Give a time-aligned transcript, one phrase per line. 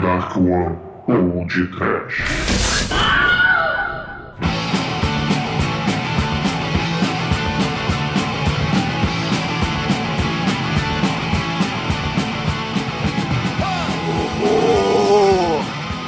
[0.00, 0.78] Dark One
[1.08, 2.22] ou de Trash.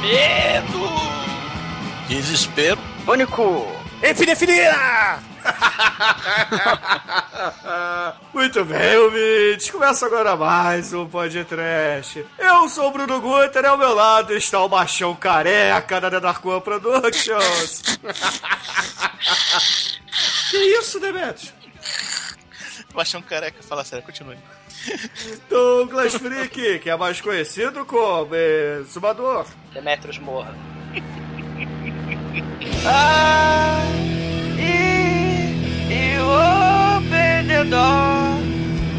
[0.01, 0.87] Medo!
[2.07, 2.79] Desespero.
[3.05, 3.67] Pânico!
[4.01, 5.19] Epinefilia!
[8.33, 9.69] Muito bem, ouvintes.
[9.69, 12.25] Começa agora mais um podcast.
[12.37, 16.19] Eu sou o Bruno Guter e ao meu lado está o machão careca da The
[16.19, 17.81] Dark One Productions.
[20.51, 21.53] que isso, Demetrius?
[22.93, 24.37] Machão careca, fala sério, continue.
[25.49, 29.45] Douglas Freak, que é mais conhecido como eh, Sumador.
[29.73, 30.55] Demetrius morra.
[32.85, 33.83] ah,
[34.57, 36.70] e, e open
[37.47, 38.37] door.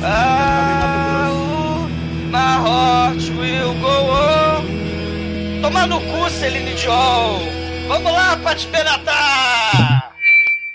[0.04, 1.88] Ah, oh,
[2.30, 5.62] my heart will go on.
[5.62, 7.40] Toma no cu, Celine Dion.
[7.88, 10.12] Vamos lá pra te penatar.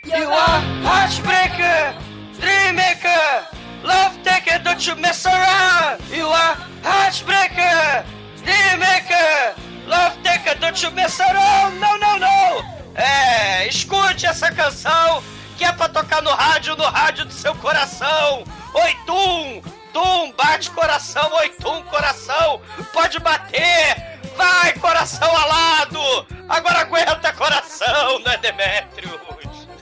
[0.06, 1.94] You are heartbreaker,
[2.40, 3.46] dreammaker,
[3.84, 6.02] love taker, don't you mess around.
[6.10, 8.06] You are heartbreaker,
[8.44, 9.56] dreammaker,
[9.88, 11.80] love taker, don't you mess around.
[11.80, 12.78] Não, não, não.
[12.96, 15.22] É, escute essa canção
[15.58, 18.44] que é pra tocar no rádio, no rádio do seu coração.
[18.74, 22.62] Oi, Tum, Tum, bate coração, oi, Tum, coração,
[22.94, 24.20] pode bater.
[24.36, 26.28] Vai, coração alado.
[26.48, 29.20] Agora aguenta coração, não é Demétrios?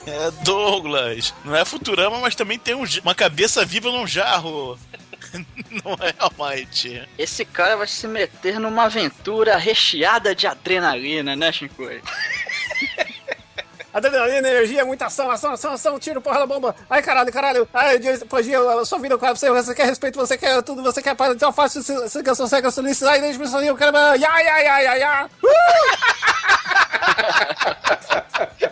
[0.08, 1.34] É Douglas.
[1.44, 4.80] Não é Futurama, mas também tem um, uma cabeça viva num jarro.
[5.84, 7.06] Não é Almighty.
[7.18, 12.02] Esse cara vai se meter numa aventura recheada de adrenalina, né, Shinkoi?
[13.96, 16.76] Adrenalina, energia, muita ação, ação, ação, ação, tiro, porra, bomba.
[16.90, 17.66] Ai, caralho, caralho.
[17.74, 21.16] Ai, depois eu só viro, cara, você, você quer respeito, você quer tudo, você quer
[21.16, 23.10] para então faço siga sua cega solícita.
[23.10, 23.96] Ai, deixa eu quero.
[23.96, 25.30] Ai, ai, ai, ai, ai.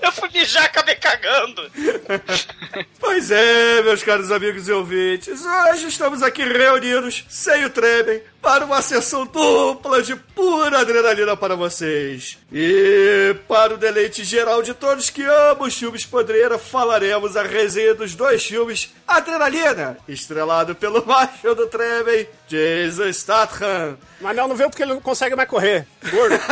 [0.02, 1.72] Eu fui mijar, acabei cagando.
[3.00, 8.66] Pois é, meus caros amigos e ouvintes, hoje estamos aqui reunidos, sem o tremem, para
[8.66, 12.38] uma sessão dupla de pura adrenalina para vocês.
[12.52, 17.94] E para o deleite geral de todos que amam os filmes Podreira, falaremos a resenha
[17.94, 23.98] dos dois filmes Adrenalina, estrelado pelo macho do tremem, Jason Statham.
[24.22, 25.86] Manel não veio porque ele não consegue mais correr.
[26.10, 26.36] Gordo.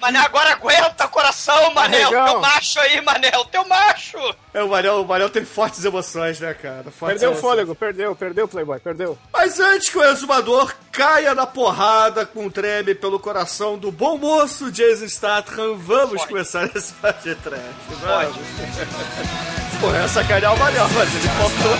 [0.00, 2.10] Manel, agora aguenta coração, Manel.
[2.10, 3.44] Teu macho aí, Manel.
[3.46, 4.18] Teu macho.
[4.52, 6.84] É, o Manel, o Manel tem fortes emoções, né, cara?
[6.90, 7.40] Fortes perdeu o emoções.
[7.40, 9.18] fôlego, perdeu, perdeu, Playboy, perdeu.
[9.32, 14.18] Mas antes que o exumador caia na porrada com um treme pelo coração do bom
[14.18, 16.28] moço Jason Statham, vamos Pode.
[16.28, 17.60] começar esse de trash.
[18.00, 19.63] Vamos.
[19.84, 21.76] Porra, essa sacanear o Manel, mas ele faltou.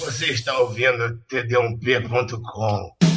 [0.00, 3.09] Você está ouvindo td1p.com.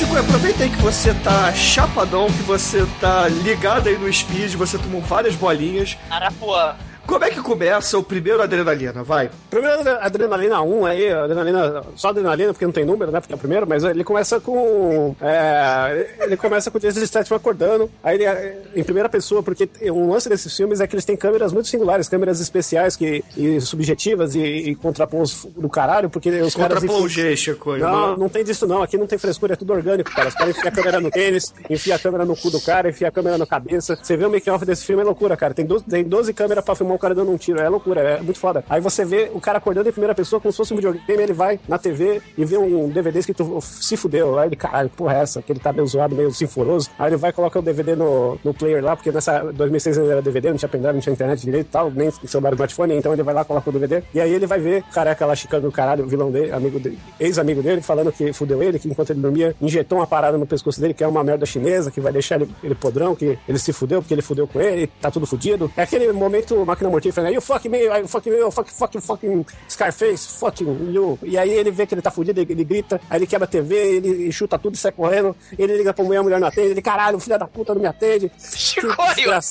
[0.00, 4.78] Chico, aproveita aí que você tá chapadão, que você tá ligado aí no speed, você
[4.78, 5.94] tomou várias bolinhas.
[6.08, 6.74] Arapuã.
[7.10, 9.02] Como é que começa o primeiro adrenalina?
[9.02, 9.28] Vai.
[9.50, 13.18] Primeiro Adrenalina 1 aí, adrenalina, só adrenalina, porque não tem número, né?
[13.18, 15.16] Porque é o primeiro, mas ele começa com.
[15.20, 17.90] é, ele começa com o Jason Statham acordando.
[18.00, 21.52] Aí ele em primeira pessoa, porque um lance desses filmes é que eles têm câmeras
[21.52, 26.78] muito singulares, câmeras especiais que, e subjetivas e, e contrapons do caralho, porque os caras.
[26.78, 27.76] Contrapão o G, Chico.
[27.76, 28.84] Não, não tem disso não.
[28.84, 30.28] Aqui não tem frescura, é tudo orgânico, cara.
[30.28, 33.08] Os caras enfiam a câmera no tênis, enfia a câmera no cu do cara, enfia
[33.08, 33.98] a câmera na cabeça.
[34.00, 35.52] Você vê o make-off desse filme, é loucura, cara.
[35.52, 37.60] Tem 12, tem 12 câmeras pra filmar cara dando um tiro.
[37.60, 38.64] É loucura, é muito foda.
[38.68, 41.32] Aí você vê o cara acordando em primeira pessoa como se fosse um videogame, ele
[41.32, 44.38] vai na TV e vê um DVD escrito se fudeu.
[44.38, 45.42] Aí ele, caralho, porra é essa?
[45.42, 46.90] Que ele tá meio zoado, meio sinforoso.
[46.98, 50.22] Aí ele vai coloca o DVD no, no player lá, porque nessa 2006 ainda era
[50.22, 53.22] DVD, não tinha pendrive, não tinha internet direito e tal, nem celular smartphone, então ele
[53.22, 55.72] vai lá, coloca o DVD, e aí ele vai ver o careca lá chicando o
[55.72, 59.20] caralho, o vilão dele, amigo dele, ex-amigo dele, falando que fudeu ele, que enquanto ele
[59.20, 62.36] dormia, injetou uma parada no pescoço dele, que é uma merda chinesa, que vai deixar
[62.36, 65.70] ele, ele podrão, que ele se fudeu, porque ele fudeu com ele, tá tudo fudido.
[65.76, 69.46] É aquele momento máquina mortífera, you fuck me, you fuck me, you fuck, fuck, fucking
[69.68, 71.18] Scarface, fucking you.
[71.22, 73.48] E aí ele vê que ele tá fudido, ele, ele grita, aí ele quebra a
[73.48, 76.68] TV, ele chuta tudo e sai correndo, ele liga pra mulher, a mulher não atende,
[76.68, 78.30] ele, caralho, filha da puta não me atende.
[78.38, 79.42] Chicoio, calma,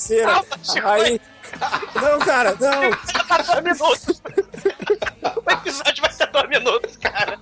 [0.62, 0.86] Chicoio.
[0.86, 1.20] Aí.
[1.94, 2.90] Não, cara, não.
[3.26, 4.22] Tá dois minutos.
[5.22, 7.38] O episódio vai ser dois minutos, cara.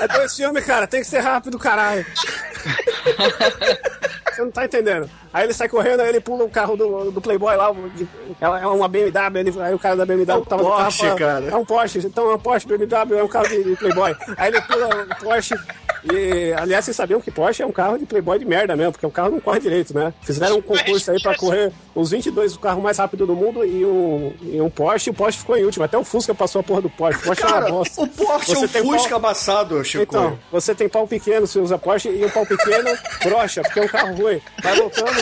[0.00, 2.06] É dois filmes, cara, tem que ser rápido, caralho.
[4.38, 5.10] Você não tá entendendo.
[5.34, 8.06] Aí ele sai correndo, aí ele pula o carro do, do Playboy lá, de-
[8.40, 11.02] é uma BMW, ele- aí o cara da BMW É um tava no carro, Porsche,
[11.06, 11.44] fala, cara.
[11.46, 14.14] É um Porsche, então é um Porsche, BMW, é um carro de, de Playboy.
[14.36, 15.56] Aí ele pula o Porsche
[16.04, 19.06] e, aliás, vocês sabiam que Porsche é um carro de Playboy de merda mesmo, porque
[19.06, 20.12] o carro não corre direito, né?
[20.22, 24.32] Fizeram um concurso aí pra correr os 22 carros mais rápidos do mundo e um,
[24.42, 25.84] e um Porsche, e o Porsche ficou em último.
[25.84, 27.20] Até o Fusca passou a porra do Porsche.
[27.20, 28.00] O Porsche é uma Cara, bosta.
[28.02, 30.02] o Porsche é Você um tem Fusca pau- amassado, Chico.
[30.04, 32.90] Então, você tem pau pequeno, você usa Porsche, e o pau pequeno
[33.24, 34.40] brocha, porque é um carro ruim.
[34.62, 35.20] Vai voltando.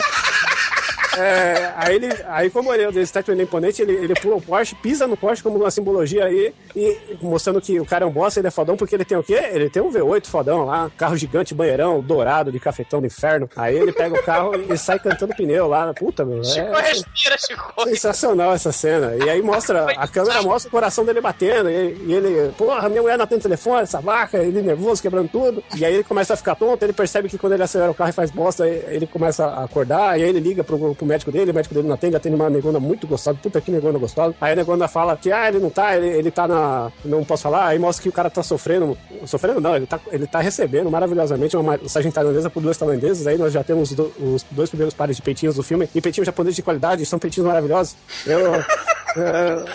[1.17, 4.35] É, aí, ele, aí, como ele é o estátua ele é imponente, ele, ele pula
[4.35, 8.07] o Porsche, pisa no Porsche como uma simbologia aí, e mostrando que o cara é
[8.07, 9.39] um boss, ele é fodão, porque ele tem o quê?
[9.51, 13.49] Ele tem um V8 fodão lá, carro gigante, banheirão, dourado, de cafetão do inferno.
[13.55, 15.93] Aí ele pega o carro e sai cantando pneu lá.
[15.93, 16.43] Puta, meu.
[16.43, 17.73] Chico, É, respira, Chico.
[17.83, 19.15] Sensacional essa cena.
[19.15, 21.69] E aí mostra, a câmera mostra o coração dele batendo.
[21.69, 25.63] E, e ele, porra, minha mulher não tem telefone, essa vaca, ele nervoso, quebrando tudo.
[25.75, 28.09] E aí ele começa a ficar tonto, ele percebe que quando ele acelera o carro
[28.09, 30.19] e faz bosta, ele começa a acordar.
[30.19, 32.49] E aí ele liga pro, pro médico dele, o médico dele não atende, atende uma
[32.49, 34.35] negona muito gostosa, puta que negona gostosa.
[34.39, 36.91] Aí a negona fala que, ah, ele não tá, ele, ele tá na.
[37.03, 37.67] Não posso falar.
[37.67, 38.97] Aí mostra que o cara tá sofrendo.
[39.25, 43.25] Sofrendo não, ele tá, ele tá recebendo maravilhosamente uma massagem tailandesa por duas tailandesas.
[43.27, 45.89] Aí nós já temos do- os dois primeiros pares de peitinhos do filme.
[45.95, 47.95] E peitinhos japoneses de qualidade, são peitinhos maravilhosos.
[48.25, 48.55] Eu.
[49.17, 49.65] é,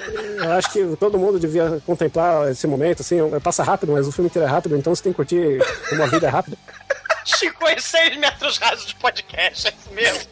[0.44, 4.28] eu acho que todo mundo devia contemplar esse momento, assim, passa rápido, mas o filme
[4.28, 5.58] inteiro é rápido, então você tem que curtir
[5.88, 6.56] como a vida é rápida.
[7.24, 10.28] Chico, em 6 metros rasos de podcast, é isso mesmo.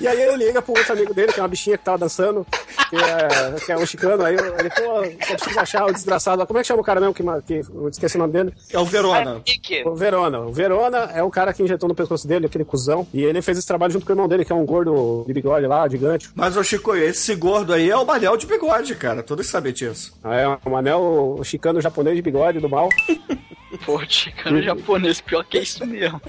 [0.00, 2.46] E aí ele liga pro outro amigo dele, que é uma bichinha que tava dançando,
[2.90, 6.46] que é, que é um chicano, aí ele, pô, só precisa achar o desgraçado.
[6.46, 8.54] Como é que chama o cara mesmo que, que eu esqueci o nome dele?
[8.72, 9.42] É o Verona.
[9.84, 10.40] O Verona.
[10.40, 13.58] O Verona é o cara que injetou no pescoço dele, aquele cuzão, e ele fez
[13.58, 16.30] esse trabalho junto com o irmão dele, que é um gordo de bigode lá, gigante.
[16.34, 19.22] Mas, ô Chico, esse gordo aí é o Manel de bigode, cara.
[19.22, 20.18] Todos sabem disso.
[20.24, 22.88] É um anel chicano japonês de bigode do mal.
[23.84, 26.20] Pô, chicano japonês, pior que é isso mesmo.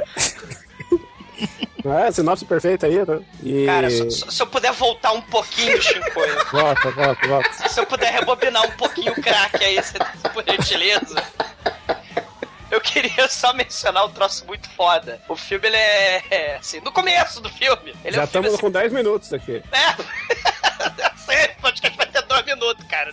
[1.86, 2.96] É, sinopse perfeita aí.
[3.06, 3.20] né?
[3.44, 3.66] E...
[3.66, 6.20] cara, se, se- eu puder voltar um pouquinho, Chico,
[6.52, 7.70] Volta, volta, volta.
[7.70, 10.00] se eu puder rebobinar um pouquinho o crack aí, você-
[10.34, 11.22] por gentileza.
[12.72, 15.22] Eu queria só mencionar um troço muito foda.
[15.30, 17.94] O filme, ele é, é, assim, no começo do filme.
[18.04, 19.62] Ele Já é um filme, estamos assim, com 10 minutos aqui.
[19.72, 19.96] É.
[21.18, 23.12] Sério, o podcast vai ter dois minutos, cara.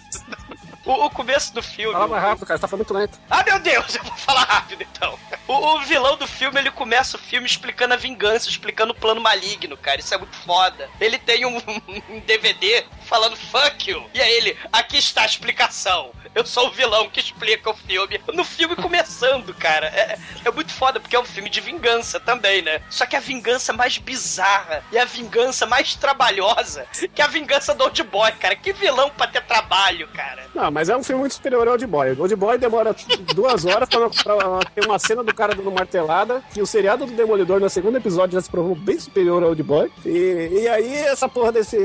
[0.91, 1.93] O, o começo do filme.
[1.93, 3.19] Fala mais rápido, cara, você tá falando muito lento.
[3.31, 5.17] Ah, meu Deus, eu vou falar rápido então.
[5.47, 9.21] O, o vilão do filme, ele começa o filme explicando a vingança, explicando o plano
[9.21, 10.01] maligno, cara.
[10.01, 10.91] Isso é muito foda.
[11.01, 11.59] Ele tem um,
[12.11, 14.05] um DVD falando fuck you.
[14.13, 16.11] E aí ele, aqui está a explicação.
[16.35, 18.21] Eu sou o vilão que explica o filme.
[18.33, 19.89] No filme começando, cara.
[19.89, 22.81] É, é muito foda, porque é um filme de vingança também, né?
[22.89, 27.83] Só que a vingança mais bizarra e a vingança mais trabalhosa que a vingança do
[27.85, 28.55] Old Boy, cara.
[28.55, 30.47] Que vilão pra ter trabalho, cara.
[30.55, 32.13] Não, mas é um filme muito superior ao Old Boy.
[32.13, 32.95] O Old Boy demora
[33.35, 37.13] duas horas pra, pra ter uma cena do cara dando martelada, que o seriado do
[37.13, 39.91] Demolidor no segundo episódio já se provou bem superior ao Old Boy.
[40.05, 41.79] E, e aí, essa porra desse,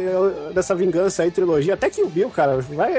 [0.53, 2.93] dessa vingança aí, trilogia, até que o Bill, cara, vai.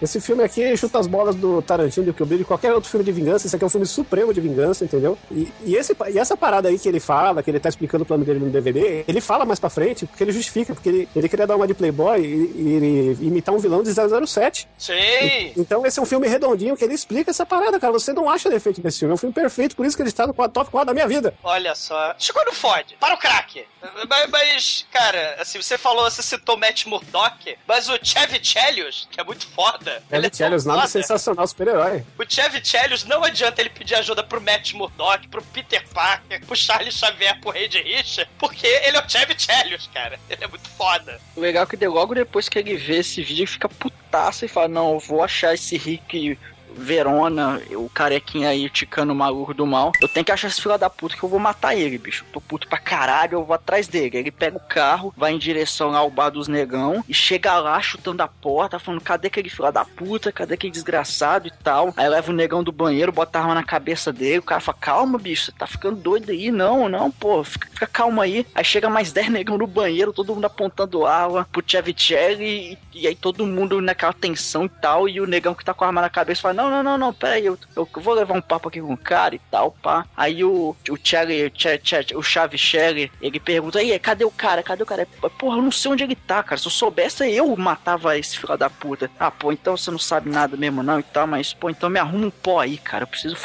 [0.00, 3.04] Esse filme aqui chuta as bolas do Tarantino, do Kill Bill, de qualquer outro filme
[3.04, 3.46] de vingança.
[3.46, 5.18] Esse aqui é um filme supremo de vingança, entendeu?
[5.30, 8.06] E, e, esse, e essa parada aí que ele fala, que ele tá explicando o
[8.06, 11.28] plano dele no DVD, ele fala mais pra frente, porque ele justifica, porque ele, ele
[11.28, 14.68] queria dar uma de Playboy e, e- e imitar um vilão de 007.
[14.78, 15.52] Sim.
[15.56, 17.92] Então esse é um filme redondinho que ele explica essa parada, cara.
[17.92, 19.12] Você não acha defeito nesse filme.
[19.12, 21.34] É um filme perfeito, por isso que ele está no top 4 da minha vida.
[21.42, 22.14] Olha só.
[22.18, 22.96] Chico não fode.
[22.98, 23.64] Para o craque.
[24.08, 29.20] Mas, mas, cara, assim, você falou, você citou Matt Murdock, mas o Chevy Chelios, que
[29.20, 29.89] é muito foda.
[30.10, 30.92] Ele é Ele Chelios, nada foda.
[30.92, 32.04] sensacional, super-herói.
[32.18, 36.56] O Chevy Chelios não adianta ele pedir ajuda pro Matt Murdock, pro Peter Parker, pro
[36.56, 40.18] Charlie Xavier, pro Reid Richard, porque ele é o Chevy Chelios, cara.
[40.28, 41.20] Ele é muito foda.
[41.36, 44.48] O legal é que logo depois que ele vê esse vídeo, ele fica putaço e
[44.48, 46.38] fala: Não, eu vou achar esse Rick
[46.76, 49.92] Verona, o carequinha aí, o ticano maluco do mal.
[50.00, 52.24] Eu tenho que achar esse filho da puta que eu vou matar ele, bicho.
[52.32, 54.18] Tô puto pra caralho, eu vou atrás dele.
[54.18, 58.22] Ele pega o carro, vai em direção ao bar dos negão e chega lá chutando
[58.22, 60.32] a porta, falando: Cadê aquele filho da puta?
[60.32, 61.92] Cadê aquele desgraçado e tal?
[61.96, 64.38] Aí leva o negão do banheiro, bota a arma na cabeça dele.
[64.38, 66.50] O cara fala: Calma, bicho, você tá ficando doido aí.
[66.50, 68.46] Não, não, pô, fica, fica calma aí.
[68.54, 73.06] Aí chega mais 10 negão no banheiro, todo mundo apontando arma pro Chevicelli e, e
[73.06, 75.08] aí todo mundo naquela tensão e tal.
[75.08, 77.14] E o negão que tá com a arma na cabeça fala: Não, não, não, não,
[77.14, 80.04] pera aí, eu, eu vou levar um papo aqui com o cara e tal, pá.
[80.14, 84.62] Aí o, o Cherry, o, o Chavicelli, ele pergunta: Aí, cadê o cara?
[84.62, 85.08] Cadê o cara?
[85.38, 86.60] Porra, eu não sei onde ele tá, cara.
[86.60, 89.10] Se eu soubesse, eu matava esse filho da puta.
[89.18, 91.98] Ah, pô, então você não sabe nada mesmo, não e tal, mas, pô, então me
[91.98, 93.04] arruma um pó aí, cara.
[93.04, 93.36] Eu preciso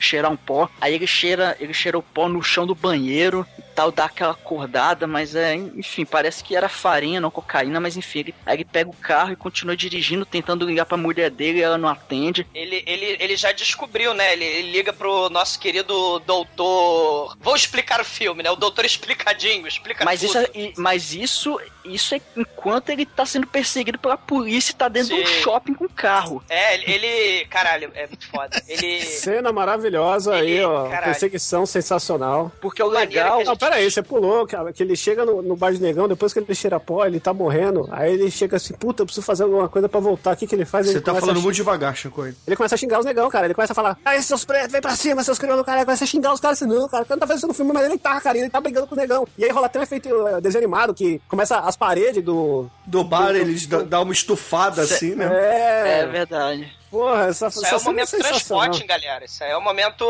[0.00, 0.68] cheirar um pó.
[0.80, 3.46] Aí ele cheira, ele cheira o pó no chão do banheiro
[3.76, 8.20] tal, dá aquela acordada, mas é, enfim, parece que era farinha, não cocaína, mas enfim,
[8.20, 11.62] ele, aí ele pega o carro e continua dirigindo, tentando ligar pra mulher dele e
[11.62, 12.46] ela não atende.
[12.54, 14.32] Ele, ele, ele já descobriu, né?
[14.32, 17.36] Ele, ele liga pro nosso querido doutor.
[17.40, 18.50] Vou explicar o filme, né?
[18.50, 20.28] O doutor explicadinho, explica Mas tudo.
[20.30, 24.88] isso, é- mas isso, isso é enquanto ele tá sendo perseguido pela polícia e tá
[24.88, 25.42] dentro de um Sim.
[25.42, 26.42] shopping com carro.
[26.48, 27.44] É, ele.
[27.46, 28.62] Caralho, é muito foda.
[28.66, 29.02] Ele.
[29.02, 30.84] Cena maravilhosa aí, Ele- ó.
[30.88, 31.04] caralho.
[31.12, 32.50] Perseguição sensacional.
[32.60, 33.44] Porque o legal.
[33.44, 36.32] Não, pera aí, você pulou, cara, que ele chega no, no bar de negão, depois
[36.32, 39.42] que ele cheira pó, ele tá morrendo, aí ele chega assim, puta, eu preciso fazer
[39.42, 40.86] alguma coisa pra voltar, o que que ele faz?
[40.86, 42.24] Você ele tá começa falando a muito devagar, Chico.
[42.24, 43.46] Ele começa a xingar os negão, cara.
[43.46, 45.78] Ele começa a falar, aí seus pretos, vem pra cima, seus crioulos, cara.
[45.78, 47.72] Ele começa a xingar os caras assim, não, cara, o cara não tá fazendo filme,
[47.72, 49.26] mas ele tá, cara, ele tá brigando com o negão.
[49.36, 52.66] E aí rola até um efeito eh, desenho animado que começa as paredes do.
[52.86, 55.26] Do bar, eles dá dá uma estufada assim, né?
[55.26, 56.72] É, É verdade.
[56.90, 58.40] Porra, essa, Isso essa é o cena momento sensacional.
[58.64, 59.24] transporte, galera.
[59.24, 60.04] Isso aí é o momento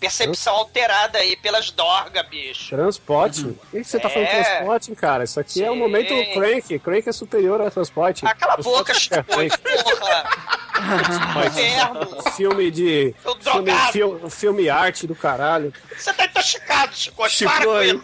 [0.00, 2.70] percepção alterada aí pelas dorgas, bicho.
[2.76, 3.40] Transporte?
[3.44, 4.42] O que que você tá falando de É.
[4.44, 5.24] transporte, cara?
[5.24, 5.78] Isso aqui é o Sim.
[5.78, 6.78] momento crank.
[6.78, 8.24] Crank é superior ao transporte.
[8.26, 9.58] Ah, cala a boca, Chico, é crank.
[9.58, 10.67] porra!
[11.46, 12.32] Inferno!
[12.36, 13.14] Filme de.
[13.40, 15.72] Filme, filme, filme arte do caralho.
[15.96, 17.28] Você tá intoxicado, Chico.
[17.28, 17.50] Chico,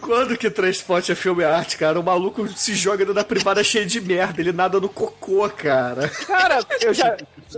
[0.01, 1.99] quando que transporte é filme arte, cara?
[1.99, 6.09] O maluco se joga dentro da privada cheio de merda, ele nada no cocô, cara.
[6.09, 7.15] Cara, eu já.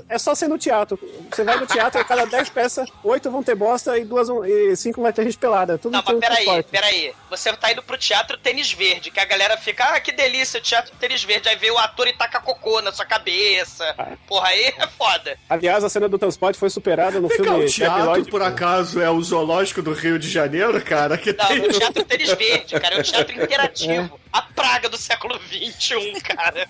[0.10, 1.00] É só ser no teatro.
[1.32, 4.46] Você vai no teatro, a cada 10 peças, 8 vão ter bosta e duas vão-
[4.46, 5.78] e 5 vai ter gente pelada.
[5.78, 7.14] Tudo Não, mas peraí, peraí.
[7.30, 10.64] Você tá indo pro teatro tênis verde, que a galera fica, ah, que delícia, o
[10.64, 11.50] teatro tênis verde.
[11.50, 13.96] Aí vem o ator e taca cocô na sua cabeça.
[14.28, 15.07] Porra, aí é foda.
[15.50, 18.30] Aliás, a cena do transporte foi superada no Vem cá, filme o teatro, Tabloid.
[18.32, 21.18] por acaso, é o zoológico do Rio de Janeiro, cara?
[21.18, 21.60] Que Não, tem...
[21.60, 22.96] no teatro tênis verde, cara.
[22.96, 24.20] É o teatro interativo.
[24.38, 26.68] A praga do século XXI, cara.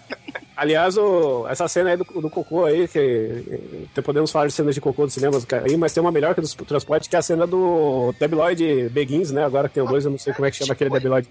[0.56, 2.98] Aliás, o- essa cena aí do, do cocô aí, que
[3.96, 6.42] eh, podemos falar de cenas de cocô do cinema aí, mas tem uma melhor que
[6.42, 9.44] do transporte, que é a cena do Debiloid Begins, né?
[9.46, 11.28] Agora que tem o dois, eu não sei como é que chama aquele Debiloid.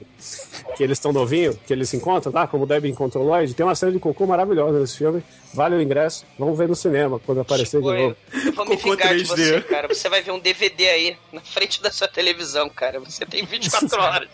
[0.76, 2.46] Que eles estão novinhos, que eles se encontram, tá?
[2.46, 3.52] Como o Deb encontrou o Lloyd.
[3.54, 5.24] Tem uma cena de cocô maravilhosa nesse filme.
[5.54, 6.24] Vale o ingresso.
[6.38, 8.16] Vamos ver no cinema quando aparecer de Oi, novo.
[8.44, 9.26] eu vou me Cocô vingar de 3D.
[9.26, 9.88] você, cara.
[9.88, 13.00] Você vai ver um DVD aí, na frente da sua televisão, cara.
[13.00, 14.28] Você tem 24 horas.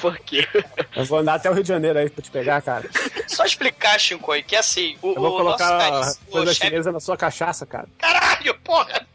[0.00, 0.46] Por quê?
[0.96, 2.88] Eu vou andar até o Rio de Janeiro aí pra te pegar, cara.
[3.26, 6.92] Só explicar, Shinkoi, que assim, o, Eu vou o nosso colocar caríssimo coisa chefe chinesa
[6.92, 7.88] na sua cachaça, cara.
[7.98, 9.06] Caralho, porra!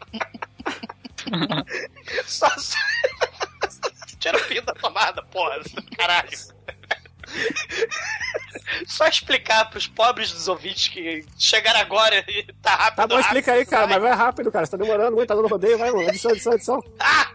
[2.26, 2.78] só, só...
[4.20, 5.60] Tira o fio da tomada, porra.
[5.98, 6.53] Caralho.
[8.88, 12.96] Só explicar pros pobres dos ouvintes que chegaram agora e tá rápido.
[12.96, 14.00] Tá bom, explica aí, cara, vai.
[14.00, 14.66] mas vai rápido, cara.
[14.66, 16.04] Você tá demorando muito, tá dando rodeio, vai, mano.
[16.10, 16.84] Edição, edição, edição.
[17.00, 17.32] Ah!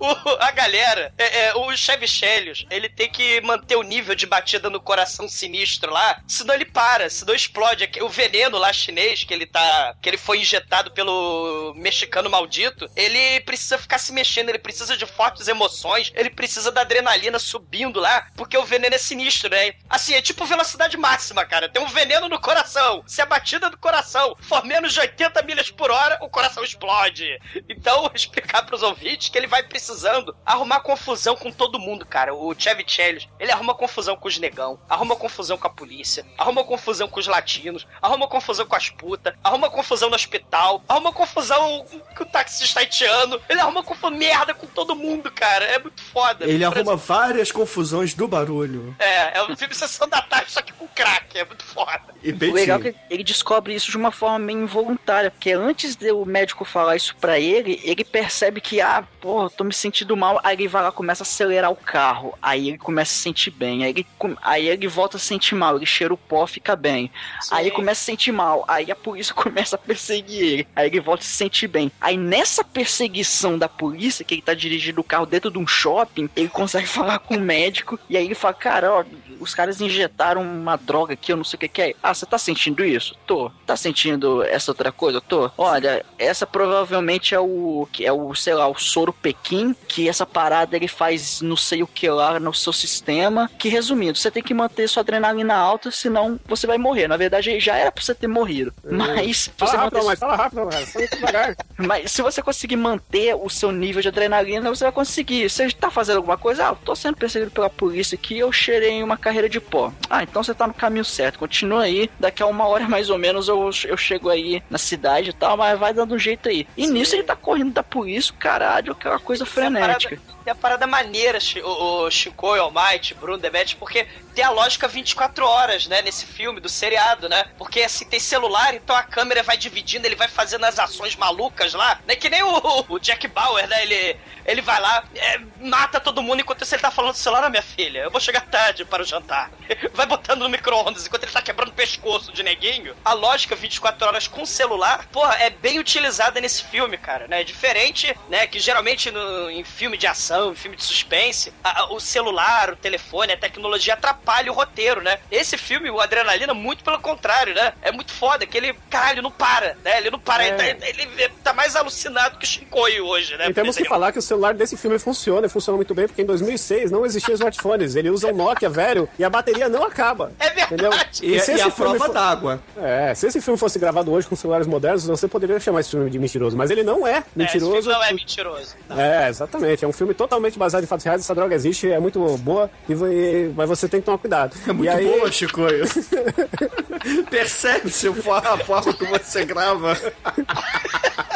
[0.00, 4.70] O- a galera, é, é, o Chevichellius, ele tem que manter o nível de batida
[4.70, 7.88] no coração sinistro lá, senão ele para, senão explode.
[8.00, 9.94] O veneno lá chinês que ele tá.
[10.00, 15.04] que ele foi injetado pelo mexicano maldito, ele precisa ficar se mexendo, ele precisa de
[15.06, 19.74] fortes emoções, ele precisa da adrenalina subindo lá, porque o veneno é sinistro, né?
[19.88, 21.68] Assim, é tipo velocidade máxima, cara.
[21.68, 23.04] Tem um veneno no coração.
[23.06, 27.38] Se a batida do coração for menos de 80 milhas por hora, o coração explode.
[27.68, 32.34] Então, explicar pros ouvintes que ele vai precisando arrumar confusão com todo mundo, cara.
[32.34, 36.64] O Chevy Chelios, ele arruma confusão com os negão, arruma confusão com a polícia, arruma
[36.64, 41.84] confusão com os latinos, arruma confusão com as putas, arruma confusão no hospital, arruma confusão
[42.16, 45.64] com o taxista haitiano, ele arruma confusão merda com todo mundo, cara.
[45.64, 46.46] É muito foda.
[46.46, 48.96] Ele arruma várias confusões do barulho.
[48.98, 52.02] é, é um filme Sessão da Tarde, só que com crack, é muito foda.
[52.22, 55.94] E O legal é que ele descobre isso de uma forma meio involuntária, porque antes
[55.94, 60.16] de o médico falar isso pra ele, ele percebe que, ah, porra, tô me sentindo
[60.16, 63.22] mal, aí ele vai lá começa a acelerar o carro, aí ele começa a se
[63.22, 64.06] sentir bem, aí ele,
[64.42, 67.10] aí ele volta a se sentir mal, ele cheira o pó, fica bem,
[67.50, 70.88] aí ele começa a se sentir mal, aí a polícia começa a perseguir ele, aí
[70.88, 71.92] ele volta a se sentir bem.
[72.00, 76.28] Aí nessa perseguição da polícia, que ele tá dirigindo o carro dentro de um shopping,
[76.34, 79.04] ele consegue falar com o médico, e aí ele fala, cara, ó,
[79.40, 81.94] os caras injetaram uma droga aqui, eu não sei o que, que é.
[82.02, 83.14] Ah, você tá sentindo isso?
[83.26, 83.50] Tô.
[83.66, 85.20] Tá sentindo essa outra coisa?
[85.20, 85.50] Tô.
[85.56, 90.26] Olha, essa provavelmente é o, que é o, sei lá, o soro Pequim, que essa
[90.26, 94.42] parada ele faz não sei o que lá no seu sistema, que resumindo, você tem
[94.42, 97.08] que manter sua adrenalina alta, senão você vai morrer.
[97.08, 98.72] Na verdade, já era pra você ter morrido.
[98.90, 100.86] Mas, se Fala você rápido, manter- mas fala rápido, cara.
[100.86, 101.56] Fala devagar.
[101.78, 105.48] mas se você conseguir manter o seu nível de adrenalina, você vai conseguir.
[105.48, 106.66] Você tá fazendo alguma coisa?
[106.66, 109.92] Ah, eu tô sendo perseguido pela polícia aqui, eu cheirei uma carreira de pó.
[110.08, 111.38] Ah, então você tá no caminho certo.
[111.38, 115.30] Continua aí, daqui a uma hora mais ou menos eu, eu chego aí na cidade
[115.30, 116.66] e tal, mas vai dando um jeito aí.
[116.76, 120.16] E nisso ele tá correndo da polícia, caralho, aquela coisa frenética.
[120.16, 124.50] parada- tem a parada maneira, o, o Chico e Almighty, Bruno Demet, porque tem a
[124.50, 127.44] lógica 24 horas, né, nesse filme, do seriado, né?
[127.58, 131.74] Porque assim, tem celular, então a câmera vai dividindo, ele vai fazendo as ações malucas
[131.74, 132.16] lá, né?
[132.16, 133.82] Que nem o, o Jack Bauer, né?
[133.82, 137.50] Ele, ele vai lá, é, mata todo mundo enquanto ele tá falando do celular, "Ah,
[137.50, 139.50] minha filha, eu vou chegar tarde para o jantar.
[139.92, 142.94] Vai botando no micro-ondas enquanto ele tá quebrando o pescoço de neguinho.
[143.04, 147.40] A lógica 24 horas com celular, porra, é bem utilizada nesse filme, cara, né?
[147.40, 148.46] É diferente, né?
[148.46, 152.70] Que geralmente no- em filme de ação, em filme de suspense, a- a- o celular,
[152.72, 155.18] o telefone, a tecnologia atrapalha o roteiro, né?
[155.30, 157.72] Esse filme, o Adrenalina, muito pelo contrário, né?
[157.82, 159.98] É muito foda, que ele, caralho, não para, né?
[159.98, 160.48] Ele não para, É.
[160.48, 163.48] ele, tá, ele tá mais alucinado que o Shinkoi hoje, né?
[163.48, 166.06] E temos que Porque falar que o celular desse filme funciona, e funciona muito bem,
[166.06, 167.94] porque em 2006 não existiam smartphones.
[167.96, 170.32] Ele usa um Nokia velho e a bateria não acaba.
[170.38, 170.74] É verdade.
[170.74, 170.90] Entendeu?
[170.92, 172.62] E, se e esse a filme prova fo- d'água.
[172.76, 176.10] É, se esse filme fosse gravado hoje com celulares modernos, você poderia chamar esse filme
[176.10, 177.72] de mentiroso, mas ele não é É, esse mentiroso.
[177.82, 178.76] filme não é mentiroso.
[178.96, 179.84] É, exatamente.
[179.84, 181.20] É um filme totalmente baseado em fatos reais.
[181.22, 184.54] Essa droga existe, é muito boa, e, e- mas você tem que tomar cuidado.
[184.68, 185.84] É muito aí, boa, Chicoio.
[187.30, 188.12] Percebe-se a
[188.58, 189.96] forma que você grava.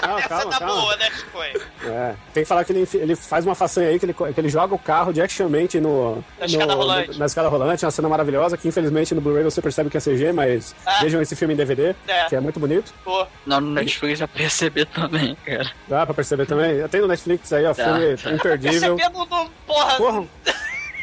[0.02, 0.80] Não, Essa calma, tá calma.
[0.80, 1.62] boa, né, Shinkoi?
[1.86, 4.48] É, tem que falar que ele, ele faz uma façanha aí, que ele, que ele
[4.48, 7.10] joga o carro de actionmente no, Na no- escada rolante.
[7.12, 9.96] no- na escada rolante, é uma cena maravilhosa, que infelizmente no Blu-ray você percebe que
[9.96, 10.98] é CG, mas Ah.
[11.02, 12.24] vejam esse filme em DVD, É.
[12.28, 12.92] que é muito bonito.
[13.04, 15.70] Pô, Não, no Netflix já perceber também, cara.
[15.88, 16.86] Dá pra perceber também.
[16.88, 17.84] Tem no Netflix aí, ó, Tá.
[17.84, 18.71] filme imperdível.
[18.80, 19.50] Percebendo do.
[19.66, 19.96] Porra.
[19.96, 20.28] Porra!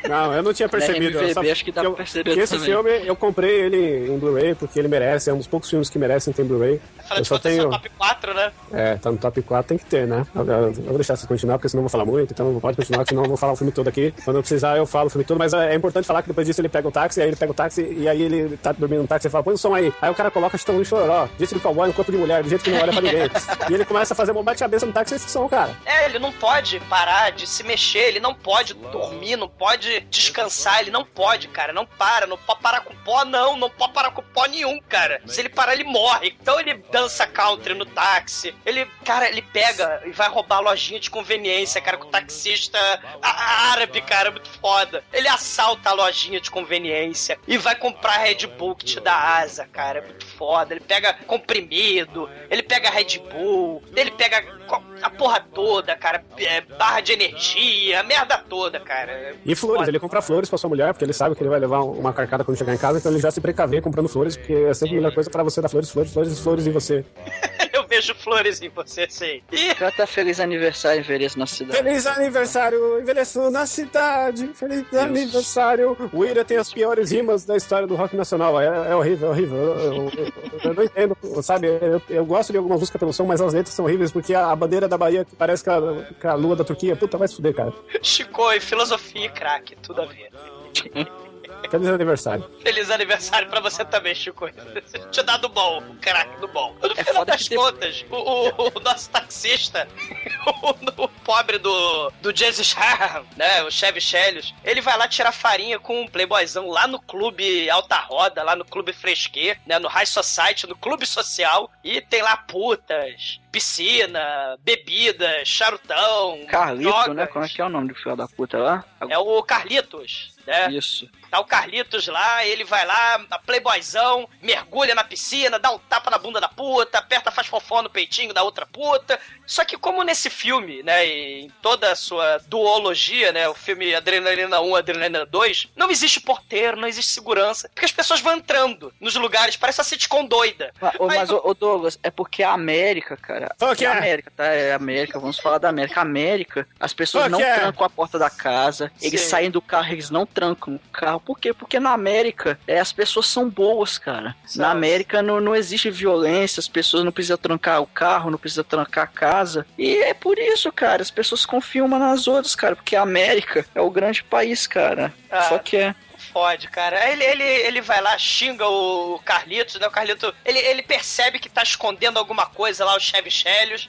[0.07, 1.17] Não, eu não tinha percebido.
[1.19, 2.69] eu RMVB, acho que dá eu, pra perceber que esse também.
[2.69, 5.97] filme, eu comprei ele em Blu-ray, porque ele merece, é um dos poucos filmes que
[5.99, 6.79] merecem ter Blu-ray.
[7.17, 7.67] Eu só é tenho...
[7.67, 8.51] o top 4, né?
[8.71, 10.25] É, tá no top 4, tem que ter, né?
[10.35, 12.77] Eu, eu- eu vou deixar vocês continuar, porque senão eu vou falar muito, então pode
[12.77, 14.13] continuar, senão eu vou falar o filme todo aqui.
[14.23, 16.45] Quando eu precisar, eu falo o filme todo, mas é, é importante falar que depois
[16.45, 19.01] disso ele pega o táxi, aí ele pega o táxi, e aí ele tá dormindo
[19.01, 19.91] no táxi e fala, põe o som aí.
[20.01, 22.49] Aí o cara coloca Chitão no choró, jeito de cowboy no corpo de mulher, do
[22.49, 23.29] jeito que não olha pra ninguém.
[23.69, 25.71] e ele começa a fazer um bate-cabeça no táxi esse som, cara.
[25.85, 30.81] É, ele não pode parar de se mexer, ele não pode dormir, não pode descansar,
[30.81, 34.11] ele não pode, cara, não para, não pode parar com pó, não, não pode parar
[34.11, 35.21] com pó nenhum, cara.
[35.25, 36.35] Se ele parar, ele morre.
[36.39, 40.99] Então ele dança country no táxi, ele, cara, ele pega e vai roubar a lojinha
[40.99, 42.79] de conveniência, cara, com o taxista
[43.21, 45.03] árabe, cara, muito foda.
[45.11, 49.65] Ele assalta a lojinha de conveniência e vai comprar Red Bull que te dá asa,
[49.67, 50.73] cara, é muito foda.
[50.73, 54.58] Ele pega comprimido, ele pega Red Bull, ele pega
[55.01, 59.11] a porra toda, cara, é, barra de energia, merda toda, cara.
[59.11, 61.59] É E flores, ele compra flores pra sua mulher, porque ele sabe que ele vai
[61.59, 64.53] levar uma carcada quando chegar em casa, então ele já se precaver comprando flores, porque
[64.53, 67.05] é sempre a melhor coisa pra você dar flores, flores, flores, flores em você.
[67.89, 69.43] Vejo flores em você, sei.
[69.51, 71.81] E Canta feliz aniversário, envelheço na cidade.
[71.83, 74.47] Feliz aniversário, envelheço na cidade.
[74.53, 75.97] Feliz aniversário.
[76.13, 78.59] O Ira tem as piores rimas da história do rock nacional.
[78.61, 79.57] É, é horrível, é horrível.
[79.57, 80.33] Eu, eu- eu-
[80.65, 81.67] eu não entendo, sabe?
[81.67, 84.51] Eu, eu gosto de alguma música pelo som, mas as letras são horríveis porque a,
[84.51, 86.95] a bandeira da Bahia que parece com a, com a lua da Turquia.
[86.95, 87.73] Puta, vai se fuder, cara.
[88.03, 90.29] Chico e filosofia e craque, tudo a ver.
[91.69, 92.51] Feliz aniversário.
[92.61, 94.49] Feliz aniversário pra você também, Chico.
[95.11, 96.75] Te dá do bom, o craque do bom.
[96.81, 99.87] No É final das contas, o, o- o nosso taxista,
[100.97, 105.31] o, o pobre do, do Jesus Harham, né, o Chevy Chelios, ele vai lá tirar
[105.31, 109.87] farinha com um playboyzão lá no clube Alta Roda, lá no clube Fresquê, né, no
[109.87, 117.15] High Society, no clube social, e tem lá putas, piscina, bebida, charutão, Carlito, drogas.
[117.15, 117.27] né?
[117.27, 118.85] Como é que é o nome do filho da puta lá?
[119.09, 120.71] É o Carlitos, né?
[120.71, 121.09] Isso.
[121.29, 126.09] Tá o Carlitos lá, ele vai lá, a playboyzão, mergulha na piscina, dá um tapa
[126.09, 129.19] na bunda da puta, aperta, faz fofó no peitinho da outra puta.
[129.45, 134.59] Só que como nesse filme, né, em toda a sua duologia, né, o filme Adrenalina
[134.59, 139.15] 1, Adrenalina 2, não existe porteiro, não existe segurança, porque as pessoas vão entrando nos
[139.15, 140.73] lugares, parece uma sitcom doida.
[140.81, 143.38] Mas, ô, Aí mas, ô, ô, Douglas, é porque a América, cara.
[143.57, 143.99] Fuck é a yeah.
[143.99, 144.45] América, tá?
[144.45, 145.99] É a América, vamos falar da América.
[145.99, 147.61] A América, as pessoas Fuck não yeah.
[147.61, 149.29] trancam a porta da casa, eles Sim.
[149.29, 151.19] saem do carro, eles não trancam o carro.
[151.19, 151.53] Por quê?
[151.53, 154.35] Porque na América é, as pessoas são boas, cara.
[154.45, 154.61] São.
[154.61, 158.63] Na América não, não existe violência, as pessoas não precisam trancar o carro, não precisam
[158.63, 159.65] trancar a casa.
[159.77, 163.65] E é por isso, cara, as pessoas confiam umas nas outras, cara, porque a América
[163.73, 165.13] é o grande país, cara.
[165.29, 165.43] Ah.
[165.43, 165.95] Só que é.
[166.31, 167.09] Fode, cara.
[167.11, 169.87] Ele, ele, ele vai lá, xinga o Carlitos, né?
[169.87, 173.29] O Carlitos, ele, ele percebe que tá escondendo alguma coisa lá, o Chevy.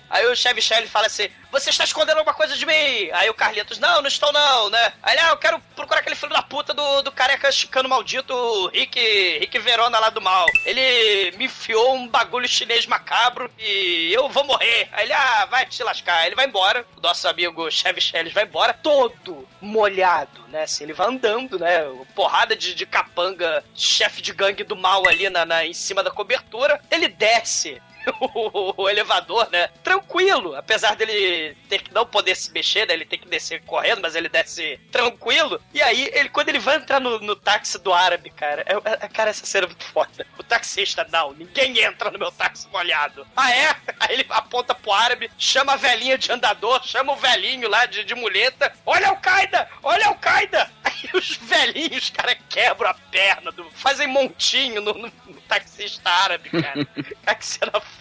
[0.09, 3.11] Aí o Chevy fala assim, você está escondendo alguma coisa de mim?
[3.13, 4.93] Aí o Carlitos, não, não estou não, né?
[5.03, 8.67] Aí ele, ah, eu quero procurar aquele filho da puta do, do careca chicano maldito,
[8.69, 8.99] Rick,
[9.39, 10.47] Rick Verona lá do mal.
[10.65, 14.89] Ele me enfiou um bagulho chinês macabro e eu vou morrer.
[14.93, 16.27] Aí ele, ah, vai te lascar.
[16.27, 20.63] Ele vai embora, o nosso amigo Chevy Chelios vai embora, todo molhado, né?
[20.63, 21.81] Assim, ele vai andando, né?
[22.15, 26.11] Porrada de, de capanga, chefe de gangue do mal ali na, na- em cima da
[26.11, 26.81] cobertura.
[26.91, 27.81] Ele desce
[28.77, 29.69] o, elevador, né?
[29.83, 32.95] Tranquilo, apesar dele ter que não poder se mexer, né?
[32.95, 35.61] Ele tem que descer correndo, mas ele desce tranquilo.
[35.73, 39.09] E aí, ele, quando ele vai entrar no, no táxi do árabe, cara, é, é-
[39.09, 40.27] cara, essa cena é muito foda.
[40.39, 43.27] O taxista, não, ninguém entra no meu táxi molhado.
[43.37, 43.77] Ah, é?
[44.01, 48.05] Aí ele aponta pro árabe, chama a velhinha de andador, chama o velhinho lá de,
[48.05, 48.73] de muleta.
[48.87, 49.69] Olha o Qaeda!
[49.83, 50.71] Olha o Qaeda!
[50.85, 56.51] Aí os velhinhos, cara, quebram a perna, do, fazem montinho no, no- no taxista árabe,
[56.51, 56.87] cara.
[57.25, 58.00] Cara, que cena foda.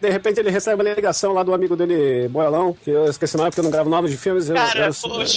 [0.00, 3.38] De repente ele recebe uma ligação lá do amigo dele, Boelão, que eu esqueci o
[3.38, 4.48] nome porque eu não gravo nome de filmes.
[4.48, 4.92] eu- Cara, eu-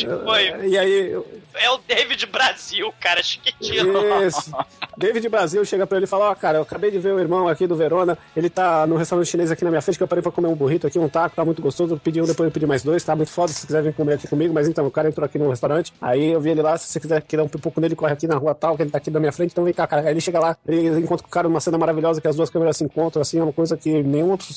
[0.06, 0.68] eu- foi.
[0.68, 3.92] E aí, eu- É o David Brasil, cara, chiquitino.
[4.24, 4.54] Isso.
[4.98, 7.48] David Brasil chega pra ele e fala: Ó, cara, eu acabei de ver o irmão
[7.48, 8.18] aqui do Verona.
[8.36, 10.56] Ele tá no restaurante chinês aqui na minha frente que eu parei pra comer um
[10.56, 11.96] burrito aqui, um taco, tá muito gostoso.
[11.96, 13.52] Eu pedi um, depois eu pedi mais dois, tá muito foda.
[13.52, 15.92] Se você quiser vir comer aqui comigo, mas então, o cara entrou aqui no restaurante.
[16.00, 16.78] Aí eu vi ele lá.
[16.78, 18.98] Se você quiser querer um pipoco nele, corre aqui na rua tal, que ele tá
[19.00, 19.52] aqui na minha frente.
[19.52, 20.04] Então vem cá, cara.
[20.04, 22.50] Aí ele chega lá, ele encontra com o cara numa cena maravilhosa que as duas
[22.50, 24.48] câmeras se encontram, assim, uma coisa que nenhum outro,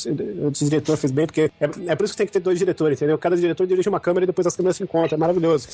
[0.44, 2.98] outro diretor fez bem, porque é, é por isso que tem que ter dois diretores,
[2.98, 3.18] entendeu?
[3.18, 5.16] Cada diretor dirige uma câmera e depois as câmeras se encontram.
[5.16, 5.68] É maravilhoso.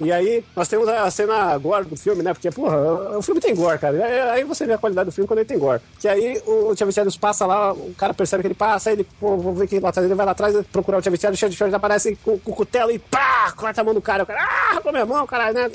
[0.00, 2.32] E aí, nós temos a cena gore do filme, né?
[2.32, 4.32] Porque, porra, o filme tem gore, cara.
[4.32, 5.80] Aí- você vê a qualidade do filme quando ele tem gore.
[5.98, 9.36] Que aí o Tchavitiados passa lá, o cara percebe que ele passa, aí ele, pô,
[9.36, 12.16] vou ver quem lá atrás, ele vai lá atrás procurar o Tchavitiados, o Tchavitiados aparece
[12.24, 14.22] com, com o cutelo e pá, corta a mão do cara.
[14.22, 15.68] O cara, ah, com a minha mão, cara, né?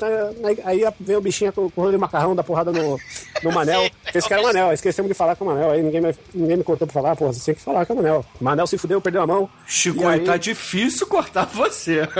[0.44, 2.98] Aí, aí vem o bichinho com, com o rolo de macarrão, dá porrada no,
[3.42, 3.90] no Manel.
[4.14, 5.70] Esse cara é o Manel, esquecemos de falar com o Manel.
[5.70, 7.96] Aí ninguém, me- ninguém me cortou pra falar, porra, você tem que falar com o
[7.96, 8.24] Manel.
[8.40, 9.50] Manel se fudeu, perdeu a mão.
[9.66, 12.06] Chico, aí- tá difícil cortar você.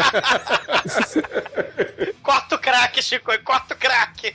[2.23, 4.35] Corta o craque, Chico, corta o craque.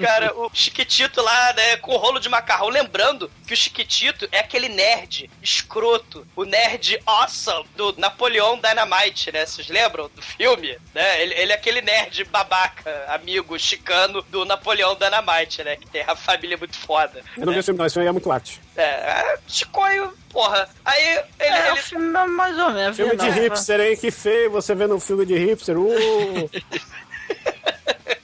[0.00, 2.68] Cara, o Chiquitito lá, né, com o rolo de macarrão.
[2.68, 9.44] Lembrando que o Chiquitito é aquele nerd escroto, o nerd awesome do Napoleão Dynamite, né?
[9.44, 10.78] Vocês lembram do filme?
[10.94, 11.22] Né?
[11.22, 15.76] Ele, ele é aquele nerd babaca, amigo chicano do Napoleão Dynamite, né?
[15.76, 17.22] Que tem a família muito foda.
[17.36, 18.60] Eu não vi esse filme, não, esse filme é muito arte.
[18.76, 20.68] É, é, Chicoio, porra.
[20.84, 21.22] Aí ele.
[21.38, 22.96] É, ele- o filme é mais ou menos.
[22.96, 23.96] Filme de não, hipster, hein?
[23.96, 25.78] Que feio você vendo um filme de hipster.
[25.78, 26.50] Uh!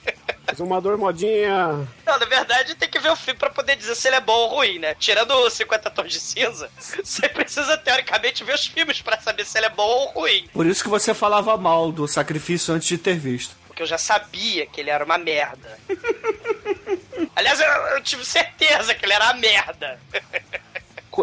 [0.53, 1.89] Exumador modinha.
[2.07, 4.33] Não, na verdade tem que ver o filme pra poder dizer se ele é bom
[4.33, 4.95] ou ruim, né?
[4.95, 9.59] Tirando os 50 tons de cinza, você precisa teoricamente ver os filmes pra saber se
[9.59, 10.49] ele é bom ou ruim.
[10.53, 13.57] Por isso que você falava mal do sacrifício antes de ter visto.
[13.67, 15.79] Porque eu já sabia que ele era uma merda.
[17.35, 20.01] Aliás, eu, eu tive certeza que ele era uma merda.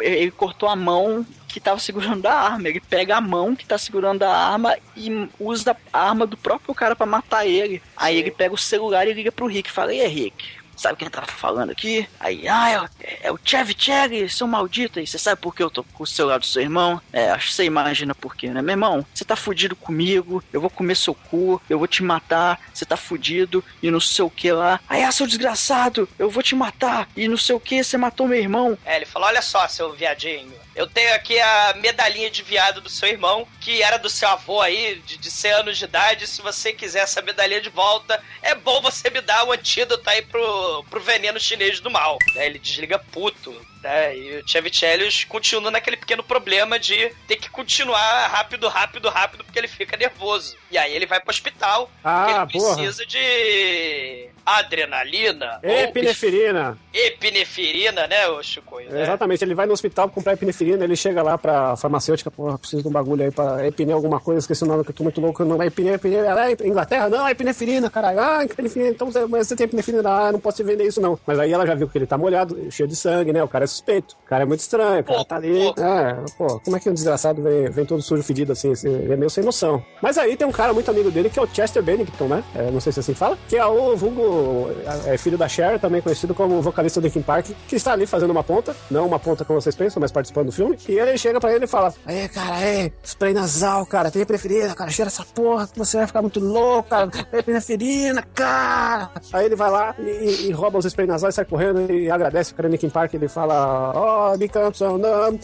[0.02, 1.26] Ele cortou a mão
[1.58, 2.70] que tava segurando a arma.
[2.70, 6.74] Ele pega a mão que tá segurando a arma e usa a arma do próprio
[6.76, 7.82] cara pra matar ele.
[7.96, 10.58] Aí ele pega o celular e liga pro Rick e fala: E aí, Rick?
[10.76, 12.08] Sabe quem tá falando aqui?
[12.20, 15.00] Aí, ah, é, é o Chevy Cherry, seu maldito.
[15.00, 17.02] Aí, você sabe por que eu tô com o celular do seu irmão?
[17.12, 18.62] É, acho que você imagina por quê, né?
[18.62, 22.60] Meu irmão, você tá fudido comigo, eu vou comer seu cu, eu vou te matar,
[22.72, 24.80] você tá fudido e não sei o que lá.
[24.88, 28.28] Aí, ah, seu desgraçado, eu vou te matar e não sei o que, você matou
[28.28, 28.78] meu irmão.
[28.86, 30.67] É, ele falou: olha só, seu viadinho.
[30.78, 34.62] Eu tenho aqui a medalhinha de viado do seu irmão, que era do seu avô
[34.62, 36.28] aí, de, de 100 anos de idade.
[36.28, 40.22] Se você quiser essa medalhinha de volta, é bom você me dar o antídoto aí
[40.22, 42.20] pro, pro veneno chinês do mal.
[42.36, 43.60] Aí ele desliga puto.
[43.82, 44.16] Né?
[44.18, 49.58] E o Chevichellius continua naquele pequeno problema de ter que continuar rápido, rápido, rápido, porque
[49.58, 50.56] ele fica nervoso.
[50.70, 52.76] E aí ele vai pro hospital, Ah, porque ele porra.
[52.76, 56.78] precisa de adrenalina, ou Epinefrina.
[56.94, 58.80] epinefrina, né, ô Chico?
[58.80, 59.02] Né?
[59.04, 62.88] Exatamente, ele vai no hospital comprar epinefrina, ele chega lá pra farmacêutica, porra, preciso de
[62.88, 65.44] um bagulho aí pra epine alguma coisa, esqueci o nome que eu tô muito louco,
[65.44, 67.10] não é epine, epine, ela é Inglaterra?
[67.10, 70.58] Não, é epinefrina, caralho, ah, epinefrina, então você, mas você tem epinefrina, ah, não posso
[70.58, 71.18] te vender isso não.
[71.26, 73.64] Mas aí ela já viu que ele tá molhado, cheio de sangue, né, o cara
[73.64, 76.80] é suspeito, o cara é muito estranho, o cara tá ali, é, pô, como é
[76.80, 79.84] que um desgraçado vem, vem todo sujo, fedido assim, ele é meio sem noção.
[80.02, 82.72] Mas aí tem um cara muito amigo dele que é o Chester Bennington, né, é,
[82.72, 84.70] não sei se assim fala, que é o vulgo,
[85.06, 88.32] é, filho da Cher, também conhecido como vocalista do Linkin Park, que está ali fazendo
[88.32, 91.40] uma ponta, não uma ponta como vocês pensam, mas participando do filme, e ele chega
[91.40, 95.24] pra ele e fala, aí, cara, aí, spray nasal, cara, tem preferida, cara, cheira essa
[95.24, 99.12] porra, você vai ficar muito louco, cara, tem preferida, cara.
[99.32, 102.54] Aí ele vai lá e, e- rouba os spray nasal e sai correndo e agradece
[102.58, 103.94] o Linkin Park, ele fala,
[104.34, 105.40] oh, become so numb,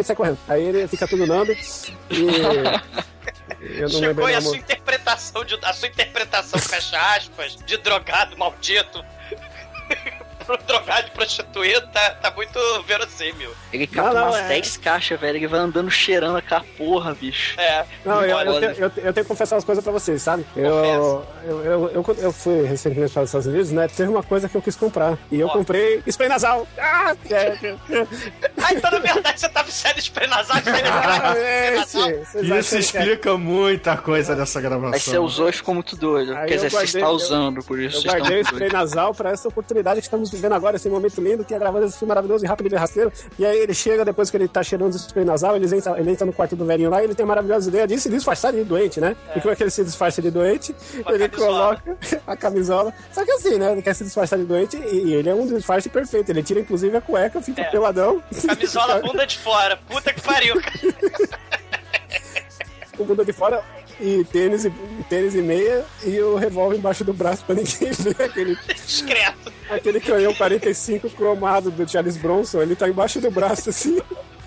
[0.00, 0.38] e sai correndo.
[0.48, 1.58] Aí ele fica tudo numb e...
[3.88, 5.58] Chegou e a sua interpretação de.
[5.62, 9.02] A sua interpretação, fecha aspas, de drogado maldito.
[10.46, 13.50] Pro drogado de prostituído tá, tá muito verossímil.
[13.72, 15.36] Ele cata Não, não, umas é- 10 caixas, velho.
[15.38, 17.58] Ele vai andando cheirando aquela porra, bicho.
[17.58, 17.84] É.
[18.04, 20.44] Não, eu, eu, tenho, eu, eu tenho que confessar umas coisas pra vocês, sabe?
[20.56, 23.88] Eu, eu, eu, eu, eu fui recentemente para os Estados Unidos, né?
[23.88, 25.16] Teve uma coisa que eu quis comprar.
[25.30, 25.50] E eu Ó.
[25.52, 26.66] comprei spray nasal.
[26.78, 28.06] Ah, é, é, é.
[28.62, 31.36] Ah, então na verdade você tá viciado em spray nasal, spray Ah, nasal.
[31.36, 32.10] é, nasal.
[32.10, 34.98] esse, Isso é- explica muita coisa dessa Aí gravação.
[34.98, 36.34] você usou e ficou muito doido.
[36.36, 39.14] Aí Quer dizer, você guardei- está eu- usando, por isso Eu guardei o spray nasal
[39.14, 42.08] pra essa oportunidade que estamos vivendo agora esse momento lindo, que é gravando esse filme
[42.10, 43.12] maravilhoso e rápido e rasteiro.
[43.38, 46.10] E aí ele chega, depois que ele tá cheirando os spray nasal, ele entra, ele
[46.10, 48.52] entra no quarto do velhinho lá e ele tem a maravilhosa ideia de se disfarçar
[48.52, 49.16] de doente, né?
[49.34, 50.74] E como é que ele se disfarça de doente?
[51.08, 51.76] Ele camisola.
[51.76, 52.92] coloca a camisola.
[53.12, 53.72] Só que assim, né?
[53.72, 56.30] Ele quer se disfarçar de doente e, ele é um disfarce perfeito.
[56.30, 57.70] Ele tira inclusive a cueca, fica É.
[57.70, 58.22] peladão.
[58.46, 59.76] Camisola bunda de fora.
[59.88, 61.34] Puta que pariu, cara.
[62.96, 63.62] com bunda de fora
[64.04, 64.70] e tênis, e
[65.08, 69.52] tênis e meia e o revólver embaixo do braço pra ninguém ver aquele, Discreto.
[69.70, 73.98] aquele canhão 45 cromado do Charles Bronson, ele tá embaixo do braço assim.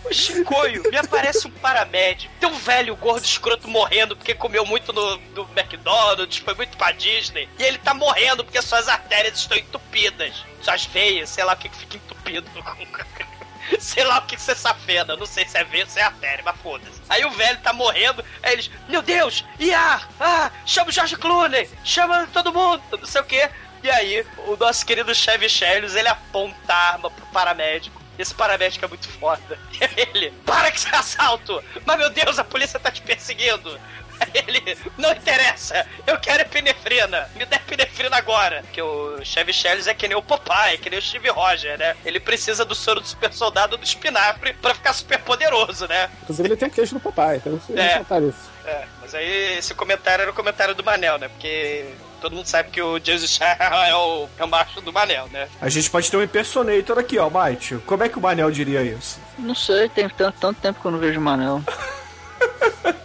[0.05, 2.31] O Chicoio me aparece um paramédico.
[2.39, 6.91] Tem um velho gordo escroto morrendo porque comeu muito no, no McDonald's, foi muito pra
[6.91, 7.49] Disney.
[7.59, 10.45] E ele tá morrendo porque suas artérias estão entupidas.
[10.61, 12.47] Suas veias, sei lá o que, que fica entupido.
[13.79, 15.15] sei lá o que, que você safena.
[15.15, 17.01] Não sei se é veia ou se é artéria, mas foda-se.
[17.09, 20.01] Aí o velho tá morrendo, aí eles, meu Deus, IA!
[20.19, 21.69] Ah, chama o George Clooney!
[21.83, 22.81] Chama todo mundo!
[22.91, 23.49] Não sei o quê.
[23.83, 28.01] E aí, o nosso querido Chevy Chelios, ele aponta a arma pro paramédico.
[28.17, 29.59] Esse paramédico é muito foda.
[29.95, 31.63] Ele, para que esse assalto!
[31.85, 33.79] Mas meu Deus, a polícia tá te perseguindo!
[34.33, 38.61] Ele, não interessa, eu quero epinefrina, me dá epinefrina agora.
[38.63, 41.77] Porque o Chevy Chelios é que nem o Popeye, é que nem o Steve Roger,
[41.77, 41.95] né?
[42.05, 46.09] Ele precisa do soro do super soldado do espinafre pra ficar super poderoso, né?
[46.23, 48.03] Inclusive ele tem o queixo do papai, então não É.
[48.09, 48.19] é.
[48.21, 48.49] isso.
[48.65, 51.29] É, mas aí esse comentário era o comentário do Manel, né?
[51.29, 51.85] Porque
[52.19, 55.47] todo mundo sabe que o Jesus Char é o, é o macho do Manel, né?
[55.61, 57.77] A gente pode ter um impersonator aqui, ó, Mike.
[57.85, 59.19] Como é que o Manel diria isso?
[59.37, 61.61] Não sei, tem tanto, tanto tempo que eu não vejo o Manel.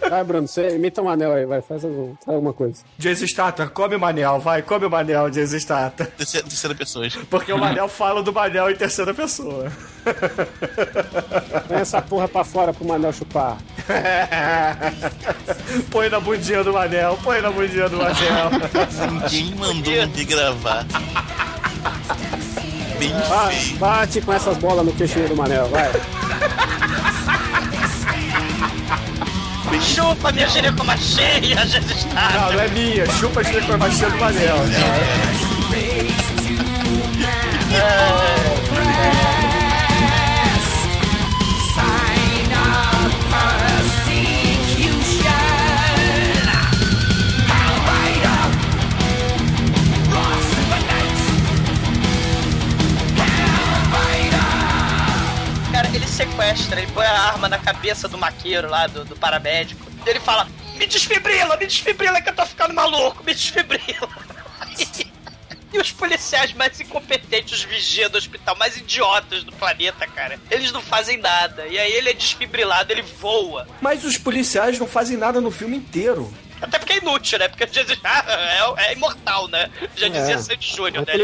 [0.09, 2.83] Vai, Bruno, você imita um anel aí, vai, faz, algum- alguma coisa.
[2.99, 6.05] Jason Statham, come o Manel, vai, come o Manel, Jason Statham.
[6.05, 7.07] Terceira, terceira pessoa.
[7.31, 9.71] Porque o Manel fala do Manel em terceira pessoa.
[11.67, 13.57] Põe essa porra pra fora pro Manel chupar.
[15.89, 18.51] põe na bundinha do Manel, põe na bundinha do Manel.
[19.23, 20.85] Ninguém mandou me gravar.
[22.99, 23.77] Bem Ba- feio.
[23.77, 25.89] bate com essas bolas no queixinho do Manel, vai.
[29.81, 32.51] Chupa minha gineco cheia, Jesus Não, tá.
[32.51, 34.55] não é minha, chupa a ginecomastia do Manel.
[37.71, 38.32] Cara, ele
[56.23, 59.85] sequestra, ele põe a arma na cabeça do maqueiro lá, do, do paramédico.
[60.05, 64.09] E ele fala: Me desfibrila, me desfibrila que eu tô ficando maluco, me desfibrila.
[65.73, 70.71] E os policiais mais incompetentes, os vigias do hospital mais idiotas do planeta, cara, eles
[70.71, 71.65] não fazem nada.
[71.65, 73.67] E aí ele é desfibrilado, ele voa.
[73.81, 76.31] Mas os policiais não fazem nada no filme inteiro.
[76.63, 77.47] Até porque é inútil, né?
[77.47, 79.69] Porque é, é imortal, né?
[79.95, 80.37] Já dizia É.
[80.37, 81.23] Sandy Júnior, É né?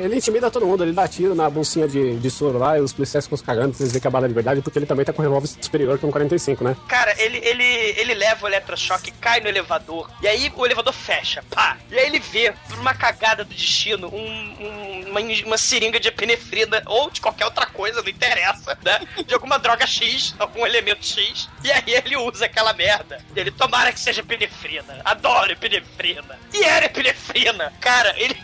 [0.00, 2.80] é ele, intimida todo mundo, ele dá tiro na bolsinha de, de soro lá e
[2.80, 5.04] os policiais ficam cagando pra eles verem que é bala de verdade, porque ele também
[5.04, 6.76] tá com um revólver superior que um 45, né?
[6.88, 11.42] Cara, ele, ele, ele leva o eletrochoque, cai no elevador, e aí o elevador fecha,
[11.50, 11.76] pá.
[11.90, 16.08] E aí ele vê, por uma cagada do destino, um, um- uma, uma seringa de
[16.08, 19.00] epinefrina, ou de qualquer outra coisa, não interessa, né?
[19.26, 21.48] De alguma droga X, algum elemento X.
[21.62, 23.18] E aí ele usa aquela merda.
[23.36, 24.71] Ele, tomara que seja epinefrina.
[25.04, 26.38] Adoro epinefrina.
[26.52, 27.72] E era epinefrina.
[27.80, 28.36] Cara, ele...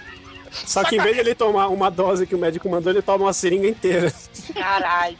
[0.51, 3.27] Só que em vez de ele tomar uma dose que o médico mandou, ele toma
[3.27, 4.12] uma seringa inteira.
[4.55, 5.17] Caralho.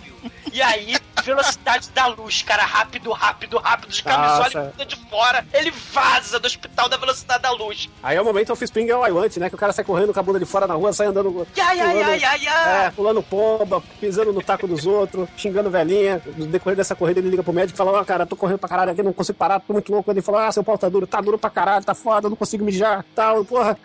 [0.53, 4.49] E aí, velocidade da luz, cara, rápido, rápido, rápido, Nossa.
[4.59, 7.89] e bunda de fora, ele vaza do hospital da velocidade da luz.
[8.03, 9.49] Aí é o momento Offspring é o I Want, né?
[9.49, 11.47] Que o cara sai correndo com a bunda de fora na rua, sai andando.
[11.61, 12.87] Ai, ai, pulando- ai, ai, ai.
[12.87, 16.23] É, pulando pomba, pisando no taco dos outros, xingando velhinha.
[16.37, 18.69] No decorrer dessa corrida, ele liga pro médico e fala: Ó, cara, tô correndo pra
[18.69, 20.11] caralho aqui, não consigo parar, tô muito louco.
[20.11, 22.65] Ele falou: Ah, seu pau tá duro, tá duro pra caralho, tá foda, não consigo
[22.65, 23.77] mijar, tal, porra.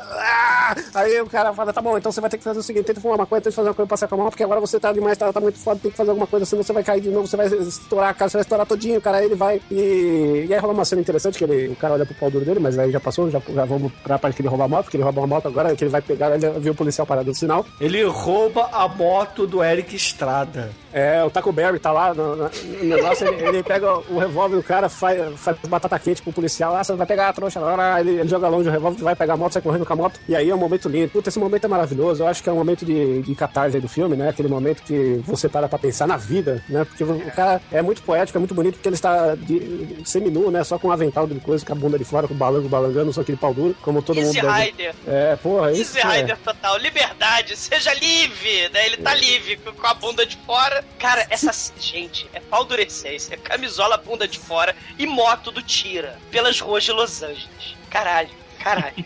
[0.00, 2.86] Ah, aí o cara fala: Tá bom, então você vai ter que fazer o seguinte:
[2.86, 4.92] tenta fumar uma coisa, tenta fazer uma coisa pra se acalmar, porque agora você tá
[4.92, 7.10] demais, tá, tá muito foda, tem que fazer alguma coisa, senão você vai cair de
[7.10, 9.18] novo, você vai estourar a cara, você vai estourar todinho, cara.
[9.18, 10.46] Aí ele vai e.
[10.48, 12.60] E aí rola uma cena interessante que ele, o cara olha pro pau duro dele,
[12.60, 14.96] mas aí já passou, já, já vamos pra parte que ele rouba a moto, porque
[14.96, 17.34] ele rouba uma moto agora, que ele vai pegar, ele viu o policial parado no
[17.34, 17.64] sinal.
[17.80, 20.70] Ele rouba a moto do Eric Estrada.
[20.92, 22.50] É, o Taco Berry tá lá no, no-
[22.82, 26.84] negócio, ele, ele pega o revólver do cara, faz, faz batata quente pro policial, ah,
[26.84, 29.36] você vai pegar a trouxa, lá, ele, ele joga longe o revólver, vai pegar a
[29.38, 31.08] moto, sai correndo com a moto, e aí é um momento lindo.
[31.10, 33.80] Puta, esse momento é maravilhoso, eu acho que é um momento de, de catarse aí
[33.82, 34.28] do filme, né?
[34.28, 36.84] Aquele momento que você para pra pensar na vida, né?
[36.84, 40.62] Porque o cara é muito poético, é muito bonito, porque ele está de, seminu, né?
[40.64, 43.12] Só com um avental de coisa, com a bunda de fora, com o balango balangando,
[43.12, 44.94] só aquele pau duro, como todo Easy mundo deve- Rider.
[45.06, 46.16] É, porra, isso Easy é.
[46.20, 46.76] Rider total.
[46.78, 48.68] Liberdade, seja livre.
[48.72, 48.86] Né?
[48.86, 50.84] Ele tá livre, com a bunda de fora.
[50.98, 51.52] Cara, essa.
[51.78, 56.92] Gente, é pau durecência, camisola, bunda de fora e moto do Tira pelas ruas de
[56.92, 57.76] Los Angeles.
[57.90, 58.30] Caralho,
[58.62, 59.04] caralho.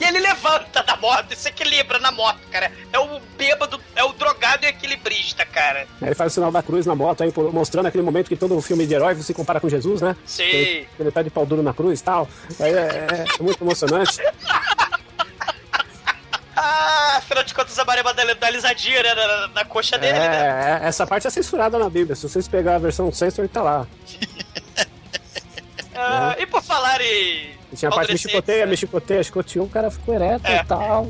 [0.00, 2.70] E ele levanta da moto e se equilibra na moto, cara.
[2.92, 5.86] É o bêbado, é o drogado e equilibrista, cara.
[6.00, 8.60] Aí ele faz o sinal da cruz na moto, aí, mostrando aquele momento que todo
[8.60, 10.16] filme de herói se compara com Jesus, né?
[10.24, 10.42] Sim.
[10.44, 12.28] Ele, ele tá de pau duro na cruz e tal.
[12.60, 14.18] Aí é, é muito emocionante.
[16.60, 20.80] Ah, afinal de contas, a Marema dá dá lisadinha né, na, na coxa dele, né?
[20.80, 22.16] É, é, essa parte é censurada na Bíblia.
[22.16, 23.86] Se vocês pegar a versão censor, tá lá.
[26.00, 27.56] Ah, E por falar em.
[27.74, 28.70] Tinha a parte me chicoteia, né?
[28.70, 30.56] me chicoteia, chicoteou, o cara ficou ereto É.
[30.56, 31.06] e tal.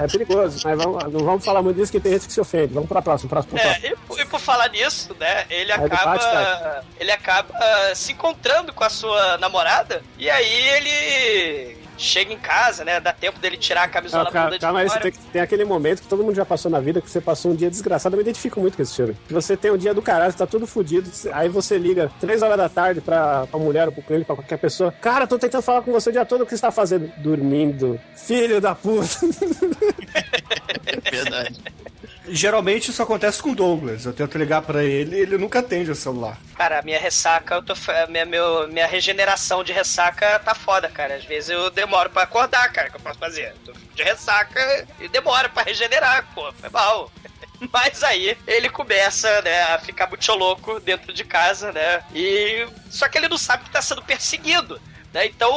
[0.00, 2.40] É, é perigoso, mas vamos, não vamos falar muito disso que tem gente que se
[2.40, 2.74] ofende.
[2.74, 3.86] Vamos pra próxima, próximo, próximo.
[3.86, 6.04] É, e, por- e por falar nisso, né, ele ele acaba.
[6.18, 7.54] bate, ele acaba
[7.94, 13.00] se encontrando com a sua namorada, e aí ele chega em casa, né?
[13.00, 15.00] Dá tempo dele tirar a camisola Ah, aí, você fora.
[15.00, 17.54] tem, tem aquele momento que todo mundo já passou na vida, que você passou um
[17.56, 18.14] dia desgraçado.
[18.14, 19.16] Eu me identifico muito com esse filme.
[19.26, 21.10] Que Você tem um dia do caralho, você tá tudo fudido.
[21.32, 24.58] Aí você liga três horas da tarde pra, pra mulher ou pro cliente, pra qualquer
[24.58, 24.92] pessoa.
[25.00, 27.10] Cara, tô tentando falar com você o dia todo, o que você tá fazendo?
[27.18, 28.00] Dormindo.
[28.16, 29.06] Filho da puta.
[31.04, 31.56] É verdade.
[32.28, 34.04] Geralmente isso acontece com o Douglas.
[34.04, 36.36] Eu tento ligar pra ele e ele nunca atende o celular.
[36.56, 37.72] Cara, minha ressaca, eu tô.
[38.08, 41.14] Minha, meu, minha regeneração de ressaca tá foda, cara.
[41.14, 42.90] Às vezes eu demoro pra acordar, cara.
[42.90, 43.54] Que eu posso fazer?
[43.64, 46.52] Tô de ressaca e demora pra regenerar, pô.
[46.52, 47.10] Foi mal.
[47.72, 52.02] Mas aí ele começa, né, a ficar muito louco dentro de casa, né?
[52.14, 52.68] E.
[52.90, 54.80] Só que ele não sabe que tá sendo perseguido.
[55.12, 55.26] Né?
[55.26, 55.50] Então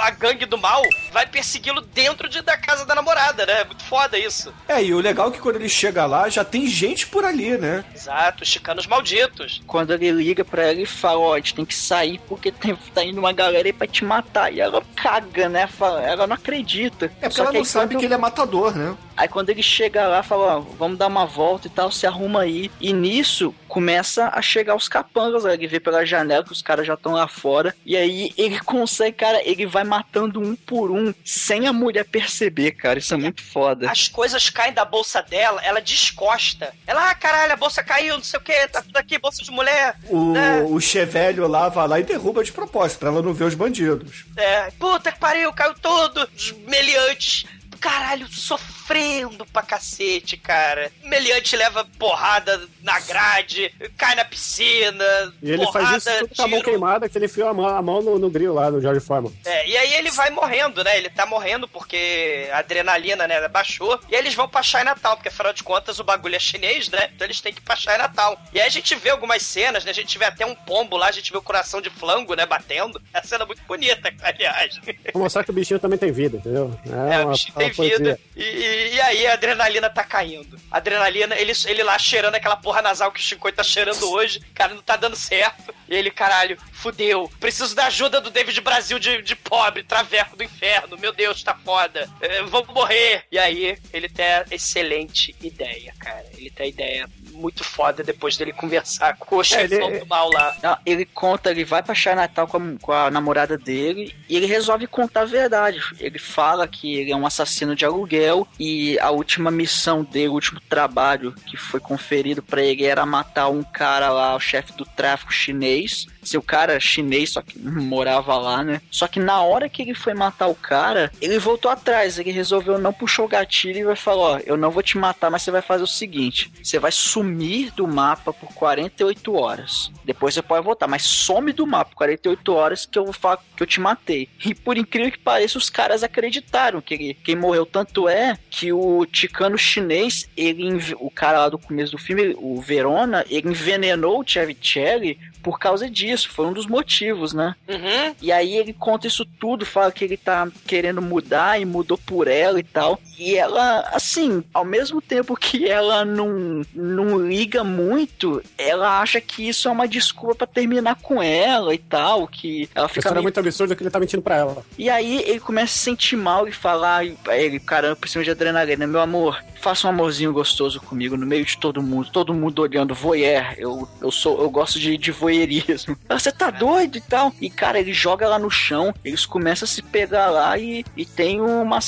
[0.00, 0.82] a gangue do mal
[1.12, 3.64] vai persegui-lo dentro de, da casa da namorada, né?
[3.64, 4.52] Muito foda isso.
[4.68, 7.56] É, e o legal é que quando ele chega lá, já tem gente por ali,
[7.58, 7.84] né?
[7.94, 9.60] Exato, chicanos malditos.
[9.66, 12.76] Quando ele liga pra ela e fala, ó, a gente tem que sair porque tem,
[12.94, 14.52] tá indo uma galera aí pra te matar.
[14.52, 15.66] E ela caga, né?
[15.66, 17.06] Fala, ela não acredita.
[17.20, 18.94] É porque Só ela que não sabe quando- que ele é matador, né?
[19.20, 22.40] Aí quando ele chega lá, fala, ó, vamos dar uma volta e tal, se arruma
[22.40, 22.70] aí.
[22.80, 25.52] E nisso começa a chegar os capangas, né?
[25.52, 27.76] ele vê pela janela que os caras já estão lá fora.
[27.84, 32.72] E aí ele consegue, cara, ele vai matando um por um, sem a mulher perceber,
[32.72, 32.98] cara.
[32.98, 33.90] Isso é muito foda.
[33.90, 36.72] As coisas caem da bolsa dela, ela descosta.
[36.86, 39.50] Ela, ah, caralho, a bolsa caiu, não sei o que, tá tudo aqui, bolsa de
[39.50, 39.96] mulher.
[40.08, 40.62] O, É.
[40.62, 44.24] o chevelho lá vai lá e derruba de propósito, pra ela não ver os bandidos.
[44.34, 46.26] É, puta que pariu, caiu tudo.
[46.34, 47.44] Os meliantes.
[47.80, 50.92] Caralho, sofrendo pra cacete, cara.
[51.02, 55.04] Meliante leva porrada na grade, cai na piscina.
[55.42, 57.66] E ele porrada, faz isso tudo com a mão queimada, que ele enfiou a mão,
[57.66, 59.32] a mão no, no grill lá, no George Foreman.
[59.44, 60.96] É, e aí ele vai morrendo, né?
[60.98, 63.98] Ele tá morrendo porque a adrenalina, né, baixou.
[64.08, 67.10] E aí eles vão pra Chinatown, porque afinal de contas o bagulho é chinês, né?
[67.14, 68.36] Então eles têm que ir pra Chinatown.
[68.52, 69.90] E aí a gente vê algumas cenas, né?
[69.90, 72.44] A gente vê até um pombo lá, a gente vê o coração de flango, né,
[72.44, 73.00] batendo.
[73.14, 74.78] É uma cena muito bonita, aliás.
[74.78, 76.78] Pra mostrar que o bichinho também tem vida, entendeu?
[76.86, 78.20] É, o uma- bichinho uma tem vida.
[78.36, 80.58] E, e- e aí a adrenalina tá caindo.
[80.70, 84.40] A adrenalina, ele, ele lá cheirando aquela porra nasal que o Chico tá cheirando hoje.
[84.54, 85.74] Cara, não tá dando certo.
[85.88, 87.30] E ele, caralho, fudeu.
[87.40, 90.96] Preciso da ajuda do David Brasil de, de pobre, traveco do inferno.
[90.98, 92.08] Meu Deus, tá foda.
[92.20, 93.24] É, vamos morrer.
[93.30, 96.24] E aí, ele tem a excelente ideia, cara.
[96.36, 100.30] Ele tem a ideia muito foda depois dele conversar com o chefão ele- do mal
[100.30, 100.56] lá.
[100.62, 104.46] Não, ele conta, ele vai pra Chinatown com a, com a namorada dele e ele
[104.46, 105.80] resolve contar a verdade.
[105.98, 110.32] Ele fala que ele é um assassino de aluguel e a última missão dele, o
[110.34, 114.84] último trabalho que foi conferido pra ele era matar um cara lá, o chefe do
[114.84, 116.06] tráfico chinês.
[116.22, 118.80] Seu cara é chinês, só que morava lá, né?
[118.90, 122.18] Só que na hora que ele foi matar o cara, ele voltou atrás.
[122.18, 125.30] Ele resolveu não puxar o gatilho e vai falar: Ó, eu não vou te matar,
[125.30, 129.90] mas você vai fazer o seguinte: você vai sumir do mapa por 48 horas.
[130.04, 133.38] Depois você pode voltar, mas some do mapa por 48 horas que eu vou falar
[133.56, 134.28] que eu te matei.
[134.44, 137.64] E por incrível que pareça, os caras acreditaram que ele, quem morreu.
[137.64, 142.60] Tanto é que o ticano chinês, ele, o cara lá do começo do filme, o
[142.60, 146.09] Verona, ele envenenou o Chevicelli por causa disso.
[146.16, 147.54] Foi um dos motivos, né?
[147.68, 148.14] Uhum.
[148.20, 152.28] E aí ele conta isso tudo, fala que ele tá querendo mudar e mudou por
[152.28, 153.00] ela e tal.
[153.18, 159.48] E ela, assim, ao mesmo tempo que ela não, não liga muito, ela acha que
[159.48, 163.20] isso é uma desculpa pra terminar com ela e tal, que ela fica história é
[163.20, 163.24] meio...
[163.24, 164.64] muito absurda que ele tá mentindo pra ela.
[164.78, 168.86] E aí ele começa a se sentir mal e falar, ele, caramba, preciso de adrenalina,
[168.86, 172.94] meu amor, faça um amorzinho gostoso comigo no meio de todo mundo, todo mundo olhando,
[172.94, 175.96] voyeur, eu, eu sou, eu gosto de, de voyeurismo.
[176.08, 177.32] Você tá doido e tal?
[177.40, 181.06] E cara, ele joga lá no chão, eles começam a se pegar lá e, e
[181.06, 181.78] tem uma,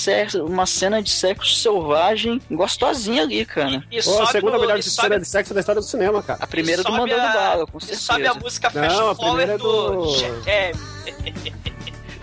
[0.46, 3.83] uma cena de sexo selvagem gostosinha ali, cara.
[3.90, 6.38] E Pô, a segunda o- melhor e cena de sexo da história do cinema, cara.
[6.40, 8.01] A primeira e do Mandando a- Bala, com e certeza.
[8.01, 9.96] sobe a música Não, Fast a Forward primeira é do...
[10.07, 10.72] do- É,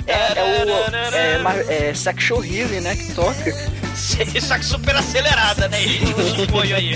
[0.08, 0.44] É, é
[1.12, 3.34] o é, mar- é, Sexual Healing, né, que toca.
[4.42, 5.78] Só que super acelerada, né?
[6.48, 6.94] Apoio aí.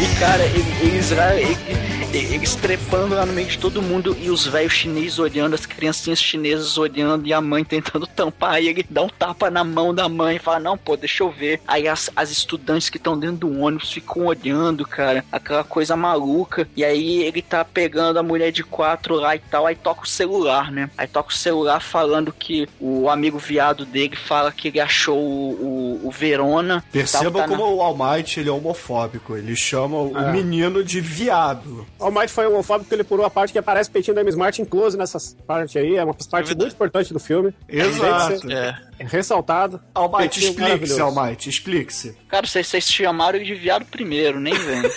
[0.00, 4.44] E cara, ele- eles, ele- Eles trepando lá no meio de todo mundo e os
[4.44, 8.54] velhos chineses olhando, as criancinhas chinesas olhando e a mãe tentando tampar.
[8.54, 11.30] Aí ele dá um tapa na mão da mãe e fala: Não, pô, deixa eu
[11.30, 11.60] ver.
[11.68, 16.68] Aí as, as estudantes que estão dentro do ônibus ficam olhando, cara, aquela coisa maluca.
[16.76, 19.64] E aí ele tá pegando a mulher de quatro lá e tal.
[19.66, 20.90] Aí toca o celular, né?
[20.98, 26.00] Aí toca o celular falando que o amigo viado dele fala que ele achou o,
[26.02, 26.84] o, o Verona.
[26.90, 29.36] Perceba Tá- tá na- como o All Might ele é homofóbico.
[29.36, 30.32] Ele chama o É.
[30.32, 31.86] menino de viado.
[32.00, 34.34] O Might foi homofóbico porque ele pulou a parte que aparece o peitinho da Miss
[34.34, 35.96] Martin close nessa parte aí.
[35.96, 37.54] É uma parte muito importante do filme.
[37.68, 38.28] Exato.
[38.28, 38.89] Tem que ser É.
[39.00, 39.80] Ressaltado.
[40.16, 42.16] Peitinho explique-se, Might, explique-se.
[42.28, 44.82] Cara, vocês, vocês chamaram de viado primeiro, nem vem.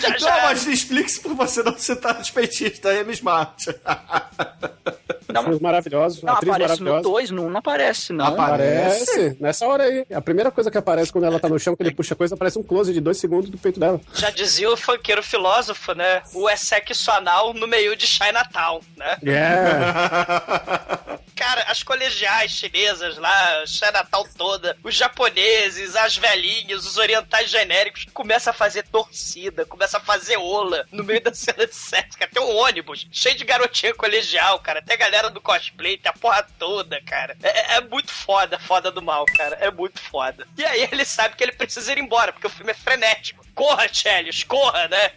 [0.00, 0.42] Já, Não, já.
[0.44, 3.66] mas explique-se por você não citar os peitistas aí, Miss Smart.
[5.42, 6.22] Filmes maravilhosos.
[6.22, 7.14] Não, atriz aparece no maravilhosa.
[7.16, 8.26] 2, não, não aparece, não.
[8.26, 9.10] Aparece.
[9.10, 9.36] Aparece.
[9.40, 10.06] Nessa hora aí.
[10.14, 12.58] A primeira coisa que aparece quando ela tá no chão, que ele puxa coisa, aparece
[12.58, 14.00] um close de dois segundos do peito dela.
[14.14, 16.22] Já dizia o funkeiro filósofo, né?
[16.32, 19.18] O é sexo anal no meio de Chinatown, né?
[19.26, 21.18] É.
[21.38, 28.50] Cara, as colegiais chinesas lá, Chinatown toda, os japoneses, as velhinhas, os orientais genéricos, começa
[28.50, 32.18] a fazer torcida, começa a fazer ola no meio da cena de sexo.
[32.18, 34.82] Tem um ônibus cheio de garotinha colegial, cara.
[34.82, 37.36] Tem a galera do cosplay, tem a porra toda, cara.
[37.40, 39.56] É, é muito foda, foda do mal, cara.
[39.60, 40.44] É muito foda.
[40.56, 43.37] E aí ele sabe que ele precisa ir embora, porque o filme é frenético.
[43.58, 45.10] Corra, Chelios, corra, né?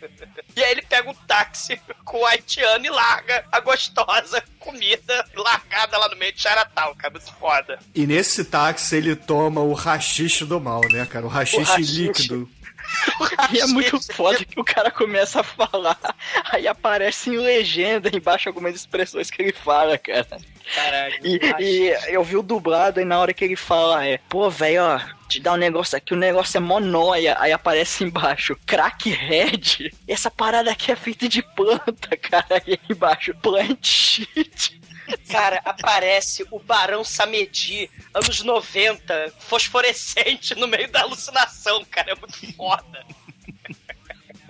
[0.56, 5.96] E aí ele pega um táxi com o haitiano e larga a gostosa comida largada
[5.96, 7.14] lá no meio de Chinatown, cara.
[7.14, 7.78] Muito foda.
[7.94, 11.24] E nesse táxi ele toma o rachixe do mal, né, cara?
[11.24, 12.02] O rachixe rachixe.
[12.02, 12.50] líquido.
[13.54, 15.98] E é muito foda que o cara começa a falar,
[16.52, 20.40] aí aparece em legenda embaixo algumas expressões que ele fala, cara.
[20.76, 21.16] Caralho.
[21.24, 24.84] E, e eu vi o dublado e na hora que ele fala é, pô, velho,
[24.84, 25.00] ó,
[25.32, 27.38] te dá um negócio aqui, o negócio é monóia.
[27.40, 29.96] Aí aparece embaixo, crackhead.
[30.06, 32.62] Essa parada aqui é feita de planta, cara.
[32.68, 34.82] Aí embaixo, plant shit.
[35.30, 42.12] Cara, aparece o Barão Samedi, anos 90, fosforescente no meio da alucinação, cara.
[42.12, 43.06] É muito foda.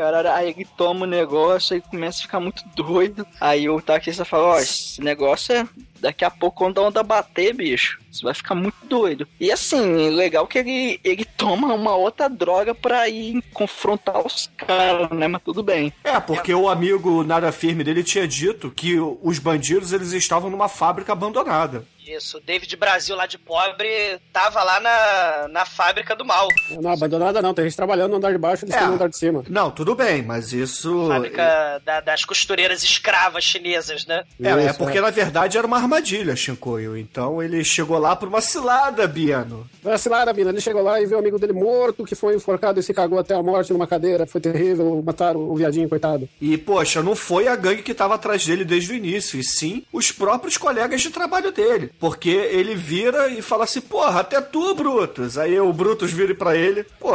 [0.02, 3.24] Cara, aí ele toma o negócio e começa a ficar muito doido.
[3.40, 5.68] Aí o taxista fala, ó, esse negócio é
[6.00, 8.02] daqui a pouco quando a onda bater, bicho.
[8.12, 9.28] Você vai ficar muito doido.
[9.40, 15.12] E assim, legal que ele, ele toma uma outra droga pra ir confrontar os caras,
[15.12, 15.28] né?
[15.28, 15.94] Mas tudo bem.
[16.04, 20.68] É, porque o amigo nada firme dele tinha dito que os bandidos eles estavam numa
[20.68, 21.86] fábrica abandonada.
[22.18, 26.48] Isso, o David Brasil lá de pobre tava lá na, na fábrica do mal.
[26.82, 27.54] Não, abandonada não.
[27.54, 28.78] Tem gente trabalhando no andar de baixo, eles É.
[28.78, 29.44] estão no andar de cima.
[29.50, 31.08] Não, tudo bem, mas isso.
[31.08, 34.24] Fábrica da- das costureiras escravas chinesas, né?
[34.42, 36.98] É, é Isso, porque na verdade era uma armadilha, Shinkoio.
[36.98, 39.70] Então ele chegou lá por uma cilada, Biano.
[39.82, 40.50] Vai cilada, mina.
[40.50, 43.18] Ele chegou lá e viu o amigo dele morto, que foi enforcado e se cagou
[43.20, 44.26] até a morte numa cadeira.
[44.28, 45.02] Foi terrível.
[45.06, 46.28] Mataram o viadinho, coitado.
[46.40, 49.84] E, poxa, não foi a gangue que tava atrás dele desde o início, e sim
[49.94, 51.92] os próprios colegas de trabalho dele.
[52.02, 55.38] Porque ele vira e fala assim, porra, até tu, Brutus.
[55.38, 57.14] Aí o Brutus vira pra ele, pô,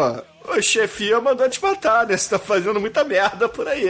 [0.49, 2.17] o chefia mandou te matar, né?
[2.17, 3.87] Você tá fazendo muita merda por aí.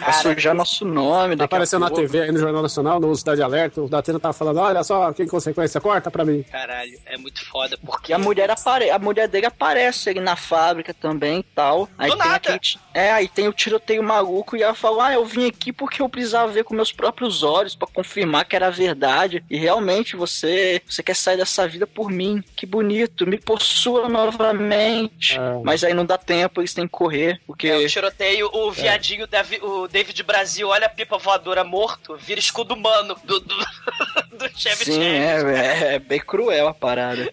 [0.00, 1.36] Vai sujar nosso nome.
[1.38, 1.90] a Apareceu na.
[1.90, 3.80] TV aí no Jornal Nacional, no Cidade Alerta.
[3.80, 6.44] O Datena tava falando: olha só, que consequência, corta pra mim.
[6.50, 7.78] Caralho, é muito foda.
[7.84, 8.90] Porque a mulher, apare...
[8.90, 11.88] a mulher dele aparece ali na fábrica também e tal.
[11.96, 12.36] Aí Do tem nada.
[12.36, 12.60] aquele
[12.92, 16.08] É, aí tem o tiroteio maluco e ela fala: Ah, eu vim aqui porque eu
[16.08, 19.44] precisava ver com meus próprios olhos pra confirmar que era verdade.
[19.48, 22.42] E realmente você, você quer sair dessa vida por mim.
[22.56, 25.03] Que bonito, me possua novamente.
[25.32, 25.62] É.
[25.62, 27.40] Mas aí não dá tempo, eles têm que correr.
[27.46, 27.68] Porque.
[27.68, 32.40] É, o tiroteio, o viadinho, Davi- o David Brasil olha a pipa voadora morto, vira
[32.40, 33.54] escudo humano do, do,
[34.38, 37.30] do Chevy Sim, é, é, é bem cruel a parada.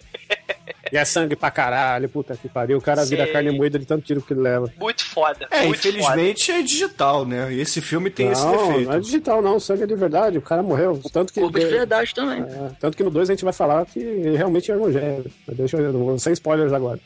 [0.91, 2.77] E é sangue pra caralho, puta que pariu.
[2.77, 3.33] O cara vira Sei.
[3.33, 4.71] carne moída de tanto tiro que ele leva.
[4.77, 5.47] Muito foda.
[5.49, 7.51] É, muito infelizmente é digital, né?
[7.53, 8.89] E esse filme tem esse não, defeito.
[8.89, 9.59] não é digital, não.
[9.59, 10.37] Sangue é de verdade.
[10.37, 10.99] O cara morreu.
[11.11, 12.41] Tanto que, Corpo de verdade também.
[12.41, 13.99] é, tanto que no 2 a gente vai falar que
[14.35, 15.29] realmente é evangélico.
[15.49, 16.99] Deixa eu não vou- sem spoilers agora.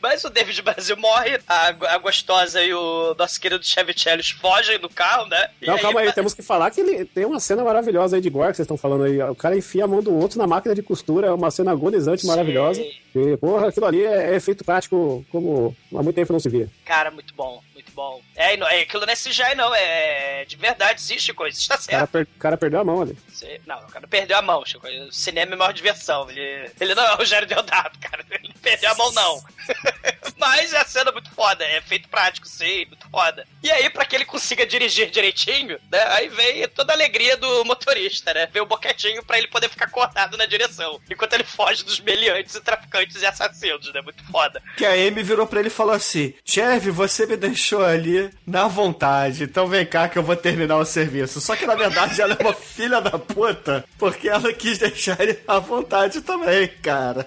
[0.00, 4.78] Mas o David Brasil morre, a, a gostosa e o nosso querido Chevy Chelios fogem
[4.78, 5.50] do carro, né?
[5.62, 8.22] E Não, calma aí, vai- temos que falar que ele tem uma cena maravilhosa aí
[8.22, 9.20] de gore que vocês estão falando aí.
[9.22, 12.26] O cara enfia a mão do outro na máquina de costura, é uma cena agonizante,
[12.26, 12.82] maravilhosa.
[13.14, 16.68] E, porra, aquilo ali é, é efeito prático como há muito tempo não se via.
[16.84, 18.20] Cara, muito bom, muito bom.
[18.40, 19.74] É, é aquilo não é CGI, não.
[19.74, 21.58] É de verdade, existe coisa.
[21.58, 22.10] Está O cara, certo.
[22.10, 23.18] per- o cara perdeu a mão ali.
[23.66, 24.86] Não, o cara perdeu a mão, Chico.
[24.86, 26.30] O cinema é maior diversão.
[26.30, 28.24] Ele, ele não é o Rogério Deodato, cara.
[28.30, 29.42] Ele não perdeu a mão, não.
[30.38, 31.64] Mas a cena é muito foda.
[31.64, 33.44] É feito prático, sim, muito foda.
[33.62, 36.02] E aí, pra que ele consiga dirigir direitinho, né?
[36.10, 38.46] Aí vem toda a alegria do motorista, né?
[38.52, 41.00] Vem o boquetinho pra ele poder ficar acordado na direção.
[41.10, 44.00] Enquanto ele foge dos meliantes e traficantes e assassinos, né?
[44.00, 44.62] Muito foda.
[44.76, 48.68] Que a Amy virou pra ele e falou assim: Chefe, você me deixou ali na
[48.68, 51.40] vontade, então vem cá que eu vou terminar o serviço.
[51.40, 55.38] Só que na verdade ela é uma filha da puta, porque ela quis deixar ele
[55.46, 57.26] à vontade também, cara.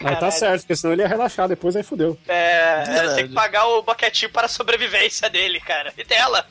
[0.00, 2.18] Mas tá certo, porque senão ele ia relaxar, depois aí fudeu.
[2.26, 3.14] É, Verdade.
[3.16, 5.92] tem que pagar o boquetinho para a sobrevivência dele, cara.
[5.96, 6.46] E dela.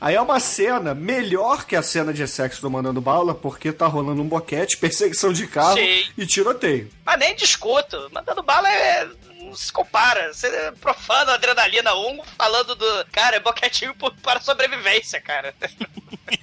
[0.00, 3.86] Aí é uma cena melhor que a cena de sexo do Mandando Bala, porque tá
[3.86, 6.04] rolando um boquete, perseguição de carro Sim.
[6.18, 6.90] e tiroteio.
[7.06, 8.10] Mas nem discuto.
[8.12, 9.08] Mandando bala é.
[9.44, 10.32] Não se compara.
[10.32, 13.04] Você é profano adrenalina 1 falando do.
[13.12, 15.54] Cara, é boquetinho para sobrevivência, cara.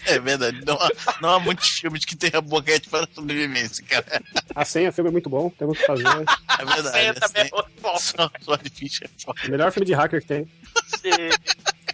[0.05, 0.63] É verdade.
[0.65, 0.89] Não há,
[1.21, 4.05] não há muitos filmes que tenham boquete para sobrevivência, cara.
[4.55, 6.05] A senha, o filme é muito bom, tem muito o que fazer.
[6.07, 6.91] É A verdade.
[6.91, 7.97] senha também é muito bom.
[7.97, 8.59] Só, só é
[9.25, 9.49] foda.
[9.49, 10.47] Melhor filme de hacker que tem.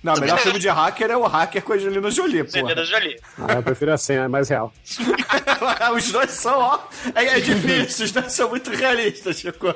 [0.04, 2.86] Não, o melhor filme de hacker é o hacker com a Angelina Jolie, Angelina porra.
[2.86, 3.20] Jolie.
[3.38, 4.72] Ah, eu prefiro a senha, é mais real.
[5.96, 6.80] os dois são, ó.
[7.16, 9.68] É, é difícil, os dois são muito realistas, Chico.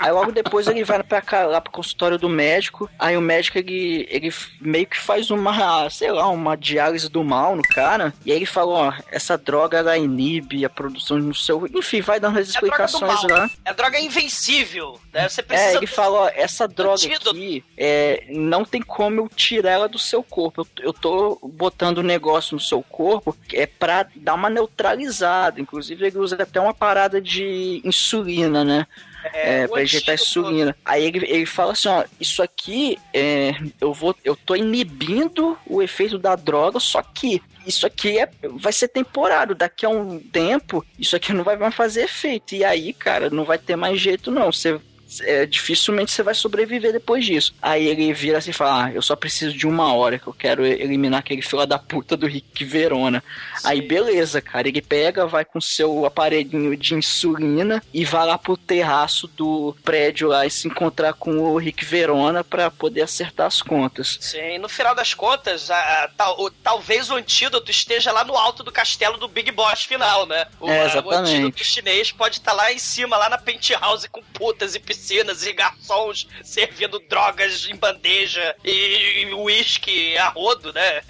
[0.00, 2.90] Aí logo depois ele vai pra cá, lá pro consultório do médico.
[2.98, 7.54] Aí o médico ele, ele meio que faz uma, sei lá, uma diálise do mal
[7.54, 8.12] no cara.
[8.24, 11.66] E aí ele fala: Ó, essa droga ela inibe a produção no seu.
[11.66, 13.48] Enfim, vai dando as É do explicações lá.
[13.64, 14.98] É droga invencível.
[15.12, 15.28] Né?
[15.28, 15.76] Você É, precisa.
[15.76, 17.30] ele fala, ó, essa droga antídoto.
[17.30, 20.62] aqui, é, não tem como eu tirar ela do seu corpo.
[20.62, 25.60] Eu, eu tô botando um negócio no seu corpo que é pra dar uma neutralizada.
[25.60, 28.86] Inclusive, ele usa até uma parada de insulina, né?
[29.32, 30.76] É, o pra injetar insulina.
[30.84, 35.82] Aí ele, ele fala assim, ó, isso aqui, é, eu vou, eu tô inibindo o
[35.82, 39.54] efeito da droga, só que isso aqui é, vai ser temporário.
[39.54, 42.54] Daqui a um tempo, isso aqui não vai mais fazer efeito.
[42.54, 44.50] E aí, cara, não vai ter mais jeito, não.
[44.50, 44.80] Você
[45.22, 47.54] é, dificilmente você vai sobreviver depois disso.
[47.60, 50.32] Aí ele vira assim e fala: Ah, eu só preciso de uma hora que eu
[50.32, 53.22] quero eliminar aquele fila da puta do Rick Verona.
[53.64, 54.68] Aí beleza, cara.
[54.68, 60.28] Ele pega, vai com seu aparelhinho de insulina e vai lá pro terraço do prédio
[60.28, 64.18] lá e se encontrar com o Rick Verona pra poder acertar as contas.
[64.20, 68.36] Sim, no final das contas, a- a- tal- o- talvez o antídoto esteja lá no
[68.36, 70.46] alto do castelo do Big Boss final, né?
[70.60, 71.30] O, É, a- o exatamente.
[71.34, 74.99] antídoto chinês pode estar lá em cima, lá na penthouse com putas e piscinas
[75.46, 81.02] e garçons servindo drogas em bandeja e uísque a rodo, né?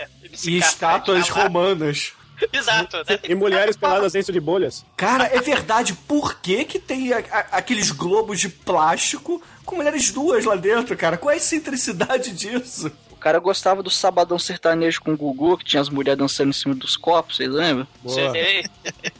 [0.45, 2.13] E estátuas tá romanas.
[2.53, 3.19] Exato, né?
[3.29, 4.85] E mulheres peladas dentro de bolhas.
[4.97, 5.93] Cara, é verdade.
[5.93, 10.97] Por que que tem a- a- aqueles globos de plástico com mulheres duas lá dentro,
[10.97, 11.19] cara?
[11.19, 12.91] Qual é a excentricidade disso?
[13.11, 16.55] O cara gostava do sabadão sertanejo com o Gugu, que tinha as mulheres dançando em
[16.55, 17.87] cima dos copos, vocês lembram?
[18.03, 18.33] Boa.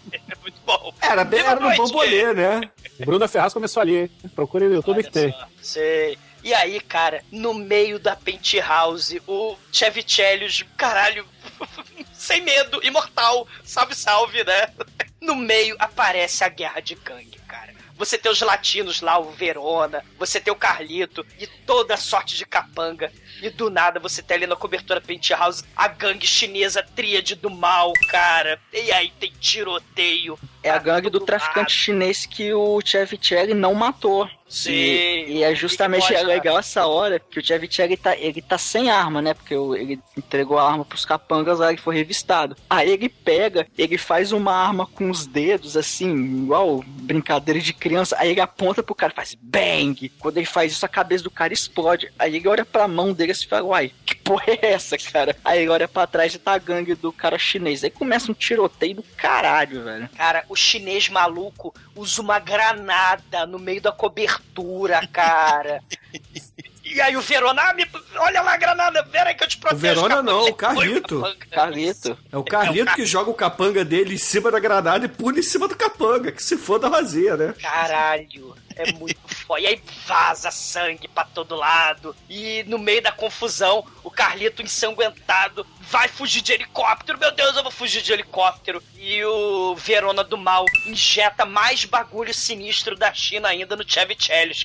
[1.01, 2.71] Era, bem, era no bambolê, né?
[3.05, 4.11] Bruna Ferraz começou ali, hein?
[4.35, 5.33] Procure no YouTube que tem.
[5.33, 6.19] Só, Sei.
[6.43, 11.27] E aí, cara, no meio da penthouse, o Chevichelius, caralho,
[12.15, 14.73] sem medo, imortal, salve, salve, né?
[15.21, 17.75] No meio aparece a guerra de gangue, cara.
[17.95, 22.47] Você tem os latinos lá, o Verona, você tem o Carlito e toda sorte de
[22.47, 23.13] capanga.
[23.43, 27.93] E do nada você tem ali na cobertura Penthouse a gangue chinesa tríade do mal,
[28.09, 28.59] cara.
[28.73, 30.39] E aí tem tiroteio.
[30.63, 31.71] É a pra gangue do traficante lado.
[31.71, 34.29] chinês que o Chevy não matou.
[34.51, 38.59] Sim, E, e é justamente é legal essa hora que o Chevy tá, ele tá
[38.59, 39.33] sem arma, né?
[39.33, 42.57] Porque ele entregou a arma pros capangas lá e foi revistado.
[42.69, 46.13] Aí ele pega, ele faz uma arma com os dedos, assim,
[46.43, 48.17] igual brincadeira de criança.
[48.19, 50.09] Aí ele aponta pro cara e faz bang.
[50.19, 52.13] Quando ele faz isso, a cabeça do cara explode.
[52.19, 55.37] Aí ele olha pra mão dele e fala, uai, que porra é essa, cara?
[55.45, 57.85] Aí olha pra trás e tá a gangue do cara chinês.
[57.85, 60.09] Aí começa um tiroteio do caralho, velho.
[60.17, 65.83] Cara, o chinês maluco usa uma granada no meio da cobertura, cara.
[66.93, 67.87] E aí o Verona, ah, me...
[68.17, 69.81] olha lá a granada, pera aí que eu te protejo.
[69.81, 70.33] Verona capanga.
[70.33, 71.21] não, o Ele Carlito.
[71.21, 71.57] foi, capanga.
[71.57, 72.19] Carlito.
[72.33, 75.43] É o Carlito que joga o capanga dele em cima da granada e pula em
[75.43, 77.55] cima do capanga, que se foda vazia, né?
[77.61, 79.61] Caralho, é muito foda.
[79.61, 82.15] E aí vaza sangue pra todo lado.
[82.29, 87.19] E no meio da confusão, o Carlito ensanguentado vai fugir de helicóptero.
[87.19, 88.83] Meu Deus, eu vou fugir de helicóptero.
[88.97, 94.17] E o Verona do Mal injeta mais bagulho sinistro da China ainda no Chevy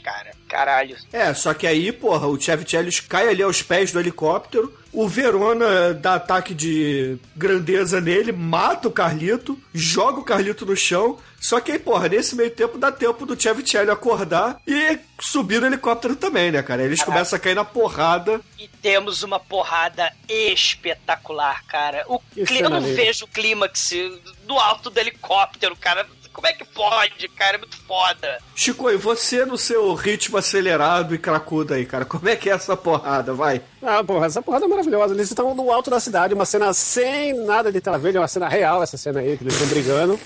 [0.03, 0.32] cara.
[0.47, 0.95] Caralho.
[1.11, 5.93] É, só que aí, porra, o Chevchellis cai ali aos pés do helicóptero, o Verona
[5.93, 11.72] dá ataque de grandeza nele, mata o Carlito, joga o Carlito no chão, só que
[11.72, 16.52] aí, porra, nesse meio tempo dá tempo do Chevchelli acordar e subir no helicóptero também,
[16.52, 16.84] né, cara?
[16.84, 18.41] Eles começam a cair na porrada.
[18.60, 22.04] E temos uma porrada espetacular, cara.
[22.08, 23.91] O cli- eu não vejo o clímax
[24.46, 26.06] do alto do helicóptero, cara.
[26.34, 27.56] Como é que pode, cara?
[27.56, 28.39] É muito foda.
[28.54, 32.04] Chico, e você no seu ritmo acelerado e cracudo aí, cara?
[32.04, 33.34] Como é que é essa porrada?
[33.34, 33.62] Vai.
[33.82, 35.14] Ah, porra, essa porrada é maravilhosa.
[35.14, 38.50] Eles estão no alto da cidade, uma cena sem nada de verde, é uma cena
[38.50, 40.20] real essa cena aí, que eles estão brigando.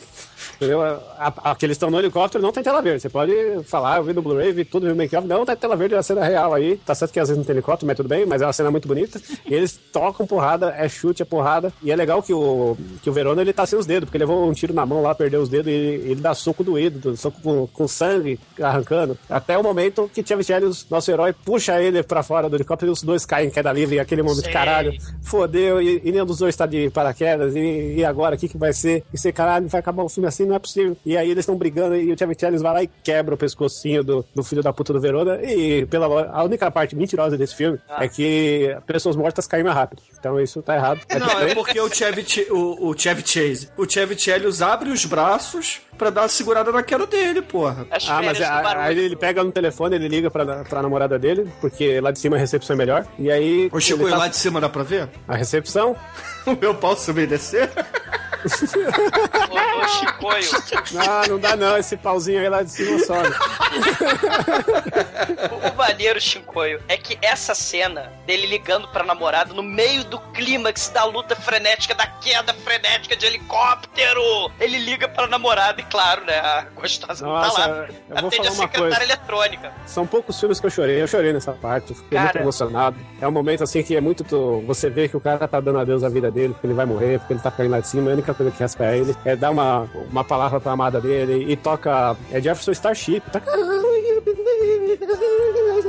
[0.59, 0.81] Entendeu?
[0.81, 3.01] A, a, que eles estão no helicóptero não tem tela verde.
[3.01, 3.33] Você pode
[3.63, 5.97] falar, eu vi no Blu-ray, vi tudo, vi o make-off, não tem tela verde, é
[5.97, 6.75] uma cena real aí.
[6.85, 8.69] Tá certo que às vezes não tem helicóptero, mas tudo bem, mas é uma cena
[8.69, 9.21] muito bonita.
[9.45, 11.71] E eles tocam porrada, é chute, é porrada.
[11.81, 14.25] E é legal que o, que o Verona ele tá sem os dedos, porque ele
[14.25, 17.39] levou um tiro na mão lá, perdeu os dedos e ele, dá soco doído, soco
[17.41, 19.17] com, com sangue arrancando.
[19.29, 23.01] Até o momento que Tchevchellius, nosso herói, puxa ele pra fora do helicóptero e os
[23.01, 23.95] dois caem em queda livre.
[23.95, 24.51] E aquele momento, Sim.
[24.51, 24.91] caralho,
[25.23, 27.55] fodeu, e, e nenhum dos dois tá de paraquedas.
[27.55, 29.05] E, e agora, o que, que vai ser?
[29.13, 30.48] E você, caralho, vai acabar o filme assim?
[30.49, 30.97] Não é possível.
[31.05, 34.25] E aí eles estão brigando e o Tchevchellius vai lá e quebra o pescocinho do,
[34.35, 35.39] do filho da puta do Verona.
[35.43, 38.03] E pela a única parte mentirosa desse filme Ah.
[38.03, 40.01] é que pessoas mortas caem mais rápido.
[40.19, 41.01] Então isso tá errado.
[41.19, 45.05] Não, é porque o Chevy, Ch- o, o Chevy Chase, o Chevy Chelios abre os
[45.05, 47.85] braços pra dar uma segurada na queda dele, porra.
[47.91, 48.85] As Ah, mas a- barulho.
[48.85, 52.35] aí ele pega no telefone, ele liga pra, pra namorada dele, porque lá de cima
[52.37, 53.05] a recepção é melhor.
[53.17, 53.69] E aí.
[53.71, 55.09] Ô, Chico, tá- lá de cima dá pra ver?
[55.27, 55.95] A recepção?
[56.45, 57.69] O meu pau subir e descer?
[59.49, 60.49] Ô, ô, Chicoio,
[60.93, 63.29] Não, não dá não, esse pauzinho aí lá de cima sobe.
[65.51, 70.19] o, o maneiro, Chicoio, é que essa cena dele ligando pra namorada no meio do
[70.19, 76.23] clímax da luta frenética, da queda frenética de helicóptero, ele liga pra namorada e, claro,
[76.25, 78.19] né, a gostosa não Nossa, tá eu lá.
[78.27, 79.03] Atende a secretária coisa.
[79.03, 79.71] eletrônica.
[79.85, 81.01] São poucos filmes que eu chorei.
[81.01, 82.23] Eu chorei nessa parte, fiquei Cara.
[82.25, 82.97] muito emocionado.
[83.21, 84.23] É um momento assim que é muito.
[84.65, 87.19] Você vê que o cara tá dando adeus à vida dele, porque ele vai morrer,
[87.19, 88.09] porque ele tá caindo lá de cima.
[88.09, 91.51] A única coisa que resta pra ele é dar uma, uma palavra pra amada dele
[91.51, 92.15] e toca.
[92.31, 93.21] É Jefferson Starship.
[93.31, 93.41] Tá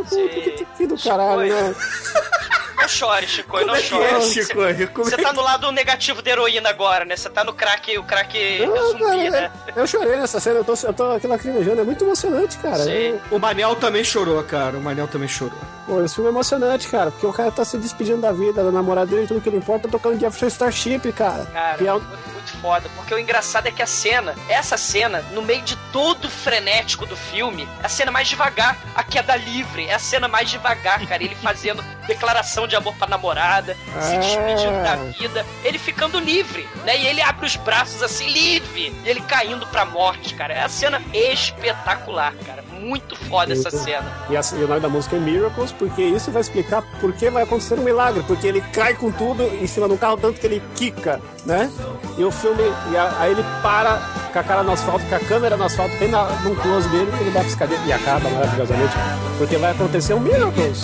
[0.09, 0.31] Sim.
[0.77, 1.75] Que do caralho, né?
[2.81, 4.05] Não chore, Como não é que chore.
[4.05, 4.93] é, Você- Chico?
[4.95, 7.17] Como Você é tá no lado negativo da heroína agora, né?
[7.17, 9.51] Você tá no crack, o crack Não, zumbi, cara, né?
[9.77, 12.79] eu chorei nessa cena, eu tô, eu tô aqui lacrimejando, é muito emocionante, cara.
[12.85, 13.21] Sim.
[13.31, 14.77] O Manel também chorou, cara.
[14.77, 15.59] O Manel também chorou.
[15.87, 18.71] Pô, esse filme é emocionante, cara, porque o cara tá se despedindo da vida, da
[18.71, 21.45] namorada dele, tudo que ele importa, tocando Jefferson Starship, cara.
[21.47, 22.03] Cara, E é um-
[22.51, 22.89] foda.
[22.97, 27.07] Porque o engraçado é que a cena, essa cena, no meio de todo o frenético
[27.07, 28.77] do filme, é a cena mais devagar.
[28.95, 31.23] A queda livre é a cena mais devagar, cara.
[31.23, 34.19] Ele fazendo declaração de amor pra namorada, se Ah.
[34.19, 36.99] despedindo da vida, ele ficando livre, né?
[36.99, 38.93] E ele abre os braços assim, livre.
[39.05, 40.53] E ele caindo pra morte, cara.
[40.55, 42.63] É a cena espetacular, cara.
[42.81, 43.85] Muito foda essa Muito.
[43.85, 44.11] cena.
[44.31, 47.29] E, a, e o nome da música é Miracles, porque isso vai explicar por que
[47.29, 50.47] vai acontecer um milagre, porque ele cai com tudo em cima do carro, tanto que
[50.47, 51.71] ele quica, né?
[52.17, 53.97] E o filme, e aí ele para
[54.33, 57.13] com a cara no asfalto, com a câmera no asfalto, bem na, num close dele,
[57.21, 58.95] ele dá piscadinha e acaba maravilhosamente,
[59.39, 60.83] porque vai acontecer um Miracles.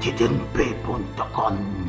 [0.00, 1.83] tdmp.com E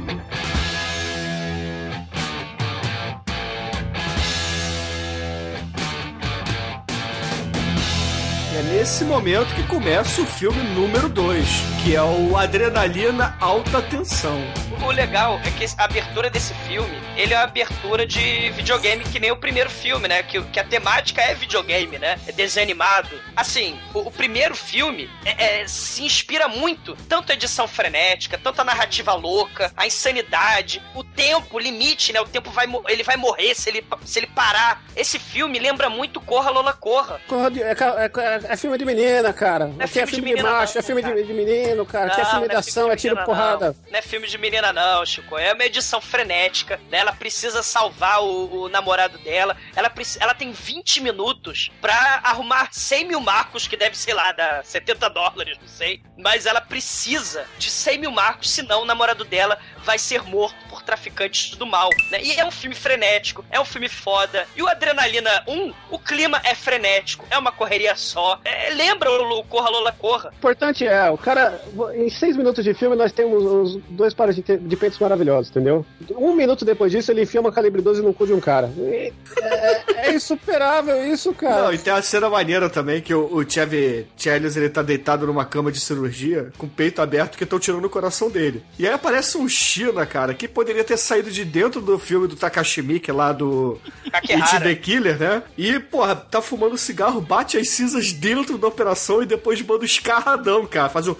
[8.85, 14.41] nesse momento que começa o filme número 2, que é o Adrenalina Alta Tensão.
[14.83, 19.19] O legal é que a abertura desse filme, ele é uma abertura de videogame que
[19.19, 20.23] nem o primeiro filme, né?
[20.23, 22.19] Que, que a temática é videogame, né?
[22.27, 23.09] É desenho animado.
[23.35, 28.61] Assim, o, o primeiro filme é- é- se inspira muito, tanto a edição frenética, tanto
[28.61, 32.19] a narrativa louca, a insanidade, o tempo, o limite, né?
[32.19, 34.83] O tempo vai, ele vai morrer se ele, se ele parar.
[34.95, 37.21] Esse filme lembra muito Corra Lola Corra.
[37.27, 39.71] Corra de- É, é, é- é filme de menina, cara.
[39.79, 41.33] é Aqui é filme de filme de, menina, macho, não, é filme de, de
[41.75, 42.11] menino, cara.
[42.11, 43.67] Aqui é Não, filme não de ação, é tiro porrada.
[43.67, 43.91] Não.
[43.91, 45.37] não é filme de menina, não, Chico.
[45.37, 46.99] É uma edição frenética, né?
[46.99, 49.57] Ela precisa salvar o, o namorado dela.
[49.75, 54.63] Ela, ela tem 20 minutos pra arrumar 100 mil marcos, que deve, sei lá, dar
[54.63, 56.01] 70 dólares, não sei.
[56.17, 60.81] Mas ela precisa de 100 mil marcos, senão o namorado dela vai ser morto por
[60.81, 62.21] traficantes do mal, né?
[62.21, 64.47] E é um filme frenético, é um filme foda.
[64.55, 68.39] E o Adrenalina 1, o clima é frenético, é uma correria só.
[68.43, 70.31] É, lembra o Corra Lola Corra?
[70.31, 71.61] O importante é, o cara,
[71.95, 75.85] em seis minutos de filme nós temos os dois pares de, de peitos maravilhosos, entendeu?
[76.11, 78.71] Um minuto depois disso ele enfia uma calibre 12 no cu de um cara.
[78.77, 81.63] E, é, É insuperável isso, cara.
[81.63, 85.25] Não, e tem a cena maneira também que o, o Chevy Chelios, ele tá deitado
[85.25, 88.63] numa cama de cirurgia, com o peito aberto, que estão tirando o coração dele.
[88.77, 92.35] E aí aparece um China, cara, que poderia ter saído de dentro do filme do
[92.37, 95.43] Takashi Miike lá do It the Killer, né?
[95.57, 99.85] E, porra, tá fumando cigarro, bate as cinzas dentro da operação e depois manda um
[99.85, 100.87] escarradão, cara.
[100.87, 101.15] Faz um...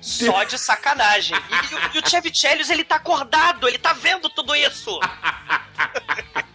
[0.00, 1.36] Só de sacanagem.
[1.36, 4.96] E, o- e o Chevy Chelios, ele tá acordado, ele tá vendo tudo isso.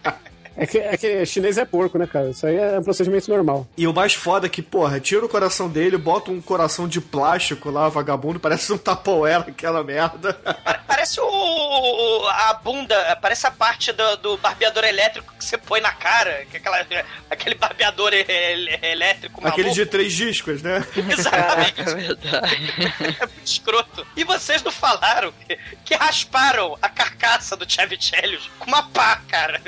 [0.56, 2.30] É que, é que chinês é porco, né, cara?
[2.30, 3.66] Isso aí é um procedimento normal.
[3.76, 7.00] E o mais foda é que, porra, tira o coração dele, bota um coração de
[7.00, 10.34] plástico lá, vagabundo, parece um tapoela, aquela merda.
[10.86, 15.80] Parece o, o- a bunda, parece a parte do, do barbeador elétrico que você põe
[15.80, 16.86] na cara, que é aquela,
[17.30, 19.60] aquele barbeador e- e- elétrico maluco.
[19.60, 20.84] Aquele de três discos, né?
[21.10, 21.80] Exatamente.
[21.80, 22.74] É verdade.
[23.20, 24.06] É muito escroto.
[24.16, 29.20] E vocês não falaram que, que rasparam a carcaça do Chevy Chelios com uma pá,
[29.28, 29.60] cara.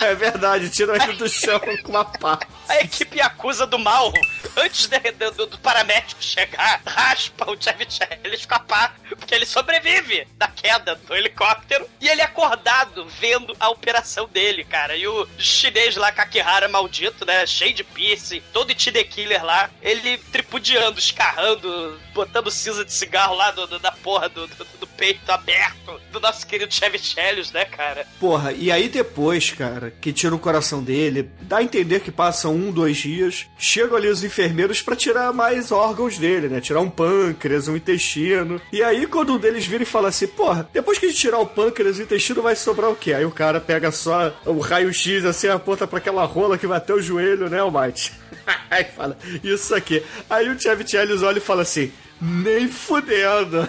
[0.00, 2.38] É verdade, tira ele do chão com uma pá.
[2.68, 4.12] A equipe acusa do mal,
[4.56, 9.46] antes de- do, do- paramédico chegar, raspa o Chevy Chelios com a pá, porque ele
[9.46, 14.96] sobrevive da queda do helicóptero e ele é acordado vendo a operação dele, cara.
[14.96, 20.18] E o chinês lá, Kakihara maldito, né, cheio de piercing, todo the killer lá, ele
[20.18, 26.00] tripudiando, escarrando, botando cinza de cigarro lá do, do- da porra do- do peito aberto
[26.12, 28.06] do nosso querido Chevy Chelios, né, cara?
[28.18, 32.54] Porra, e aí depois, cara, que tira o coração dele, dá a entender que passam
[32.54, 36.60] um, dois dias, chegam ali os enfermeiros pra tirar mais órgãos dele, né?
[36.60, 38.60] Tirar um pâncreas, um intestino.
[38.72, 41.38] E aí, quando um deles vira e fala assim, porra, depois que a gente tirar
[41.38, 43.12] o pâncreas e o intestino, vai sobrar o quê?
[43.12, 46.92] Aí o cara pega só o raio-x assim, aponta pra aquela rola que vai até
[46.92, 48.12] o joelho, né, Almighty?
[48.70, 50.02] aí fala, isso aqui.
[50.28, 53.66] Aí o Chevy Chelios olha e fala assim, nem fudendo.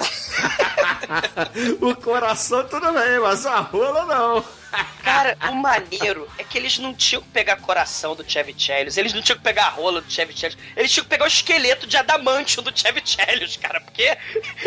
[1.81, 4.45] o coração tudo bem, mas a rola não.
[5.03, 8.55] Cara, o maneiro é que eles não tinham que pegar coração do Chevy
[8.97, 10.35] eles não tinham que pegar a rola do Chevy
[10.75, 13.01] eles tinham que pegar o esqueleto de adamantium do Chevy
[13.61, 14.17] cara, porque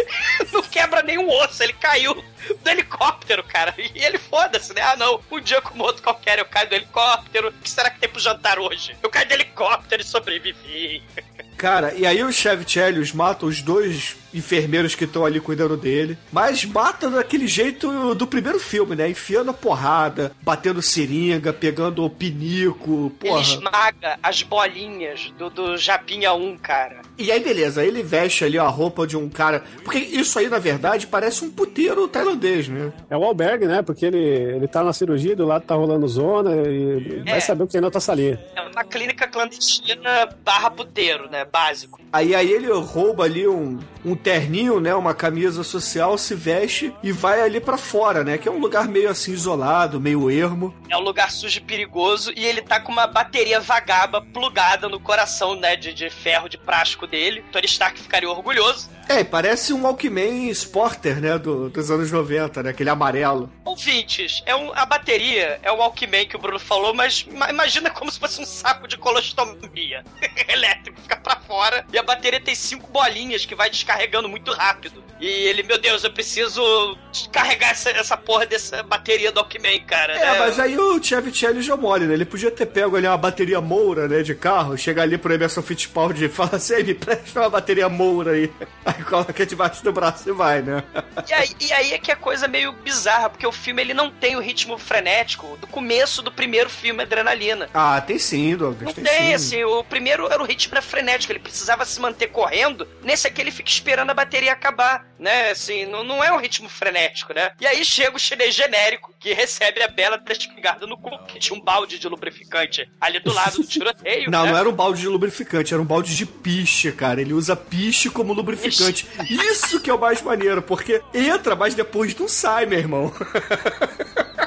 [0.52, 4.80] não quebra nenhum osso, ele caiu do helicóptero, cara, e ele foda-se, né?
[4.80, 7.98] Ah, não, um dia como outro qualquer eu caio do helicóptero, o que será que
[7.98, 8.96] tem pro jantar hoje?
[9.02, 11.02] Eu caio do helicóptero e sobrevivi.
[11.58, 16.16] Cara, e aí o Chevy Chelios mata os dois enfermeiros que estão ali cuidando dele,
[16.32, 19.08] mas mata daquele jeito do primeiro filme, né?
[19.10, 23.40] Enfiando a porrada, batendo seringa, pegando o pinico, Ele porra.
[23.42, 27.02] esmaga as bolinhas do, do Japinha 1, cara.
[27.16, 29.64] E aí, beleza, ele veste ali a roupa de um cara.
[29.84, 32.92] Porque isso aí, na verdade, parece um puteiro tailandês, né?
[33.10, 33.82] É o albergue, né?
[33.82, 37.30] Porque ele, ele tá na cirurgia, do lado tá rolando zona e É.
[37.32, 38.38] vai saber o que tem na outra salinha.
[38.54, 41.44] É uma clínica clandestina barra puteiro, né?
[41.44, 41.98] Básico.
[42.12, 44.94] Aí, aí ele rouba ali um, um terninho, né?
[44.94, 48.36] Uma camisa social, se veste e vai ali pra fora, né?
[48.38, 50.74] Que é um lugar meio assim isolado, meio ermo.
[50.90, 55.00] É um lugar sujo e perigoso e ele tá com uma bateria vagaba plugada no
[55.00, 57.44] coração, né, de, de ferro, de plástico dele.
[57.52, 58.90] Tony Stark ficaria orgulhoso.
[59.08, 61.38] É, parece um Walkman Sporter, né?
[61.38, 62.70] do- dos anos 90, né?
[62.70, 63.50] Aquele amarelo.
[63.64, 67.88] Ouvintes, é um, a bateria é o Walkman que o Bruno falou, mas ma- imagina
[67.90, 70.04] como se fosse um saco de colostomia
[70.48, 73.70] elétrico, fica pra fora e a bateria tem cinco bolinhas que vai
[74.08, 75.04] descarregando muito rápido.
[75.20, 80.14] E ele, meu Deus, eu preciso descarregar essa, essa porra dessa bateria do Walkman, cara.
[80.14, 80.38] É, né?
[80.38, 82.14] mas aí o Chevy já mole, né?
[82.14, 84.22] Ele podia ter pego ali uma bateria Moura, né?
[84.22, 87.88] De carro, chegar ali pro Emerson Fittipaldi e falar assim, "Ei, me presta uma bateria
[87.88, 88.50] Moura aí.
[88.84, 90.82] Aí coloca debaixo do braço e vai, né?
[91.28, 94.10] E aí, e aí é que é coisa meio bizarra, porque o filme ele não
[94.10, 97.68] tem o ritmo frenético do começo do primeiro filme Adrenalina.
[97.74, 99.34] Ah, tem sim, Douglas, Não tem, tem, sim.
[99.34, 102.88] assim, o primeiro era o ritmo frenético, ele precisava se manter correndo.
[103.02, 105.50] Nesse aqui ele fica esperando a bateria acabar, né?
[105.50, 107.52] Assim, não, não é um ritmo frenético, né?
[107.60, 111.38] E aí chega o chinês genérico, que recebe a bela da espingarda no cu, que
[111.38, 114.30] tinha um balde de lubrificante ali do lado do tiroteio.
[114.30, 114.52] Não, né?
[114.52, 117.20] não era um balde de lubrificante, era um balde de piche, cara.
[117.20, 119.06] Ele usa piche como lubrificante.
[119.28, 123.12] Isso que é o mais maneiro, porque entra, mas depois não sai, meu irmão.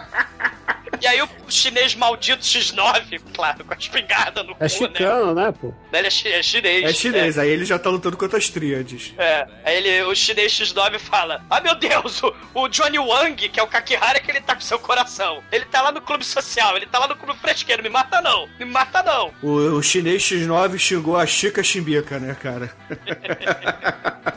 [1.01, 5.51] E aí o chinês maldito X9, claro, com a espingarda no É cu, chicano, né,
[5.51, 5.73] pô?
[5.91, 5.97] né?
[5.99, 6.83] Ele é, chi- é chinês.
[6.83, 9.13] É chinês, aí ele já tá lutando contra as tríades.
[9.17, 13.59] É, aí ele, o chinês X9 fala: Ah, meu Deus, o, o Johnny Wang, que
[13.59, 15.43] é o Kakihara, que ele tá com seu coração.
[15.51, 17.81] Ele tá lá no clube social, ele tá lá no clube fresqueiro.
[17.81, 19.33] Me mata não, me mata não.
[19.41, 22.71] O, o chinês X9 xingou a Chica Chimbica, né, cara?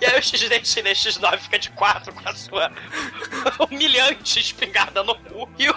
[0.00, 2.70] E aí o chinês, chinês X9 fica de quatro com a sua
[3.70, 5.48] humilhante espingarda no cu.
[5.58, 5.74] E o.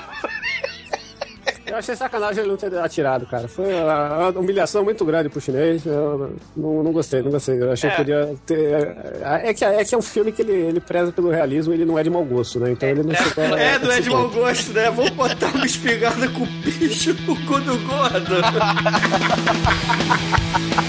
[1.77, 3.47] Eu achei sacanagem ele não ter atirado, cara.
[3.47, 5.85] Foi uma humilhação muito grande pro chinês.
[5.85, 7.61] Eu não, não gostei, não gostei.
[7.61, 7.91] Eu achei É.
[7.91, 8.97] que podia ter.
[9.43, 11.85] É que, é que é um filme que ele, ele preza pelo realismo e ele
[11.85, 12.71] não é de mau gosto, né?
[12.71, 14.89] Então ele não chegou a- É, não é de mau gosto, né?
[14.89, 18.37] Vamos botar uma espingarda com bicho no cu do gordo.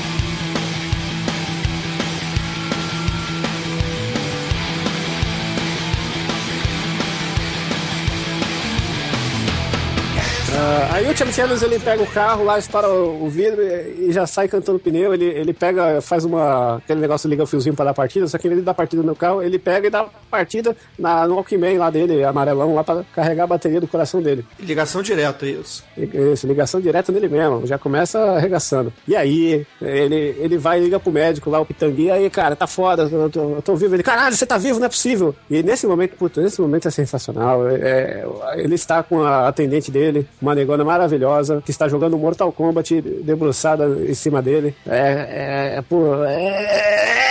[10.98, 14.48] aí o Chevy Challenge ele pega o carro lá, estoura o vidro e, já sai
[14.48, 15.14] cantando pneu.
[15.14, 16.76] Ele, ele pega, faz uma.
[16.76, 19.42] aquele negócio liga o fiozinho pra dar partida, só que de dar partida no carro,
[19.42, 23.46] ele pega e dá partida na, no Walkman lá dele, amarelão, lá pra carregar a
[23.46, 24.44] bateria do coração dele.
[24.58, 25.84] Ligação direta, isso.
[25.96, 28.92] Isso, ligação direta nele mesmo, já começa arregaçando.
[29.06, 32.56] E aí, ele, ele vai e liga pro médico lá, o Pitangui, e aí, cara,
[32.56, 33.94] tá foda, eu tô, eu tô vivo.
[33.94, 35.34] Ele, caralho, você tá vivo, não é possível.
[35.48, 37.68] E nesse momento, puta, nesse momento é sensacional.
[37.68, 38.24] É,
[38.56, 43.84] ele está com a atendente dele, uma negona maravilhosa, que está jogando Mortal Kombat debruçada
[44.08, 44.74] em cima dele.
[44.86, 47.28] É, é, pô, é,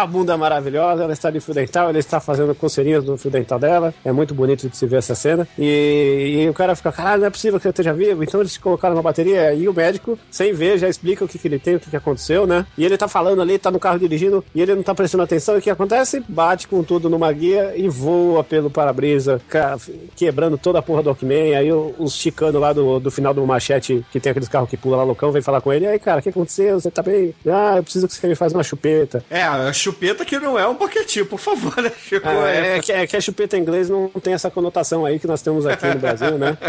[0.00, 3.58] a bunda maravilhosa, ela está de fio dental, ele está fazendo coceirinhas no fio dental
[3.58, 3.92] dela.
[4.04, 5.46] É muito bonito de se ver essa cena.
[5.58, 8.22] E, e o cara fica, caralho, não é possível que eu esteja vivo.
[8.22, 11.48] Então eles colocaram uma bateria e o médico, sem ver, já explica o que, que
[11.48, 12.64] ele tem, o que, que aconteceu, né?
[12.78, 15.56] E ele tá falando ali, tá no carro dirigindo, e ele não tá prestando atenção.
[15.56, 16.22] E o que acontece?
[16.28, 19.40] Bate com tudo numa guia e voa pelo para-brisa,
[20.16, 21.54] quebrando toda a porra do Walkman.
[21.54, 24.98] Aí os chicanos lá do, do final do machete, que tem aqueles carros que pula
[24.98, 25.86] lá loucão, vem falar com ele.
[25.86, 26.80] Aí, cara, o que aconteceu?
[26.80, 27.34] Você tá bem?
[27.46, 29.24] Ah, eu preciso que você me faça uma chupeta.
[29.30, 32.28] É, a chupeta que não é um boquetinho, por favor, né, Chico?
[32.28, 35.26] Ah, é, que, é que a chupeta em inglês não tem essa conotação aí que
[35.26, 36.56] nós temos aqui no Brasil, né?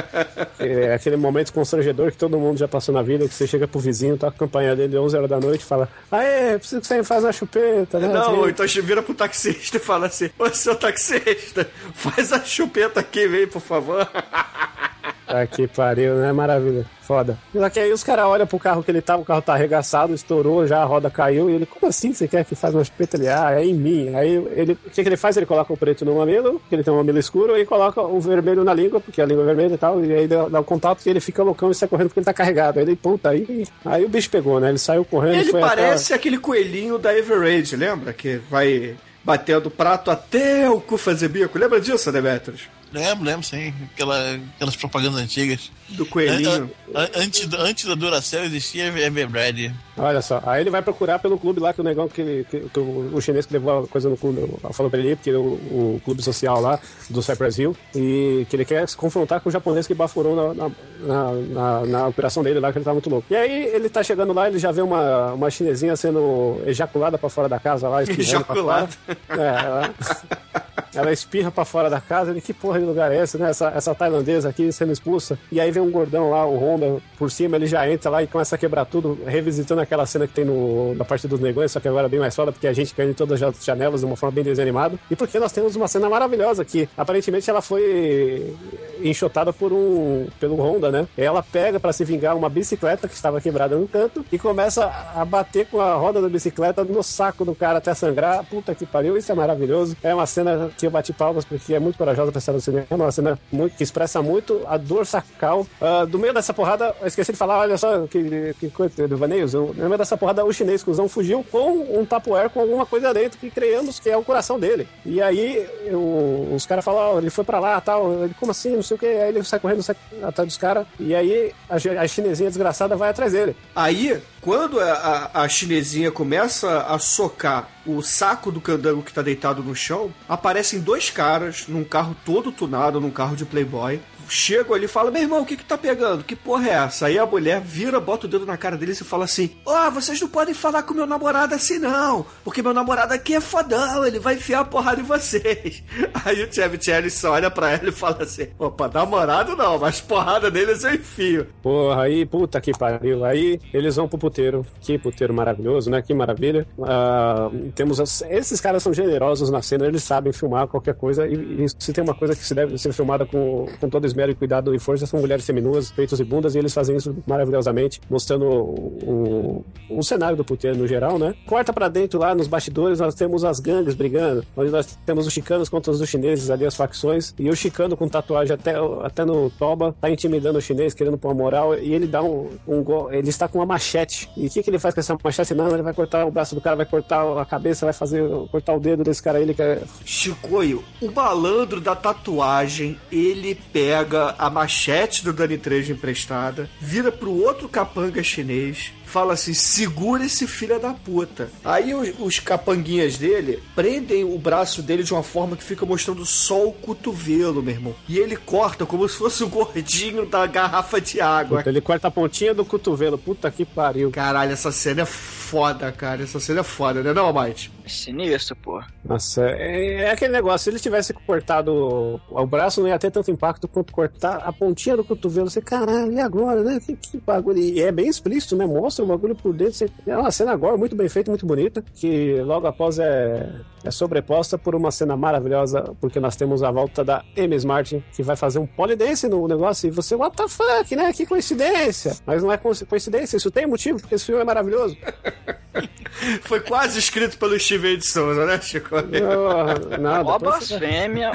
[0.60, 3.80] É aquele momento constrangedor que todo mundo já passou na vida, que você chega pro
[3.80, 6.88] vizinho, tá com a campanha dele 11 horas da noite e fala Aê, preciso que
[6.88, 8.08] você me faça uma chupeta, né?
[8.08, 12.44] Não, Assim, então você vira pro taxista e fala assim: Ô seu taxista, faz a
[12.44, 14.08] chupeta aqui, vem, por favor.
[15.34, 16.32] Ah, que pariu, né?
[16.32, 16.86] Maravilha.
[17.02, 17.38] Foda.
[17.54, 20.14] Só que aí os caras olham pro carro que ele tava, o carro tá arregaçado,
[20.14, 23.18] estourou, já a roda caiu, e ele, como assim você quer que faça uma chupeta?
[23.18, 24.16] Ele, ah, é em mim.
[24.16, 25.36] Aí ele, o que, que ele faz?
[25.36, 28.20] Ele coloca o preto no mamilo, porque ele tem um mamilo escuro, e coloca o
[28.22, 30.64] vermelho na língua, porque a língua é vermelha e tal, e aí dá, dá o
[30.64, 32.80] contato e ele fica loucão e sai correndo porque ele tá carregado.
[32.80, 34.70] Aí ele, puta, aí, aí o bicho pegou, né?
[34.70, 38.14] Ele saiu correndo Ele parece aquele coelhinho da Everage, lembra?
[38.14, 41.58] Que vai batendo prato até o cu fazer bico.
[41.58, 42.70] Lembra disso, Demetrius?
[42.92, 43.74] Lembro, lembro, sim.
[43.94, 45.72] Aquela, aquelas propagandas antigas.
[45.90, 46.70] Do coelhinho.
[46.94, 49.74] An- an- Antes, da- antes da Duracell existia a Everbread.
[49.98, 52.60] Olha só, aí ele vai procurar pelo clube lá que o negão que, ele- que-
[52.62, 54.42] que o, o chinês que levou a coisa no clube
[54.74, 56.80] falou pra ele porque o, o clube social lá
[57.10, 60.54] do Cypress Hill, e que ele quer se confrontar com o japonês que bafurou na,
[60.54, 63.28] na, na, na- na operação dele lá, que ele tá muito louco.
[63.30, 67.30] E aí ele tá chegando lá, ele já vê uma, uma chinesinha sendo ejaculada pra
[67.30, 68.02] fora da casa lá.
[68.04, 68.90] Ejaculada.
[69.30, 69.94] É, ela,
[70.94, 73.50] ela espirra pra fora da casa, ele, que porra de lugar é esse, né?
[73.50, 75.38] Essa, essa tailandesa aqui sendo expulsa.
[75.52, 78.28] E aí vem um gordão lá, o Honda, por cima, ele já entra lá e
[78.28, 81.80] começa a quebrar tudo, revisitando aquela cena que tem no, na parte dos negões, só
[81.80, 84.06] que agora é bem mais foda, porque a gente caiu em todas as janelas de
[84.06, 84.98] uma forma bem desanimada.
[85.10, 88.56] E porque nós temos uma cena maravilhosa que aparentemente ela foi
[89.04, 91.08] enxotada por um pelo Honda, né?
[91.18, 94.86] Ela pega pra se vingar uma bicicleta que estava quebrada no canto e começa
[95.16, 98.44] a bater com a roda da bicicleta no saco do cara até sangrar.
[98.46, 99.96] Puta que pariu, isso é maravilhoso.
[100.04, 102.86] É uma cena que eu bati palmas porque é muito corajosa pra estar no cinema,
[102.92, 105.66] uma cena muito, que expressa muito a dor sacal.
[105.80, 109.18] Ah, do meio dessa porrada, eu esqueci de falar, olha só que, que coisa do
[109.18, 109.54] Vaneios.
[109.54, 113.40] No meio dessa porrada, o chinês cuzão fugiu com um tapoer com alguma coisa dentro
[113.40, 114.88] que criamos que é o coração dele.
[115.06, 118.12] E aí eu- os caras falam, ó, ele foi pra lá tal.
[118.24, 118.76] Ele, como assim?
[118.76, 119.06] Não sei o que.
[119.06, 120.86] Aí ele sai correndo sai atrás dos caras.
[121.00, 123.56] E aí a, a chinesinha desgraçada vai atrás dele.
[123.76, 129.22] Aí, quando a, a, a chinesinha começa a socar o saco do candango que tá
[129.22, 134.02] deitado no chão, aparecem dois caras num carro todo tunado, num carro de playboy.
[134.34, 136.24] Chegam ali e falam, meu irmão, o que que tá pegando?
[136.24, 137.08] Que porra é essa?
[137.08, 140.22] Aí a mulher vira, bota o dedo na cara deles e fala assim, ó, vocês
[140.22, 144.20] não podem falar com meu namorado assim não, porque meu namorado aqui é fodão, ele
[144.20, 145.84] vai enfiar a porrada em vocês.
[146.24, 146.80] Aí o Chevy
[147.10, 151.48] só olha pra ela e fala assim, opa, namorado não, mas porrada neles eu enfio.
[151.62, 153.26] Porra, aí, puta que pariu.
[153.26, 154.66] Aí eles vão pro puteiro.
[154.80, 156.02] Que puteiro maravilhoso, né?
[156.02, 156.66] Que maravilha.
[156.84, 161.28] Ah, temos as- esses caras são generosos na cena, eles sabem filmar qualquer coisa.
[161.28, 164.21] E, e se tem uma coisa que se deve ser filmada com, com todo esmero
[164.30, 168.02] e cuidado e força, são mulheres seminuas, peitos e bundas, e eles fazem isso maravilhosamente,
[168.10, 171.34] mostrando o, o, o cenário do puteiro no geral, né?
[171.46, 175.34] Corta pra dentro lá nos bastidores, nós temos as gangues brigando, onde nós temos os
[175.34, 179.50] chicanos contra os chineses ali, as facções, e o chicano com tatuagem até, até no
[179.52, 183.12] toba, tá intimidando o chinês, querendo pôr uma moral, e ele dá um, um gol,
[183.12, 184.30] ele está com uma machete.
[184.36, 185.54] E o que, que ele faz com essa machete?
[185.54, 188.74] Não, ele vai cortar o braço do cara, vai cortar a cabeça, vai fazer, cortar
[188.74, 189.82] o dedo desse cara ele quer...
[190.06, 197.12] Chicoio, o malandro da tatuagem, ele pega pega a machete do Dani Trejo emprestada, vira
[197.12, 201.50] pro outro capanga chinês, fala assim: segura esse filho da puta.
[201.64, 206.26] Aí os, os capanguinhas dele prendem o braço dele de uma forma que fica mostrando
[206.26, 207.96] só o cotovelo, meu irmão.
[208.08, 211.60] E ele corta como se fosse o gordinho da garrafa de água.
[211.60, 213.18] Puta, ele corta a pontinha do cotovelo.
[213.18, 214.12] Puta que pariu.
[214.12, 216.24] Caralho, essa cena é foda, cara.
[216.24, 217.72] Essa cena é foda, né, não, Almighty?
[217.92, 218.82] Sinistro, pô.
[219.04, 220.66] Nossa, é, é aquele negócio.
[220.66, 224.98] Se ele tivesse cortado o, braço, não ia ter tanto impacto quanto cortar a pontinha
[224.98, 225.50] do cotovelo.
[225.50, 226.80] Você, caralho, e agora, né?
[226.80, 227.58] Que, que bagulho.
[227.58, 228.66] E é bem explícito, né?
[228.66, 229.74] Mostra o bagulho por dentro.
[229.74, 231.84] Você, é uma cena agora muito bem feita, muito bonita.
[231.96, 233.50] Que logo após é,
[233.84, 238.24] é sobreposta por uma cena maravilhosa, porque nós temos a volta da Amy Martin, que
[238.24, 239.88] vai fazer um polidense no negócio.
[239.88, 241.12] E você, what the fuck, né?
[241.14, 242.16] Que coincidência.
[242.26, 244.98] Mas não é coincidência, isso tem motivo, porque esse filme é maravilhoso.
[246.44, 248.96] Foi quase escrito pelo Steven de Souza, né, Chico?
[249.02, 250.30] Não, nada.
[250.30, 251.32] Ó blasfêmia.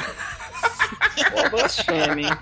[1.35, 2.39] Ó blasfêmia.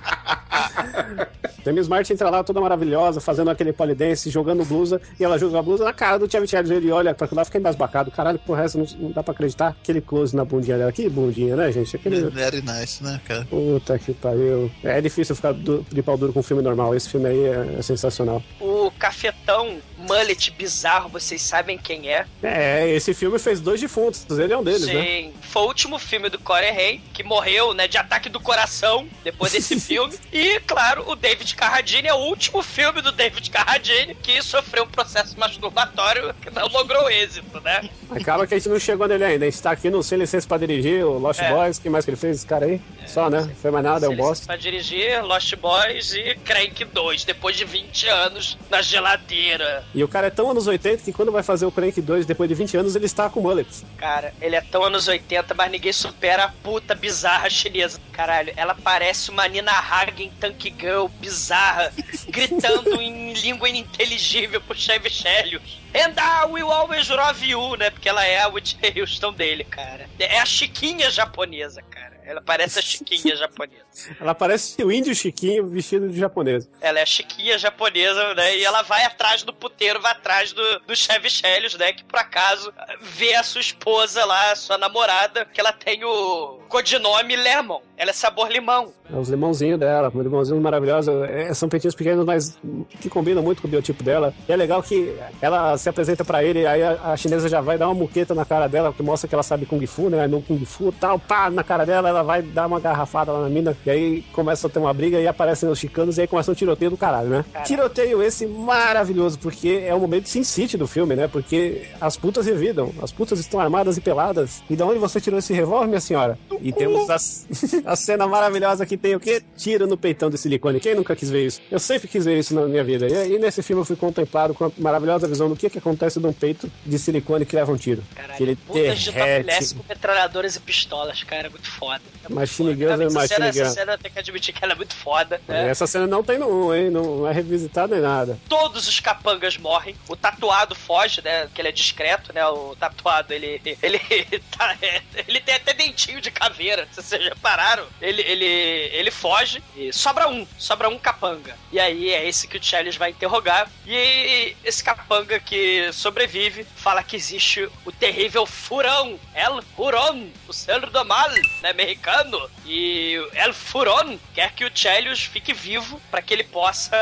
[1.65, 5.63] Demi Smart entra lá toda maravilhosa, fazendo aquele polidense, jogando blusa, e ela joga a
[5.63, 6.47] blusa na cara do Chevy.
[6.75, 8.11] Ele olha pra lá, fica embasbacado.
[8.11, 9.69] Caralho, porra, essa não, não dá pra acreditar.
[9.69, 10.93] Aquele close na bundinha dela.
[10.93, 11.97] Que bundinha, né, gente?
[11.97, 12.29] Aquele...
[12.29, 13.47] Very nice, né, cara?
[13.47, 14.71] Puta que pariu.
[14.83, 16.95] É difícil ficar de pau duro com um filme normal.
[16.95, 18.43] Esse filme aí é, é sensacional.
[18.61, 19.79] O cafetão
[20.09, 22.27] mullet bizarro, vocês sabem quem é?
[22.43, 24.27] É, esse filme fez dois defuntos.
[24.31, 24.93] Ele é um deles, né?
[25.03, 29.07] Sim, foi o último filme do Corey Haim, que morreu, né, de ataque do coração
[29.23, 30.15] depois desse filme.
[30.33, 34.89] E, claro, o David Carradine é o último filme do David Carradine que sofreu um
[34.89, 37.89] processo masturbatório que não logrou êxito, né?
[38.11, 39.47] Acaba que a gente não chegou nele ainda.
[39.47, 41.51] A gente tá aqui no Sem Licença pra Dirigir, o Lost É.
[41.53, 41.79] Boys.
[41.79, 42.37] O que mais que ele fez?
[42.37, 42.81] Esse cara aí?
[43.07, 43.49] Só, né?
[43.61, 44.47] Foi mais nada, é um Licença bosta.
[44.47, 49.85] Pra dirigir Lost Boys e Crank 2, depois de 20 anos na geladeira.
[49.95, 52.49] E o cara é tão anos 80 que quando vai fazer o Crank 2 depois
[52.49, 53.85] de 20 anos, ele está com mullets.
[53.97, 58.01] Cara, ele é tão anos 80, mas ninguém supera a puta bizarra chinesa.
[58.13, 61.93] Caralho, ela parece uma Nina Hagen Tank Girl bizarra,
[62.29, 65.81] gritando em língua ininteligível pro Chevy Chelios.
[65.95, 67.91] And I will always love you, né?
[67.91, 70.09] Porque ela é a Whitney Houston dele, cara.
[70.19, 72.14] É a Chiquinha japonesa, cara.
[72.27, 73.85] Ela parece a Chiquinha japonesa.
[74.19, 76.69] Ela parece o índio Chiquinho vestido de japonês.
[76.81, 78.57] Ela é a Chiquinha japonesa, né?
[78.57, 81.93] E ela vai atrás do puteiro, vai atrás do, do Chevy Chelios, né?
[81.93, 86.61] Que por acaso vê a sua esposa lá, a sua namorada, que ela tem o
[86.69, 87.81] codinome Lemon.
[87.97, 88.93] Ela é sabor limão.
[89.13, 91.15] É os limãozinhos dela, os limãozinhos maravilhosos.
[91.29, 92.59] É, são peitinhos pequenos, mas
[93.01, 94.35] que combinam muito com o biotipo dela.
[94.49, 97.79] E é legal que ela se apresenta pra ele, aí a, a chinesa já vai
[97.79, 100.27] dar uma muqueta na cara dela, que mostra que ela sabe Kung Fu, né?
[100.27, 103.49] No Kung Fu tal, pá, na cara dela, ela vai dar uma garrafada lá na
[103.49, 106.51] mina, e aí começa a ter uma briga e aparecem os chicanos, e aí começa
[106.51, 107.45] um tiroteio do caralho, né?
[107.65, 111.29] Tiroteio esse maravilhoso, porque é o momento Sin City do filme, né?
[111.29, 114.63] Porque as putas revidam, as putas estão armadas e peladas.
[114.69, 116.39] E de onde você tirou esse revólver, minha senhora?
[116.61, 117.17] E temos a,
[117.93, 119.43] a cena maravilhosa que tem o quê?
[119.57, 120.81] Tiro no peitão de silicone.
[120.81, 121.61] Quem nunca quis ver isso?
[121.71, 123.07] Eu sempre quis ver isso na minha vida.
[123.07, 126.19] E, e nesse filme eu fui contemplado com a maravilhosa visão do que, que acontece
[126.21, 128.03] num peito de silicone que leva um tiro.
[128.15, 129.47] Caralho, que ele putas de derrete.
[129.47, 131.47] topless com metralhadoras e pistolas, cara.
[131.47, 132.03] É muito foda.
[132.25, 132.75] É Machine.
[132.75, 134.95] Guns é essa cena, Machine essa cena eu tenho que admitir que ela é muito
[134.95, 135.41] foda.
[135.47, 135.69] né?
[135.69, 136.91] Essa cena não tem no 1, hein?
[136.91, 138.39] Não é revisitada nem nada.
[138.49, 139.95] todos os capangas morrem.
[140.09, 141.49] O tatuado foge, né?
[141.55, 142.47] Que ele é discreto, né?
[142.47, 143.61] O tatuado, ele.
[143.83, 143.99] Ele,
[144.57, 146.89] tá- é, ele tem até dentinho de caveira.
[146.93, 150.47] Se vocês repararam, ele, ele, ele foge e sobra um.
[150.59, 151.55] Sobra um capanga.
[151.73, 153.69] E aí é esse que o Chalice vai interrogar.
[153.87, 159.19] E esse capanga que sobrevive fala que existe o terrível Furão.
[159.35, 161.29] El Furón, o ser do mal,
[161.63, 161.73] né?
[161.95, 162.51] Americano.
[162.67, 166.97] E El Furón quer que o Chelios fique vivo para que ele possa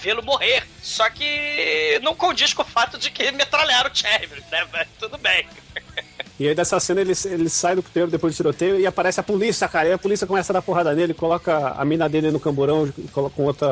[0.00, 0.66] vê-lo morrer.
[0.82, 4.66] Só que não condiz com o fato de que metralharam o Chelios, né?
[4.72, 5.46] Mas tudo bem.
[6.38, 9.22] E aí dessa cena ele, ele sai do puteiro depois do tiroteio e aparece a
[9.24, 9.88] polícia, cara.
[9.88, 13.34] E a polícia começa a dar porrada nele, coloca a mina dele no camburão, coloca
[13.34, 13.68] com outra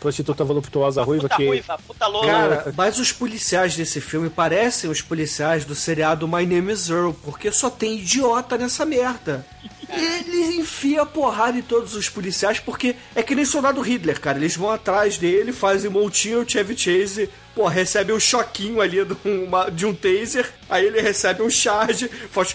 [0.00, 1.46] prostituta voluptuosa ruiva Puta que.
[1.46, 2.26] ruiva, puta louca.
[2.26, 7.12] Cara, mas os policiais desse filme parecem os policiais do seriado My Name is Earl,
[7.24, 9.46] porque só tem idiota nessa merda.
[9.88, 14.38] Ele enfia porrada em todos os policiais, porque é que nem soldado Hitler, cara.
[14.38, 19.16] Eles vão atrás dele, fazem montinho, o Chevy Chase, pô, recebe um choquinho ali de,
[19.28, 22.54] uma- de um taser, aí ele recebe um charge, faz.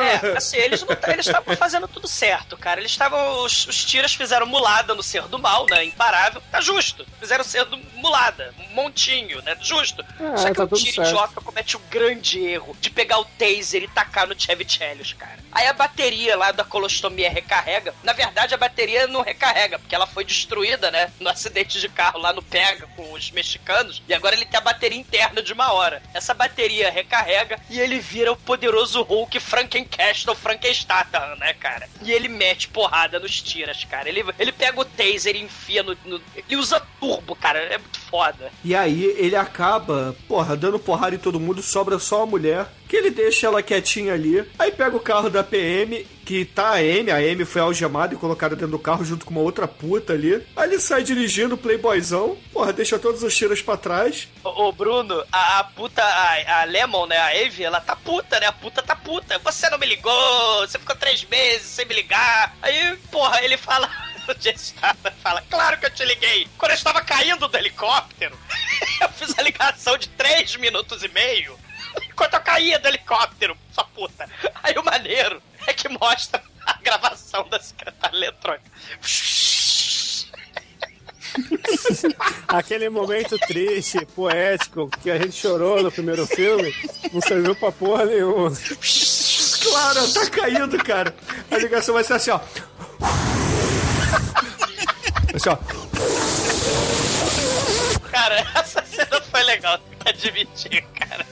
[0.00, 2.80] É, assim, eles não eles estavam fazendo tudo certo, cara.
[2.80, 3.42] Eles estavam.
[3.44, 5.84] Os, os tiras fizeram mulada no ser do mal, né?
[5.84, 6.40] Imparável.
[6.52, 7.04] Tá justo.
[7.18, 8.54] Fizeram ser do mulada.
[8.58, 9.56] Um montinho, né?
[9.60, 10.04] Justo.
[10.20, 11.08] É, Só que tá o tiro certo.
[11.08, 15.38] idiota comete o grande erro de pegar o taser e tacar no Chevy Chelios, cara.
[15.50, 17.92] Aí a bateria lá da colostomia recarrega.
[18.04, 21.10] Na verdade, a bateria não recarrega, porque ela foi destruída, né?
[21.18, 23.77] No acidente de carro lá no Pega com os mexicanos.
[24.08, 26.02] E agora ele tem a bateria interna de uma hora.
[26.14, 31.88] Essa bateria recarrega e ele vira o poderoso Hulk Frankencat Ashton Frankenstatham, né, cara?
[32.02, 34.08] E ele mete porrada nos tiras, cara.
[34.08, 37.58] Ele, ele pega o taser e enfia no, no- Ele usa turbo, cara.
[37.58, 38.50] É muito foda.
[38.64, 42.96] E aí ele acaba, porra, dando porrada em todo mundo, sobra só a mulher, que
[42.96, 44.44] ele deixa ela quietinha ali.
[44.58, 48.18] Aí pega o carro da PM, que tá a Amy, a Amy foi algemada e
[48.18, 50.34] colocada dentro do carro junto com uma outra puta ali.
[50.56, 54.28] Aí ele sai dirigindo o playboyzão, porra, deixa todos os tiros pra trás.
[54.42, 58.40] Ô, ô, Bruno, a, a puta, a, a Lemon, né, a Eve, ela tá puta,
[58.40, 58.46] né?
[58.46, 59.38] A puta tá puta.
[59.38, 62.56] Você não me ligou, você ficou três meses sem me ligar.
[62.62, 63.88] Aí, porra, ele fala.
[64.28, 66.46] O Eisenberg fala, claro que eu te liguei.
[66.58, 68.36] Quando eu estava caindo do helicóptero,
[69.00, 71.58] eu fiz a ligação de três minutos e meio.
[72.08, 74.28] Enquanto eu caía do helicóptero, sua puta.
[74.62, 78.70] Aí o maneiro é que mostra a gravação da secretária eletrônica.
[82.48, 86.74] Aquele momento triste, poético, que a gente chorou no primeiro filme,
[87.12, 88.50] não serviu pra porra nenhuma.
[89.62, 91.14] Claro, tá caindo, cara.
[91.50, 92.40] A ligação vai ser assim, ó.
[95.34, 95.56] Assim, ó.
[98.10, 101.26] Cara, essa cena foi legal, admitir, cara.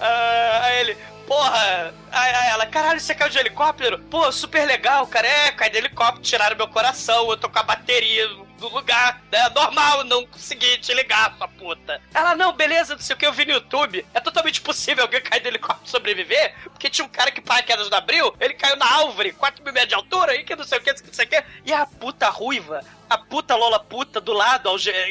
[0.00, 0.96] Ah, aí ele,
[1.26, 3.98] porra, aí, aí ela, caralho, você caiu de helicóptero?
[4.10, 5.26] Pô, super legal, cara.
[5.26, 8.28] É, caí de helicóptero, tiraram meu coração, eu tô com a bateria
[8.60, 9.48] do lugar, né?
[9.48, 12.00] Normal, não consegui te ligar, sua puta.
[12.14, 14.04] Ela, não, beleza, não sei o que, eu vi no YouTube.
[14.12, 17.88] É totalmente possível alguém cair de helicóptero e sobreviver, porque tinha um cara que paraquedas
[17.88, 20.78] no abril, ele caiu na árvore, 4 mil metros de altura, e que não sei
[20.78, 21.44] o que, não sei o que.
[21.64, 24.70] E a puta ruiva, a puta Lola puta do lado,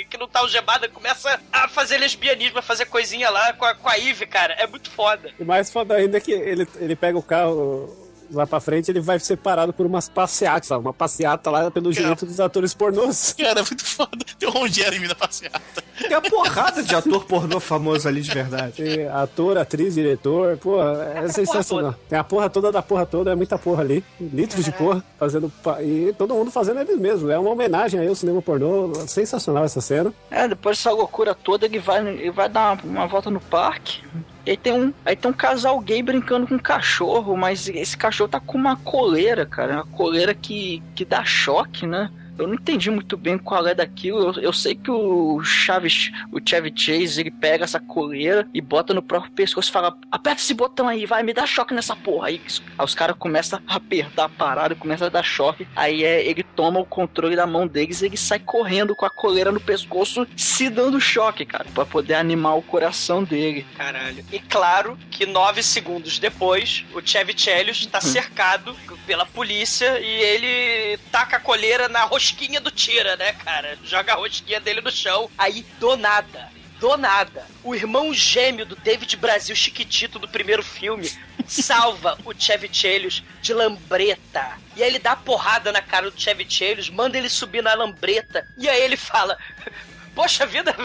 [0.09, 3.89] que não tá algemada, começa a fazer lesbianismo, a fazer coisinha lá com a, com
[3.89, 4.53] a Eve, cara.
[4.53, 5.31] É muito foda.
[5.39, 8.99] E mais foda ainda é que ele, ele pega o carro lá pra frente, ele
[8.99, 10.81] vai ser parado por umas passeatas, sabe?
[10.81, 13.33] uma passeata lá pelo direito dos atores pornôs.
[13.37, 14.25] Cara, é muito foda.
[14.37, 15.83] Tem Ron Jeremy na passeata.
[15.97, 18.83] Tem a porrada de ator pornô famoso ali de verdade.
[18.83, 21.95] Tem ator, atriz, diretor, porra, é sensacional.
[22.07, 24.03] Tem a porra toda da porra toda, é muita porra ali.
[24.19, 25.51] Litros de porra, fazendo.
[25.81, 27.29] E todo mundo fazendo eles mesmos.
[27.29, 28.93] É uma homenagem aí ao cinema pornô.
[29.07, 30.13] Sensacional essa cena.
[30.31, 34.01] É, depois dessa loucura toda, ele vai, ele vai dar uma, uma volta no parque.
[34.49, 37.95] E aí tem, um, aí tem um casal gay brincando com um cachorro, mas esse
[37.95, 39.75] cachorro tá com uma coleira, cara.
[39.75, 42.09] Uma coleira que, que dá choque, né?
[42.43, 44.33] Eu não entendi muito bem qual é daquilo.
[44.35, 48.93] Eu, eu sei que o Chaves, o Chevy Chase, ele pega essa coleira e bota
[48.93, 52.27] no próprio pescoço e fala: aperta esse botão aí, vai, me dá choque nessa porra.
[52.27, 52.41] Aí,
[52.77, 55.67] aí os caras começam a apertar a parada, começa a dar choque.
[55.75, 59.09] Aí é, ele toma o controle da mão deles e ele sai correndo com a
[59.09, 63.65] coleira no pescoço, se dando choque, cara, pra poder animar o coração dele.
[63.77, 64.25] Caralho.
[64.31, 68.75] E claro que nove segundos depois, o Chevy Chelios tá cercado
[69.05, 73.77] pela polícia e ele taca a colheira na rosquinha do tira, né, cara?
[73.83, 75.29] Joga a rosquinha dele no chão.
[75.37, 76.49] Aí, do nada,
[76.79, 81.11] do nada, o irmão gêmeo do David Brasil Chiquitito do primeiro filme
[81.47, 84.57] salva o Chevy Chelios de lambreta.
[84.75, 88.47] E aí ele dá porrada na cara do Chevy Chelios, manda ele subir na lambreta.
[88.57, 89.37] E aí ele fala:
[90.13, 90.75] Poxa vida,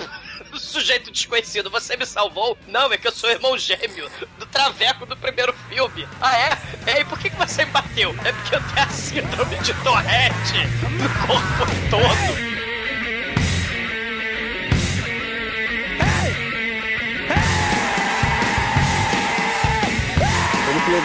[0.59, 2.57] sujeito desconhecido, você me salvou?
[2.67, 6.07] Não, é que eu sou irmão gêmeo do Traveco do primeiro filme.
[6.21, 6.59] Ah, é?
[6.87, 8.15] É, e por que, que você me bateu?
[8.25, 12.54] É porque eu tenho a síndrome de Tourette no corpo todo.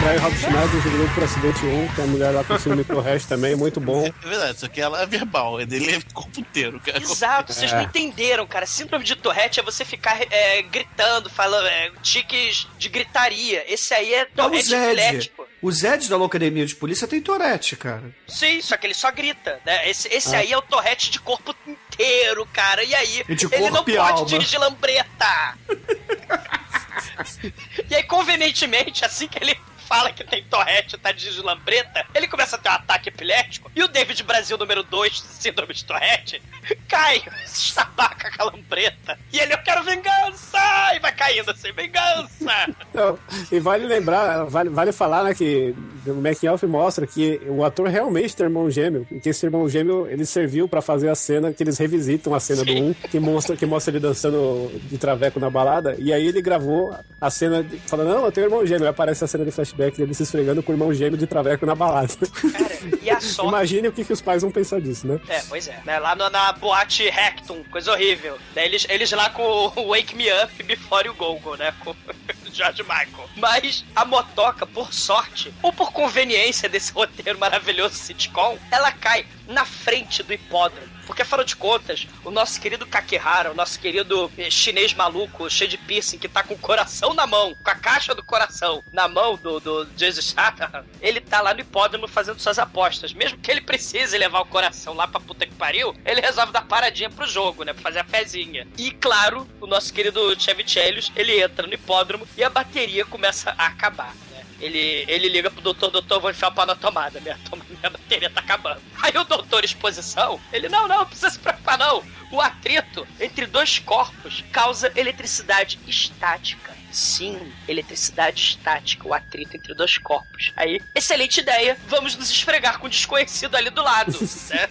[0.00, 2.54] lembrar aí o Rob Schneider jogando por acidente 1, que é a mulher lá com
[2.54, 4.06] o síndrome Tourette também, muito bom.
[4.06, 6.98] É verdade, só que ela é verbal, é dele é corpo inteiro, cara.
[6.98, 8.64] Exato, vocês não entenderam, cara.
[8.66, 13.64] Síndrome de Tourette é você ficar é, gritando, falando, é, tiques de gritaria.
[13.72, 14.84] Esse aí é É o Tourette Zed.
[14.86, 15.46] epilético.
[15.62, 18.02] O Zed da Loucademia de Polícia tem Torete, cara.
[18.26, 19.88] Sim, só que ele só grita, né?
[19.90, 22.82] Esse, esse aí é o Tourette de corpo inteiro, cara.
[22.82, 24.24] E aí, E ele não pode alma.
[24.24, 25.58] dirigir lambreta.
[27.90, 29.54] e aí, convenientemente, assim que ele
[29.90, 33.68] fala que tem Tourette e tá dirigindo lambreta, ele começa a ter um ataque epilético.
[33.74, 36.40] E o David Brasil número 2, síndrome de Tourette,
[36.86, 39.18] cai, se estabaca com a lambreta.
[39.32, 40.60] E ele, eu quero vingança!
[40.94, 42.72] E vai caindo assim, vingança!
[42.94, 43.18] Não,
[43.50, 45.74] e vale lembrar, vale, vale falar, né, que
[46.06, 50.06] o off mostra que o ator realmente tem irmão gêmeo, e que esse irmão gêmeo,
[50.08, 53.56] ele serviu pra fazer a cena, que eles revisitam a cena do 1, que mostra,
[53.56, 57.76] que mostra ele dançando de traveco na balada, e aí ele gravou a cena, de-
[57.80, 60.62] falando, não, eu tenho irmão gêmeo, aí aparece a cena de flashback dele se esfregando
[60.62, 62.08] com o irmão gêmeo de traveco na balada.
[62.52, 63.48] Cara, e a sorte...
[63.48, 65.20] Imagine o que, que os pais vão pensar disso, né?
[65.28, 65.80] É, pois é.
[65.84, 65.98] Né?
[65.98, 68.38] Lá no- na boate Rectum, coisa horrível.
[68.54, 69.42] Daí eles, eles lá com
[69.76, 71.72] o Wake Me Up Before You Go Go, né?
[71.84, 71.96] Com o
[72.52, 73.28] George Michael.
[73.36, 79.64] Mas a motoca, por sorte, ou por conveniência desse roteiro maravilhoso sitcom, ela cai na
[79.64, 80.88] frente do hipódromo.
[81.06, 85.68] Porque afinal de contas, o nosso querido Kakehara, o nosso querido eh, chinês maluco, cheio
[85.68, 89.08] de piercing, que tá com o coração na mão, com a caixa do coração na
[89.08, 93.12] mão do, do Jason Statham, ele tá lá no hipódromo fazendo suas apostas.
[93.12, 96.62] Mesmo que ele precise levar o coração lá pra puta que pariu, ele resolve dar
[96.62, 97.72] paradinha pro jogo, né?
[97.72, 98.68] Pra fazer a fezinha.
[98.78, 103.52] E claro, o nosso querido Chevy Chelios, ele entra no hipódromo e a bateria começa
[103.58, 104.14] a acabar.
[104.60, 108.28] Ele, ele liga pro doutor, doutor, vou enfiar pau na tomada, minha, toma- minha bateria
[108.30, 108.80] tá acabando.
[109.02, 112.04] Aí o doutor exposição, ele, não, não, não precisa se preocupar não.
[112.30, 116.70] O atrito entre dois corpos causa eletricidade estática.
[116.92, 117.38] Sim,
[117.68, 120.52] eletricidade estática, o atrito entre dois corpos.
[120.56, 124.12] Aí, excelente ideia, vamos nos esfregar com o desconhecido ali do lado,
[124.50, 124.68] né?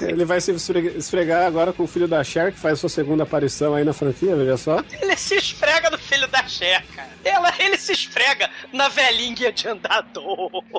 [0.00, 3.22] Ele vai se esfrega- esfregar agora com o filho da Cher, que faz sua segunda
[3.22, 4.82] aparição aí na franquia, veja só.
[5.00, 7.10] Ele se esfrega no filho da Cher, cara.
[7.24, 10.50] Ela, ele se esfrega na velhinha de andador.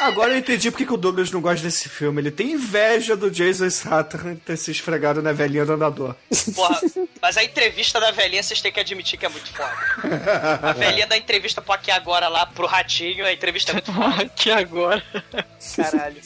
[0.00, 2.20] Agora eu entendi porque que o Douglas não gosta desse filme.
[2.20, 6.16] Ele tem inveja do Jason Statham ter se esfregado na velhinha do andador.
[6.54, 6.80] Porra,
[7.20, 9.72] mas a entrevista da velhinha vocês têm que admitir que é muito foda.
[10.62, 14.28] A velhinha da entrevista pro aqui agora lá pro ratinho, a entrevista é muito foda.
[14.34, 15.02] que agora.
[15.76, 16.20] Caralho.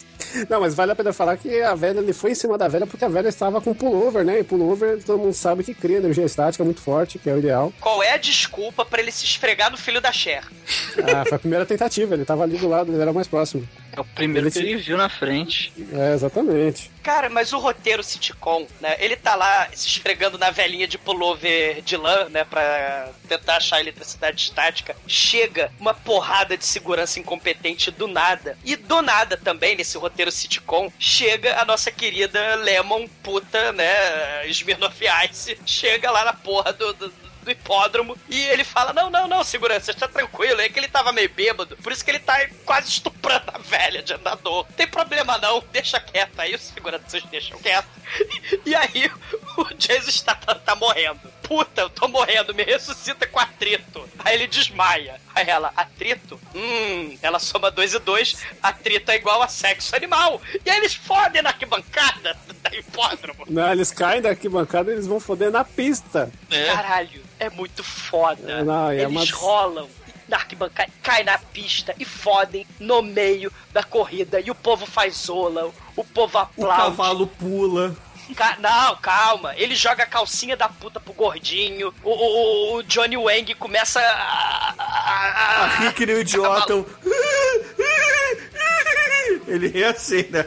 [0.49, 2.87] Não, mas vale a pena falar que a velha, ele foi em cima da velha
[2.87, 4.41] porque a velha estava com pullover, né?
[4.41, 7.73] E pullover todo mundo sabe que cria energia estática muito forte, que é o ideal.
[7.81, 10.45] Qual é a desculpa pra ele se esfregar no filho da Cher?
[10.99, 13.67] Ah, foi a primeira tentativa, ele estava ali do lado, ele era o mais próximo.
[13.97, 15.73] É o primeiro Ele que te- ele viu na frente.
[15.93, 16.91] É, exatamente.
[17.03, 18.97] Cara, mas o roteiro sitcom, né?
[18.99, 22.45] Ele tá lá se esfregando na velhinha de pullover de lã, né?
[22.45, 24.97] Pra tentar achar a eletricidade estática.
[25.07, 28.57] Chega uma porrada de segurança incompetente do nada.
[28.65, 34.47] E do nada também, nesse roteiro sitcom, chega a nossa querida Lemon, puta, né?
[34.49, 34.99] Smirnoff
[35.31, 35.59] Ice.
[35.67, 37.13] Chega lá na porra do- do
[37.45, 40.61] do hipódromo e ele fala: Não, não, não, segurança, está tranquilo.
[40.61, 44.03] É que ele tava meio bêbado, por isso que ele tá quase estuprando a velha
[44.03, 44.67] de andador.
[44.77, 46.39] Tem problema não, deixa quieto.
[46.39, 47.89] Aí os seguranças deixam quieto.
[48.65, 49.11] E aí
[49.59, 51.21] o Jason está tá, tá morrendo.
[51.43, 54.09] Puta, eu tô morrendo, me ressuscita com atrito.
[54.19, 55.21] Aí ele desmaia.
[55.35, 56.41] Aí ela, atrito?
[56.55, 60.41] Hum, ela soma dois e dois, atrito é igual a sexo animal.
[60.65, 63.45] E aí eles fodem na arquibancada da hipódromo.
[63.49, 66.33] Não, eles caem da arquibancada e eles vão foder na pista.
[66.49, 68.63] Caralho, é muito foda.
[68.65, 69.89] Não, é Eles uma- rolam
[70.29, 74.41] na arquibancada, caem na pista e fodem no meio da corrida.
[74.41, 76.77] E o povo faz ola, o povo O aplaude.
[76.83, 77.95] cavalo pula.
[78.35, 79.55] Ca- Não, calma.
[79.55, 81.93] Ele joga a calcinha da puta pro gordinho.
[82.03, 84.03] O, o- o Johnny Wang começa a.
[84.03, 86.73] a- A a- rir que nem um idiota.
[89.47, 90.45] Ele ri assim, né?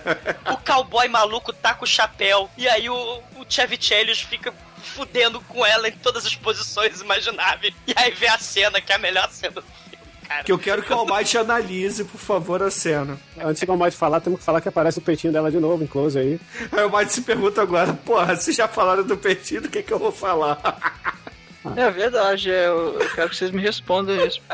[0.52, 2.50] o cowboy maluco taca o chapéu.
[2.58, 2.96] E aí o,
[3.36, 4.52] o Chevy Chelios fica
[4.82, 7.74] fudendo com ela em todas as posições imagináveis.
[7.86, 9.98] E aí vê a cena, que é a melhor cena do filme,
[10.28, 10.44] cara.
[10.44, 13.18] Que eu quero que o Almighty analise, por favor, a cena.
[13.40, 15.88] Antes do Almighty falar, temos que falar que aparece o peitinho dela de novo, em
[15.88, 16.40] close aí.
[16.72, 19.94] Aí o Almighty se pergunta agora, porra, vocês já falaram do peitinho, do que que
[19.94, 20.60] eu vou falar?
[21.76, 24.42] É verdade, é, eu, eu quero que vocês me respondam isso.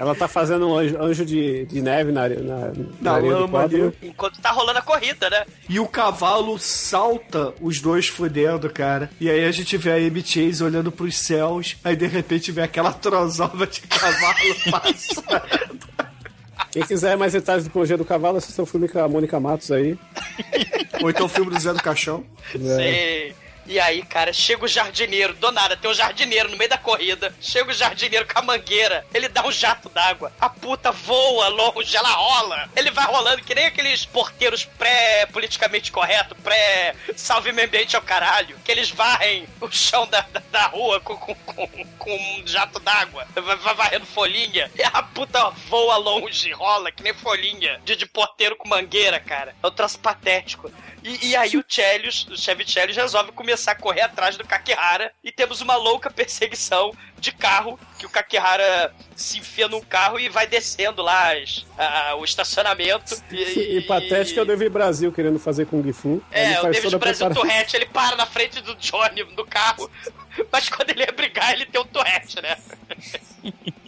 [0.00, 2.72] Ela tá fazendo um anjo, anjo de, de neve na, na,
[3.02, 3.94] Na lama quadro.
[4.00, 4.08] ali.
[4.08, 5.44] Enquanto tá rolando a corrida, né?
[5.68, 9.10] E o cavalo salta os dois fudendo, cara.
[9.20, 12.62] E aí a gente vê a Amy Chase olhando pros céus, aí de repente vê
[12.62, 15.90] aquela trozova de cavalo passando.
[16.72, 19.70] Quem quiser mais detalhes do Congê do Cavalo, assista o filme com a Mônica Matos
[19.70, 19.98] aí.
[21.02, 22.24] Ou então o filme do Zé do Caixão.
[22.52, 23.34] Sei.
[23.70, 27.32] E aí, cara, chega o jardineiro, do nada, tem um jardineiro no meio da corrida.
[27.40, 30.32] Chega o jardineiro com a mangueira, ele dá um jato d'água.
[30.40, 32.68] A puta voa longe, ela rola.
[32.74, 38.58] Ele vai rolando que nem aqueles porteiros pré-politicamente correto, pré-salve meio ambiente ao caralho.
[38.64, 42.80] Que eles varrem o chão da, da, da rua com, com, com, com um jato
[42.80, 43.24] d'água.
[43.36, 44.68] Vai, varrendo folhinha.
[44.76, 47.80] E a puta voa longe, rola que nem folhinha.
[47.84, 49.54] De, de porteiro com mangueira, cara.
[49.62, 50.72] É um troço patético.
[51.02, 55.12] E, e aí o Chelios, o Chevy Chelios resolve começar a correr atrás do Kakehara
[55.24, 60.28] e temos uma louca perseguição de carro, que o Kakehara se enfia num carro e
[60.28, 63.14] vai descendo lá as- a- o estacionamento.
[63.30, 66.22] E, e patético é o David Brasil querendo fazer Kung Fu.
[66.32, 67.34] Ele É, o faz David Brasil preparação.
[67.42, 69.90] Tourette, ele para na frente do Johnny no carro,
[70.52, 72.56] mas quando ele ia brigar, ele tem o Tourette, né?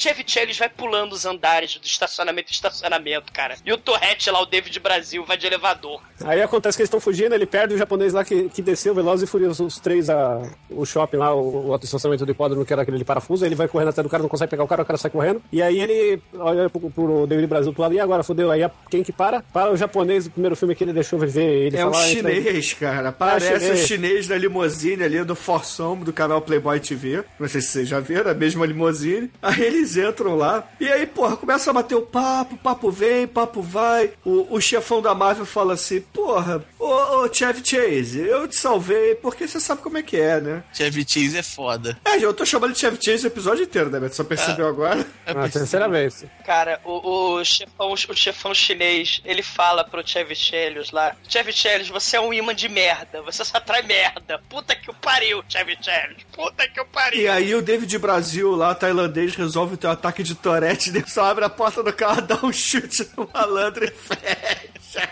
[0.00, 3.56] O Chevy Chase vai pulando os andares do estacionamento em estacionamento, cara.
[3.66, 6.00] E o Tourette lá, o David Brasil, vai de elevador.
[6.24, 9.28] Aí acontece que eles estão fugindo, ele perde o japonês lá que, que desceu, Velozes
[9.28, 10.40] e Furiosos, os três, a,
[10.70, 13.54] o shopping lá, o, o estacionamento do hipódromo, que era aquele de parafuso, aí ele
[13.54, 15.42] vai correndo até do cara, não consegue pegar o cara, o cara sai correndo.
[15.52, 18.70] E aí ele olha pro, pro David Brasil pro lado, e agora, fodeu, aí a-
[18.90, 19.42] quem que para?
[19.52, 22.10] Para o japonês, o primeiro filme que ele deixou viver, ele É um fala, "Ah,
[22.10, 23.12] entra aí." chinês, cara.
[23.12, 23.86] Parece o chinês.
[23.86, 27.22] chinês da limusine ali do Forçom do canal Playboy TV.
[27.38, 29.30] Não sei se vocês já viram, a mesma limusine.
[29.42, 30.64] Aí ele eles entram lá.
[30.78, 34.12] E aí, porra, começa a bater o papo, papo vem, papo vai.
[34.24, 39.14] O, o chefão da máfia fala assim: Porra, ô, ô Chevy Chase, eu te salvei
[39.16, 40.62] porque você sabe como é que é, né?
[40.72, 41.98] Chevy Chase é foda.
[42.04, 44.16] É, eu tô chamando de Chevy Chase o episódio inteiro, né, Beto?
[44.16, 45.06] Só percebeu agora?
[45.26, 46.24] Ah, terceira vez.
[46.44, 52.20] Cara, o, o, chefão, o chefão chinês, ele fala pro Chevichellius lá: Chevichellius, você é
[52.20, 54.40] um imã de merda, você só atrai merda.
[54.48, 56.24] Puta que o pariu, Chevichellius.
[56.32, 57.20] Puta que o pariu.
[57.20, 61.24] E aí o David Brasil lá, tailandês, resolve ter um ataque de torete, ele só
[61.24, 65.08] abre a porta do carro, dá um chute no malandro e fecha.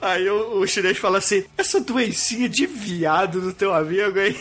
[0.00, 4.38] Aí o, o chinês fala assim: essa doencinha de viado do teu amigo aí.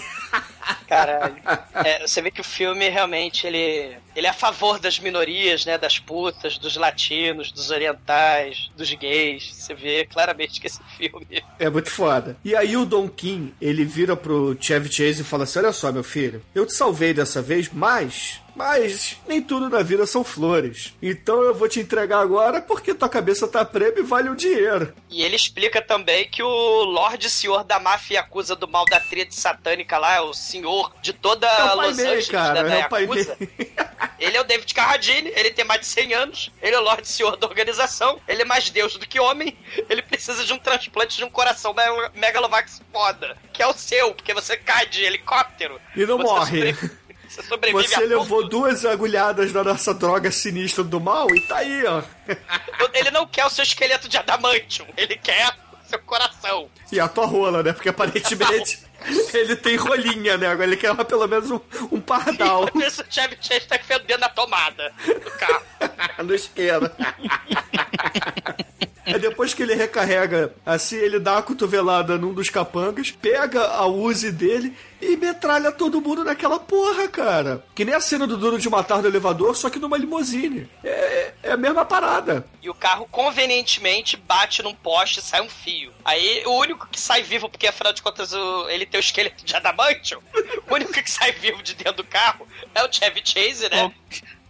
[0.87, 1.35] Caralho.
[1.73, 5.77] É, você vê que o filme realmente ele, ele é a favor das minorias, né?
[5.77, 9.53] Das putas, dos latinos, dos orientais, dos gays.
[9.53, 11.43] Você vê claramente que esse filme.
[11.59, 12.35] É muito foda.
[12.43, 15.91] E aí o Don Kim, ele vira pro Chevy Chase e fala assim: Olha só,
[15.91, 20.93] meu filho, eu te salvei dessa vez, mas mas nem tudo na vida são flores.
[21.01, 24.93] Então eu vou te entregar agora porque tua cabeça tá prêmio e vale o dinheiro.
[25.09, 29.35] E ele explica também que o Lorde Senhor da máfia acusa do mal da tríade
[29.35, 33.37] satânica lá, o senhor de toda É Los Angeles, cara, né, é o pai Yakuza.
[34.19, 37.07] Ele é o David Carradine, ele tem mais de 100 anos, ele é o Lorde
[37.07, 39.57] Senhor da organização, ele é mais Deus do que homem,
[39.89, 44.13] ele precisa de um transplante de um coração da Megalovax foda, que é o seu,
[44.13, 45.79] porque você cai de helicóptero.
[45.95, 46.75] E não morre.
[47.31, 51.85] Você sobrevive Você levou duas agulhadas da nossa droga sinistra do mal e tá aí,
[51.85, 52.03] ó.
[52.93, 56.69] Ele não quer o seu esqueleto de adamantium, ele quer o seu coração.
[56.91, 57.71] E a tua rola, né?
[57.71, 58.79] Porque aparentemente
[59.33, 60.47] ele tem rolinha, né?
[60.47, 61.59] Agora ele quer pelo menos um,
[61.89, 65.63] um pardal isso, o Chevy Chase tá enfiando o dedo na tomada do carro.
[66.23, 66.91] no isqueiro.
[69.05, 73.85] É depois que ele recarrega, assim, ele dá uma cotovelada num dos capangas, pega a
[73.87, 77.63] Uzi dele e metralha todo mundo naquela porra, cara.
[77.73, 80.69] Que nem a cena do Duro de Matar do elevador, só que numa limusine.
[80.83, 82.45] É, é a mesma parada.
[82.61, 85.91] E o carro convenientemente bate num poste e sai um fio.
[86.05, 89.43] Aí o único que sai vivo, porque afinal de contas o- ele tem o esqueleto
[89.43, 90.19] de adamantium,
[90.69, 93.91] o único que sai vivo de dentro do carro é o Chevy Chase, né?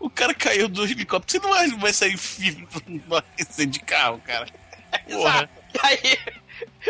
[0.02, 1.44] O cara caiu do helicóptero.
[1.44, 2.68] Você não vai, vai sair vivo
[3.68, 4.48] de carro, cara.
[5.08, 5.50] Exato.
[5.74, 6.20] E aí,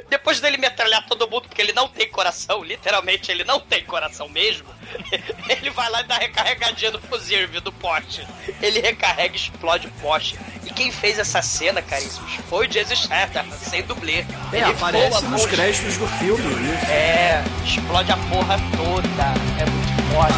[0.10, 4.28] depois dele metralhar todo mundo, porque ele não tem coração, literalmente ele não tem coração
[4.28, 4.68] mesmo,
[5.48, 8.26] ele vai lá e dá recarregadinha no fusível do poste.
[8.62, 10.40] Ele recarrega e explode o poste.
[10.66, 14.26] E quem fez essa cena, caríssimos, foi o Jason Statham, sem dublê.
[14.52, 16.44] É, Ele aparece nos créditos do filme.
[16.44, 16.92] Isso.
[16.92, 19.24] É, explode a porra toda.
[19.60, 20.34] É muito foda.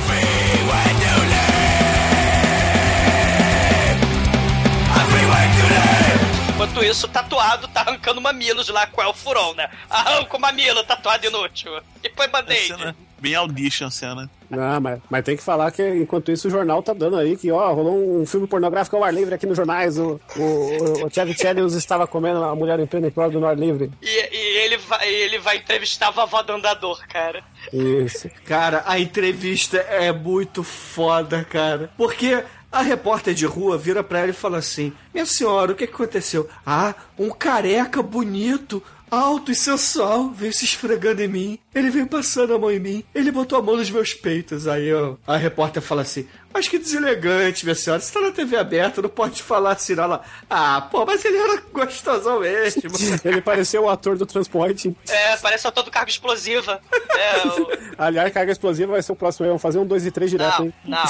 [6.54, 9.70] Enquanto isso, o tatuado tá arrancando mamilos lá com o furão, né?
[9.90, 11.72] Arranca o mamilo, tatuado inútil.
[12.04, 12.68] E põe band-aid.
[12.68, 14.30] cena, bem audition a cena.
[14.50, 17.52] Não, mas, mas tem que falar que enquanto isso o jornal tá dando aí que,
[17.52, 19.98] ó, rolou um filme pornográfico ao ar livre aqui nos jornais.
[19.98, 23.92] O, o, o Chevy Chelios estava comendo a mulher em pleno episódio do ar livre.
[24.02, 27.44] E, e ele, vai, ele vai entrevistar a vovó do andador, cara.
[27.74, 28.30] Isso.
[28.46, 31.90] Cara, a entrevista é muito foda, cara.
[31.98, 32.44] Porque
[32.74, 35.94] a repórter de rua vira pra ela e fala assim: Minha senhora, o que, que
[35.94, 36.50] aconteceu?
[36.66, 38.84] Ah, um careca bonito.
[39.12, 41.60] Alto e sensual, veio se esfregando em mim.
[41.76, 43.04] Ele veio passando a mão em mim.
[43.14, 44.68] Ele botou a mão nos meus peitos.
[44.68, 48.00] Aí ó, a repórter fala assim: Mas que deselegante, minha senhora.
[48.00, 49.94] Você tá na TV aberta, não pode falar assim.
[49.94, 52.84] Ela, ah, pô, mas ele era gostosão mesmo.
[53.26, 54.96] Ele pareceu o ator do transporte.
[55.10, 56.80] É, parece o ator do carga explosiva.
[57.10, 57.68] É, o...
[57.98, 59.48] Aliás, carga explosiva vai ser o próximo.
[59.48, 60.74] Vamos fazer um 2 e 3 direto, Não, hein?
[60.86, 61.04] não.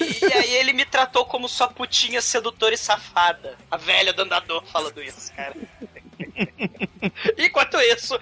[0.00, 3.56] E, e aí ele me tratou como sua putinha sedutora e safada.
[3.70, 5.54] A velha do andador falando isso, cara.
[7.38, 8.18] Enquanto isso,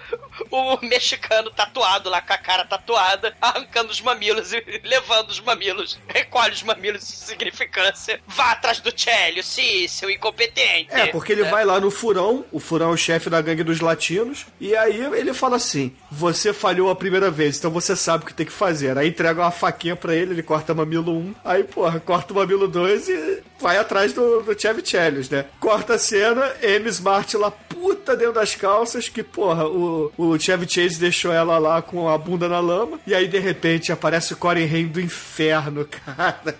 [0.49, 5.99] o mexicano tatuado lá com a cara tatuada, arrancando os mamilos e levando os mamilos,
[6.07, 10.93] recolhe os mamilos de significância, vá atrás do Célio, sim, seu incompetente.
[10.93, 13.79] É, porque ele vai lá no Furão, o Furão é o chefe da gangue dos
[13.79, 18.27] latinos, e aí ele fala assim: Você falhou a primeira vez, então você sabe o
[18.27, 18.95] que tem que fazer.
[18.97, 22.67] Aí entrega uma faquinha pra ele, ele corta mamilo 1, aí, porra, corta o mamilo
[22.67, 25.45] 2 e vai atrás do, do Chevy Chelios, né?
[25.59, 26.87] Corta a cena, M.
[26.87, 31.81] Smart lá, puta dentro das calças, que, porra, o, o Chevy Chase deixou ela lá
[31.81, 35.83] com a bunda na lama, e aí de repente aparece o Corey Haim do inferno,
[36.05, 36.55] cara.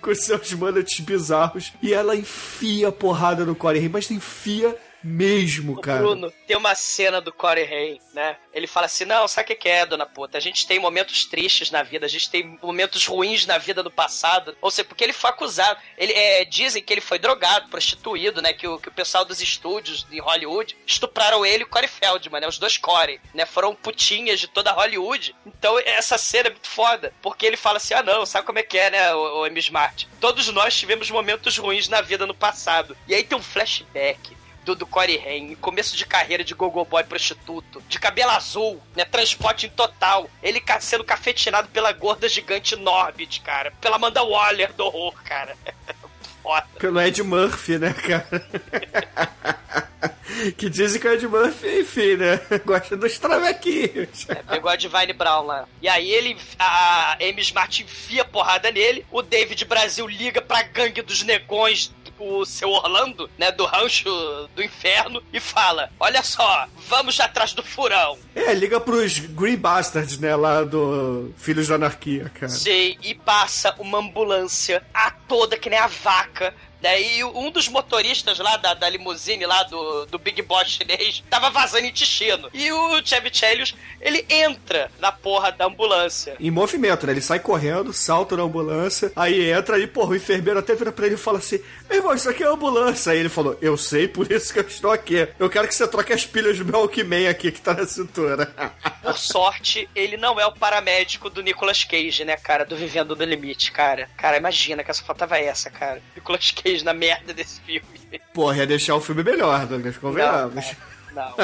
[0.00, 1.72] com seus manetes bizarros.
[1.82, 5.98] E ela enfia a porrada no Corey Haim, mas enfia mesmo, O cara.
[5.98, 8.36] Bruno, tem uma cena do Corey Haim, né?
[8.52, 10.36] Ele fala assim: não, sabe o que é, dona puta?
[10.36, 13.90] A gente tem momentos tristes na vida, a gente tem momentos ruins na vida do
[13.90, 14.56] passado.
[14.60, 15.80] Ou seja, porque ele foi acusado.
[15.96, 18.52] Ele, é, dizem que ele foi drogado, prostituído, né?
[18.52, 22.40] Que o, que o pessoal dos estúdios de Hollywood estupraram ele e o Corey Feldman,
[22.40, 22.48] né?
[22.48, 23.46] Os dois Corey, né?
[23.46, 25.34] Foram putinhas de toda Hollywood.
[25.46, 27.12] Então essa cena é muito foda.
[27.22, 29.58] Porque ele fala assim: ah, não, sabe como é que é, né, o, o M.
[29.60, 30.08] Smart?
[30.20, 32.96] Todos nós tivemos momentos ruins na vida no passado.
[33.08, 37.04] E aí tem um flashback do, do Corey Haim, começo de carreira de gogo boy
[37.04, 43.40] prostituto, de cabelo azul, né, transporte em total, ele sendo cafetinado pela gorda gigante Norbit,
[43.40, 45.56] cara, pela Amanda Waller do horror, cara.
[46.42, 46.66] Foda.
[46.78, 48.50] Pelo Ed Murphy, né, cara?
[50.56, 52.40] que dizem que o Ed Murphy, enfim, né?
[52.64, 54.26] Gosta dos travequinhos.
[54.28, 55.68] É, pegou a Divine Brown lá.
[55.82, 61.02] E aí ele, a Amy Smart enfia porrada nele, o David Brasil liga pra gangue
[61.02, 64.08] dos negões o seu Orlando, né, do rancho
[64.54, 68.18] do inferno, e fala: Olha só, vamos atrás do furão.
[68.34, 72.48] É, liga pros Green Bastards, né, lá do Filhos da Anarquia, cara.
[72.48, 76.54] Sei, e passa uma ambulância a toda que nem a vaca.
[76.82, 77.00] Né?
[77.02, 81.50] E um dos motoristas lá da, da limusine lá do, do Big Boss chinês tava
[81.50, 82.48] vazando intestino.
[82.52, 86.36] E o Chevy Chelios, ele entra na porra da ambulância.
[86.38, 87.12] Em movimento, né?
[87.12, 91.06] Ele sai correndo, salta na ambulância, aí entra e, porra, o enfermeiro até vira pra
[91.06, 93.12] ele e fala assim: Meu irmão, isso aqui é ambulância.
[93.12, 95.28] Aí ele falou: Eu sei, por isso que eu estou aqui.
[95.38, 98.46] Eu quero que você troque as pilhas do meu Walkman aqui que tá na cintura.
[99.02, 102.64] Por sorte, ele não é o paramédico do Nicolas Cage, né, cara?
[102.64, 104.08] Do Vivendo no Limite, cara.
[104.16, 106.02] Cara, imagina que essa faltava essa, cara.
[106.14, 107.86] Nicolas Cage na merda desse filme.
[108.34, 110.72] Porra, ia deixar o filme melhor, Douglas, convenhamos.
[111.12, 111.34] Não.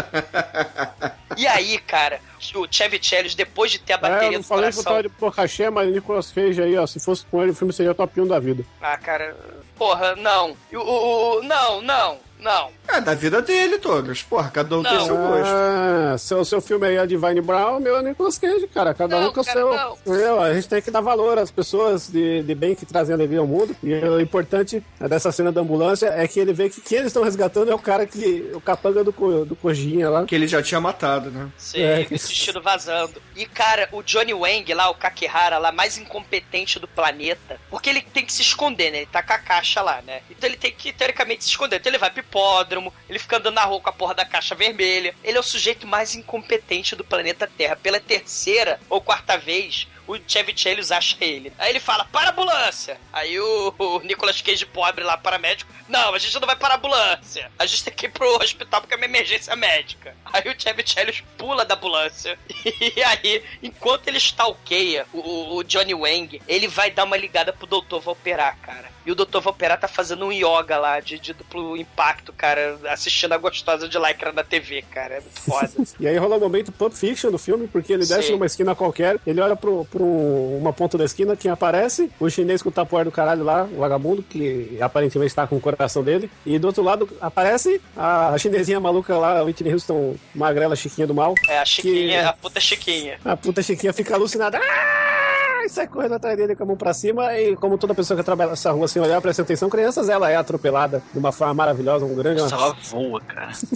[1.36, 2.20] E aí, cara,
[2.54, 4.84] o Chevy Chelios, depois de ter a É, eu bateria não falei que eu coração...
[4.84, 6.86] tava de porrachê, mas Nicolas Cage aí, ó.
[6.86, 8.64] Se fosse com ele, o filme seria o top 1 da vida.
[8.80, 9.36] Ah, cara,
[9.76, 10.56] porra, não.
[10.72, 12.70] O, o, o- não, não, não.
[12.88, 14.22] É, da vida dele, Douglas.
[14.22, 15.04] Porra, cada um tem Não.
[15.04, 15.44] seu gosto.
[15.52, 18.94] Ah, seu, seu filme aí é Divine Brown, meu é Nicolas Cage, cara.
[18.94, 19.70] Cada Não, um com o seu.
[20.06, 20.40] não.
[20.40, 23.46] A gente tem que dar valor às pessoas de, de bem que trazem alegria ao
[23.46, 23.76] mundo.
[23.82, 27.24] E o importante dessa cena da ambulância é que ele vê que quem eles estão
[27.24, 28.50] resgatando é o cara que.
[28.54, 29.10] o capanga do,
[29.44, 30.24] do Cojinha lá.
[30.24, 31.48] Que ele já tinha matado, né?
[31.58, 32.04] Sim, É.
[32.04, 33.20] vestido vazando.
[33.34, 38.00] E, cara, o Johnny Wang lá, o Kakihara lá, mais incompetente do planeta, porque ele
[38.00, 38.98] tem que se esconder, né?
[38.98, 40.20] Ele tá com a caixa lá, né?
[40.30, 41.76] Então ele tem que, teoricamente, se esconder.
[41.76, 44.54] Então ele vai pro hipódromo, ele fica andando na rua com a porra da caixa
[44.54, 45.14] vermelha.
[45.24, 47.76] Ele é o sujeito mais incompetente do planeta Terra.
[47.76, 51.52] Pela terceira ou quarta vez, o Chevy Chelios acha ele.
[51.58, 52.98] Aí ele fala, para a ambulância!
[53.12, 56.76] Aí o, o Nicolas Cage pobre lá, paramédico, não, a gente não vai para a
[56.76, 57.50] ambulância.
[57.58, 60.14] A gente tem que ir pro hospital porque é uma emergência médica.
[60.32, 62.38] Aí o Chevy Chelios pula da ambulância.
[62.96, 67.66] E aí, enquanto ele stalkeia o, o Johnny Wang, ele vai dar uma ligada pro
[67.66, 67.98] Dr.
[67.98, 68.90] Valperar, cara.
[69.04, 69.38] E o Dr.
[69.40, 73.98] Valperar tá fazendo um yoga lá, de, de duplo impacto, cara, assistindo a gostosa de
[73.98, 75.14] lycra na TV, cara.
[75.14, 75.70] É muito foda.
[75.98, 78.32] E aí rola o momento Pulp Fiction do filme, porque ele desce Sim.
[78.32, 82.10] numa esquina qualquer, ele olha pro, pro uma ponta da esquina, quem aparece?
[82.20, 85.60] O chinês com o tapoer do caralho lá, o vagabundo, que aparentemente tá com o
[85.60, 86.30] coração dele.
[86.44, 91.14] E do outro lado aparece a, chinesinha maluca lá, a Whitney Houston, magrela, chiquinha do
[91.14, 91.34] mal.
[91.48, 93.18] É a Chiquinha, Que- a puta Chiquinha.
[93.24, 94.58] A puta chiquinha fica alucinada.
[94.58, 95.25] Ah!
[95.66, 97.36] E sai correndo atrás dele com a mão pra cima.
[97.36, 100.36] E como toda pessoa que trabalha nessa rua sem olhar, presta atenção, crianças, ela é
[100.36, 102.40] atropelada de uma forma maravilhosa, um grande.
[102.40, 103.50] Ela voa, cara.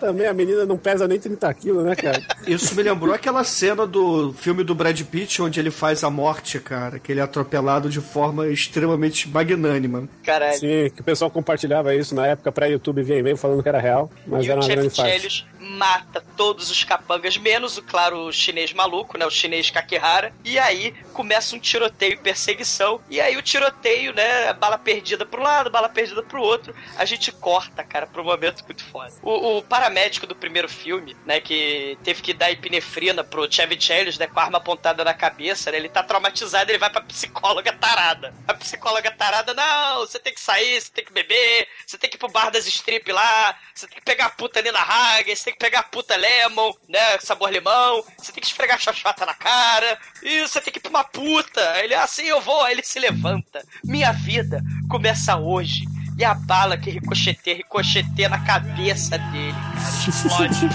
[0.00, 2.20] Também a menina não pesa nem 30 quilos, né, cara?
[2.46, 6.58] Isso me lembrou aquela cena do filme do Brad Pitt, onde ele faz a morte,
[6.58, 6.98] cara.
[6.98, 10.08] Que ele é atropelado de forma extremamente magnânima.
[10.24, 10.58] Caralho.
[10.58, 13.78] Sim, que o pessoal compartilhava isso na época pra YouTube via e-mail falando que era
[13.78, 15.44] real, mas E era uma grande farsa.
[15.62, 19.24] Mata todos os capangas, menos o, claro, o chinês maluco, né?
[19.24, 20.34] O chinês Kakihara.
[20.44, 23.00] E aí começa um tiroteio e perseguição.
[23.08, 24.52] E aí o tiroteio, né?
[24.54, 26.74] Bala perdida pro lado, bala perdida pro outro.
[26.96, 29.12] A gente corta, cara, um momento muito foda.
[29.22, 31.40] O, o paramédico do primeiro filme, né?
[31.40, 33.78] Que teve que dar epinefrina pro Chevy
[34.18, 34.26] né?
[34.26, 35.76] Com a arma apontada na cabeça, né?
[35.76, 38.34] Ele tá traumatizado, ele vai pra psicóloga tarada.
[38.46, 42.16] A psicóloga tarada, não, você tem que sair, você tem que beber, você tem que
[42.16, 45.34] ir pro bar das strip lá, você tem que pegar a puta ali na Hagen,
[45.34, 49.26] você tem que pegar a puta lemon, né, sabor limão, você tem que esfregar xoxota
[49.26, 51.60] na cara, e você tem que ir pra uma puta.
[51.82, 53.64] Ele, assim eu vou, aí ele se levanta.
[53.84, 55.84] Minha vida começa hoje.
[56.18, 60.08] E a bala que ricocheteia, ricocheteia na cabeça dele, cara.
[60.08, 60.68] Explode.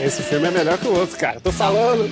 [0.00, 1.40] Esse filme é melhor que o outro, cara.
[1.40, 2.10] Tô falando.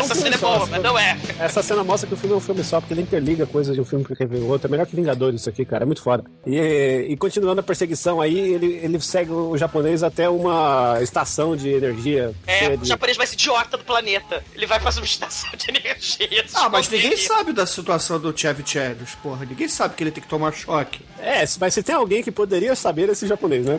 [0.00, 1.16] Essa cena é boa, mas não é.
[1.38, 3.80] Essa cena mostra que o filme é um filme só, porque ele interliga coisas de
[3.80, 4.66] um filme que o outro.
[4.66, 5.84] É melhor que Vingadores isso aqui, cara.
[5.84, 6.24] É muito foda.
[6.46, 11.68] E, e continuando a perseguição aí, ele, ele segue o japonês até uma estação de
[11.70, 12.34] energia.
[12.46, 14.42] É, cheia o de- japonês mais idiota do planeta.
[14.54, 16.44] Ele vai fazer uma estação de energia.
[16.54, 19.44] Ah, mas ninguém sabe da situação do Chevy Chelios, porra.
[19.46, 21.00] Ninguém sabe que ele tem que tomar choque.
[21.18, 23.78] É, mas se tem alguém que poderia saber esse japonês, né?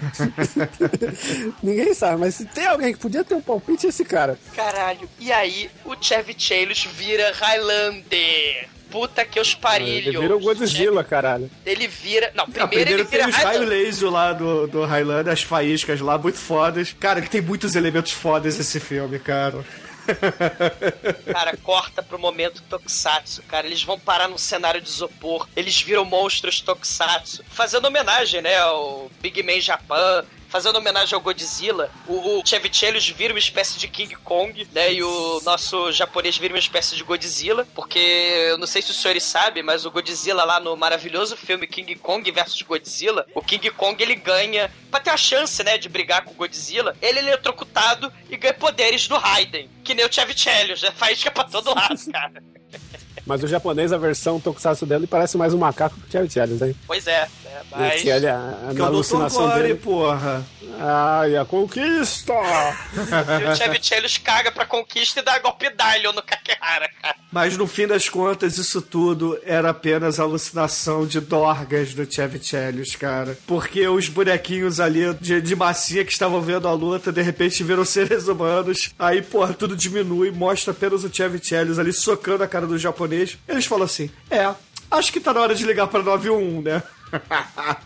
[1.62, 4.38] Ninguém sabe, mas se tem alguém que podia ter um palpite, é esse cara.
[4.54, 5.08] Caralho.
[5.18, 8.68] E aí, o Chevy Chelios vira Highlander.
[8.90, 10.08] Puta que os parilhos.
[10.08, 11.48] Ele vira o Godzilla, caralho.
[11.64, 12.32] Ele vira.
[12.34, 13.86] Não, Ah, primeiro, primeiro ele tem vira os raios Highlander.
[13.86, 16.92] laser lá do, do Highlander, as faíscas lá, muito fodas.
[16.98, 19.64] Cara, que tem muitos elementos fodas esse filme, cara.
[21.32, 23.66] Cara, corta pro momento Tokusatsu, cara.
[23.66, 25.48] Eles vão parar num cenário de isopor.
[25.56, 27.44] Eles viram monstros Tokusatsu.
[27.48, 30.24] Fazendo homenagem, né, ao Big Man Japan.
[30.50, 34.92] Fazendo homenagem ao Godzilla, o, o Chelios vira uma espécie de King Kong, né?
[34.92, 39.00] E o nosso japonês vira uma espécie de Godzilla, porque eu não sei se os
[39.00, 43.70] senhores sabem, mas o Godzilla lá no maravilhoso filme King Kong versus Godzilla, o King
[43.70, 47.22] Kong ele ganha, pra ter a chance, né, de brigar com o Godzilla, ele é
[47.22, 50.90] eletrocutado e ganha poderes do Raiden, que nem o Chevy Chelios, né?
[50.90, 52.42] Faísca pra todo lado, cara.
[53.26, 56.64] Mas o japonês, a versão tokusatsu dele, parece mais um macaco que o Cherry Challenge,
[56.64, 56.76] hein?
[56.86, 57.60] Pois é, né?
[57.70, 57.80] mas...
[57.80, 58.82] A, a, Que é o Dr.
[58.82, 59.74] alucinação Gore, dele.
[59.76, 60.44] porra.
[60.78, 62.32] Ai, a conquista!
[62.32, 67.16] E o Chevy Chelios caga pra conquista e dá golpe Dylion no Kakehara, cara.
[67.30, 72.96] Mas no fim das contas, isso tudo era apenas alucinação de dorgas do Chevy Chelios,
[72.96, 73.36] cara.
[73.46, 77.84] Porque os bonequinhos ali de, de massinha que estavam vendo a luta, de repente viram
[77.84, 78.90] seres humanos.
[78.98, 83.38] Aí, porra, tudo diminui, mostra apenas o Chevy Chelios ali socando a cara do japonês.
[83.48, 84.52] Eles falam assim: é,
[84.90, 86.82] acho que tá na hora de ligar pra 91, né?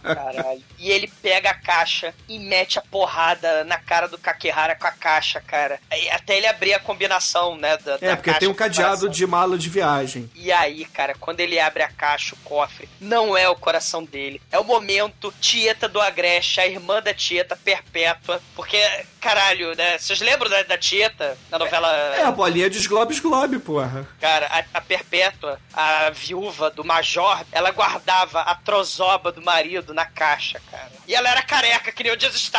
[0.03, 0.63] Caralho.
[0.79, 4.91] E ele pega a caixa e mete a porrada na cara do Kakehara com a
[4.91, 5.81] caixa, cara.
[6.13, 7.77] Até ele abrir a combinação, né?
[7.79, 10.31] Da, É, da porque tem um cadeado de mala de viagem.
[10.35, 14.41] E aí, cara, quando ele abre a caixa, o cofre, não é o coração dele.
[14.51, 18.41] É o momento Tieta do Agreste, a irmã da Tieta, perpétua.
[18.55, 18.79] Porque,
[19.21, 19.99] caralho, né?
[19.99, 21.89] Vocês lembram da, da Tieta, na novela...
[22.17, 24.07] É, a bolinha de Globes Globe, porra.
[24.21, 28.55] Cara, a, a Perpétua, a viúva do Major, ela guardava a
[29.32, 30.91] do marido na caixa, cara.
[31.07, 32.51] E ela era careca, que nem o Dias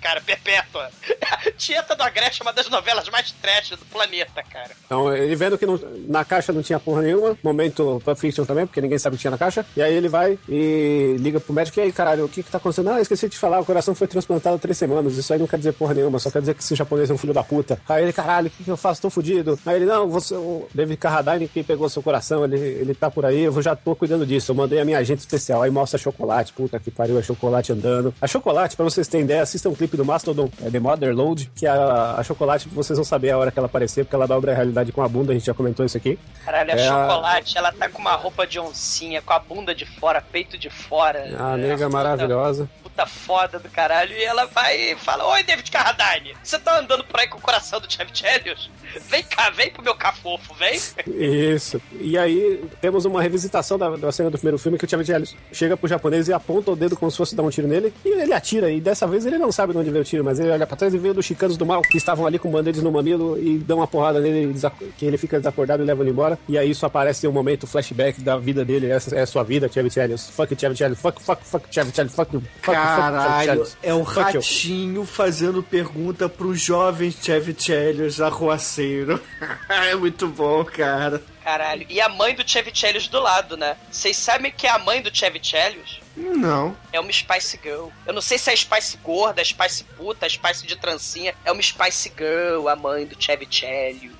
[0.00, 0.90] cara, Perpétua.
[1.56, 4.70] Tieta do Agreste é uma das novelas mais trash do planeta, cara.
[4.86, 5.78] Então, ele vendo que não-
[6.08, 9.22] na caixa não tinha porra nenhuma, momento Pulp Fiction também, porque ninguém sabe o que
[9.22, 9.64] tinha na caixa.
[9.76, 12.58] E aí ele vai e liga pro médico, e aí, caralho, o que que tá
[12.58, 12.90] acontecendo?
[12.90, 15.16] Ah, esqueci de falar, o coração foi transplantado há três semanas.
[15.16, 17.18] Isso aí não quer dizer porra nenhuma, só quer dizer que esse japonês é um
[17.18, 17.80] filho da puta.
[17.88, 19.02] Aí ele, caralho, o que, que eu faço?
[19.02, 19.58] Tô fudido.
[19.66, 23.24] Aí ele, não, você, o David Carradine que pegou seu coração, ele, ele tá por
[23.24, 24.50] aí, eu já tô cuidando disso.
[24.52, 25.62] Eu mandei a minha agente especial.
[25.62, 28.14] Aí mostra chocolate, puta que pariu, é chocolate andando.
[28.20, 31.50] A chocolate, pra vocês terem ideia, assistam um clipe do Mastodon, é The Mother Load,
[31.56, 34.52] que a, a chocolate, vocês vão saber a hora que ela aparecer, porque ela dobra
[34.52, 36.18] a realidade com a bunda, a gente já comentou isso aqui.
[36.44, 39.74] Caralho, a É a- chocolate, ela tá com uma roupa de oncinha, com a bunda
[39.74, 41.24] de fora, peito de fora.
[41.38, 42.68] A nega maravilhosa.
[42.94, 44.14] Puta foda do caralho.
[44.14, 47.40] E ela vai e fala: Oi, David Carradine, você tá andando por aí com o
[47.40, 48.70] coração do Chevy Chelios?
[49.08, 50.78] Vem cá, vem pro meu cafofo, vem.
[51.08, 51.82] Isso.
[51.98, 55.36] E aí temos uma revisitação da, da cena do primeiro filme que o Chevy Chelios
[55.52, 57.92] chega pro japonês e aponta o dedo como se fosse dar um tiro nele.
[58.04, 58.70] E ele atira.
[58.70, 60.76] E dessa vez ele não sabe de onde veio o tiro, mas ele olha pra
[60.76, 63.58] trás e vê dos chicanos do mal que estavam ali com band-aids no mamilo e
[63.58, 64.54] dão uma porrada nele,
[64.96, 66.38] que ele fica desacordado e leva ele embora.
[66.48, 68.88] E aí isso aparece um momento flashback da vida dele.
[68.88, 70.30] Essa é a sua vida, Chevy Chelios.
[70.30, 71.00] Fuck Chevy Chelios.
[71.00, 72.14] Fuck, fuck, fuck Chevy Chelios.
[72.14, 72.30] Fuck,
[72.62, 79.20] fuck, Caralho, é o ratinho fazendo pergunta pro jovem Chevy Chelios arruaceiro.
[79.68, 81.22] é muito bom, cara.
[81.42, 81.86] Caralho.
[81.90, 83.76] E a mãe do Chevy Chelios do lado, né?
[83.90, 86.00] Vocês sabem que é a mãe do Chevy Chelios?
[86.16, 86.76] Não.
[86.92, 87.88] É uma Spice Girl.
[88.06, 91.34] Eu não sei se é a Spice gorda, a Spice puta, a Spice de trancinha.
[91.44, 94.14] É uma Spice Girl, a mãe do Chevy Chelios.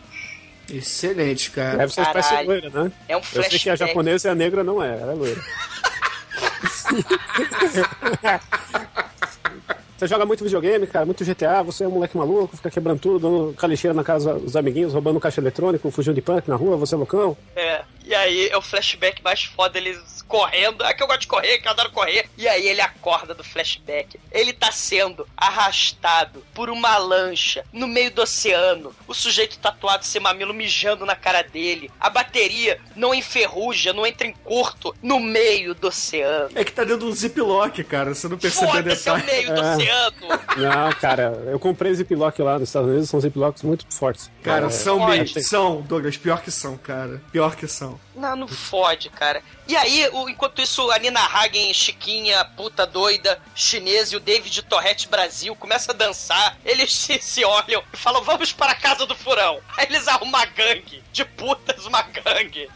[0.71, 1.79] Excelente, cara.
[1.79, 2.47] Deve ser Caralho.
[2.47, 2.93] loira, né?
[3.09, 3.79] É um Eu sei que a flashback.
[3.79, 5.41] japonesa e a negra não é, ela é loira.
[9.97, 13.21] Você joga muito videogame, cara, muito GTA, você é um moleque maluco, fica quebrando tudo,
[13.21, 16.95] dando calixeira na casa dos amiguinhos, roubando caixa eletrônico, fugindo de punk na rua, você
[16.95, 17.37] é loucão.
[17.55, 17.83] É.
[18.05, 20.85] E aí é o flashback mais foda, eles correndo.
[20.85, 22.29] É que eu gosto de correr, que eu adoro correr.
[22.37, 24.19] E aí ele acorda do flashback.
[24.31, 28.95] Ele tá sendo arrastado por uma lancha no meio do oceano.
[29.09, 31.91] O sujeito tatuado sem mamilo mijando na cara dele.
[32.01, 36.51] A bateria não enferruja, não entra em curto no meio do oceano.
[36.55, 38.15] É que tá dentro de um ziplock, cara.
[38.15, 39.33] Você não percebeu Foda-se, é o detalhe.
[39.43, 39.75] meio do É.
[39.75, 40.15] oceano.
[40.57, 44.31] Não, cara, eu comprei ziplock lá nos Estados Unidos, são ziplocks muito fortes.
[44.43, 45.41] Cara, É, são Olha, mesmo.
[45.43, 47.23] São, Douglas, pior que são, cara.
[47.33, 47.94] Pior que são.
[48.15, 48.21] Não.
[48.31, 49.43] Não, não fode, cara.
[49.67, 54.63] E aí, o- enquanto isso, a Nina Hagen, Chiquinha, puta doida, chinesa e o David
[54.63, 56.57] Torrete Brasil começa a dançar.
[56.65, 59.61] Eles se, se olham e falam: vamos para a casa do furão.
[59.77, 62.69] Aí eles arrumam uma gangue de putas, uma gangue.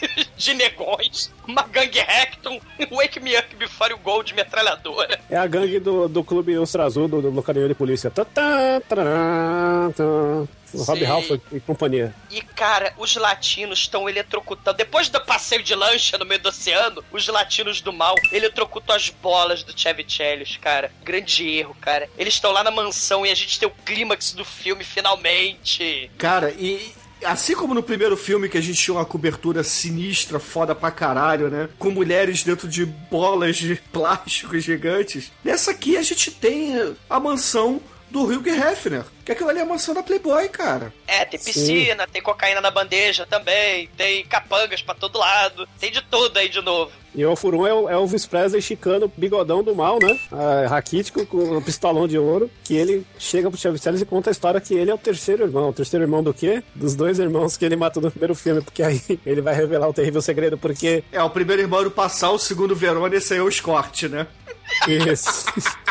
[0.36, 2.60] De negões, uma gangue Hecton,
[2.90, 5.18] Wake Me Up Before You Go de metralhadora.
[5.28, 8.10] É a gangue do, do Clube Ostra Azul, do, do Locadinho de Polícia.
[8.10, 10.48] Tá, tá, tá.
[10.72, 11.04] O Rob.
[11.04, 12.14] Halford e companhia.
[12.30, 14.76] E, cara, os latinos estão eletrocutando.
[14.76, 19.08] Depois do passeio de lancha no meio do oceano, os latinos do mal eletrocutam as
[19.08, 20.90] bolas do Chevy Chelios, cara.
[21.02, 22.08] Grande erro, cara.
[22.18, 26.10] Eles estão lá na mansão e a gente tem o clímax do filme finalmente.
[26.18, 26.92] Cara, e
[27.24, 31.48] assim como no primeiro filme que a gente tinha uma cobertura sinistra, foda pra caralho,
[31.48, 31.68] né?
[31.78, 35.32] Com mulheres dentro de bolas de plástico gigantes.
[35.44, 39.04] Nessa aqui a gente tem a mansão do Hugh Hefner.
[39.24, 40.92] Que aquilo ali é a mansão da Playboy, cara.
[41.06, 46.00] É, tem piscina, tem cocaína na bandeja também, tem capangas pra todo lado, tem de
[46.02, 46.90] tudo aí de novo.
[47.14, 50.18] E o Furum é o Elvis Presley chicano, bigodão do mal, né?
[50.30, 52.50] Ah, raquítico, com um pistolão de ouro.
[52.62, 55.42] Que ele chega pro Chevy Chase e conta a história que ele é o terceiro
[55.42, 55.70] irmão.
[55.70, 56.62] O terceiro irmão do quê?
[56.74, 58.62] Dos dois irmãos que ele matou no primeiro filme.
[58.62, 60.56] Porque aí ele vai revelar o terrível segredo.
[60.56, 61.02] Porque.
[61.10, 64.26] É, o primeiro irmão do passar, o segundo Verona, esse aí é o Scott, né?
[64.86, 65.46] Isso.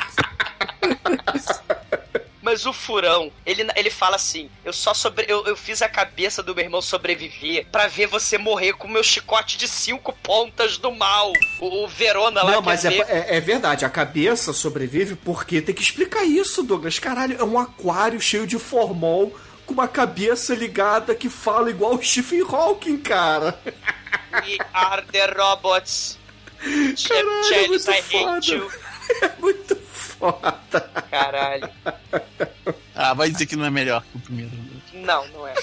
[2.48, 5.26] Mas o furão, ele, ele fala assim: eu só sobre.
[5.28, 8.90] Eu, eu fiz a cabeça do meu irmão sobreviver pra ver você morrer com o
[8.90, 11.34] meu chicote de cinco pontas do mal.
[11.60, 15.76] O, o Verona lá Não, mas é, é, é verdade, a cabeça sobrevive porque tem
[15.76, 16.98] que explicar isso, Douglas.
[17.00, 22.02] Caralho, é um aquário cheio de formol com uma cabeça ligada que fala igual o
[22.02, 23.60] Stephen Hawking, cara.
[24.32, 26.18] We are the robots.
[27.10, 28.88] Caralho, é Chelios, muito I foda.
[29.22, 29.87] É muito
[30.20, 30.82] foda.
[31.10, 31.70] Caralho.
[33.00, 34.52] Ah, vai dizer que não é melhor que o primeiro.
[34.92, 35.54] Não, não é.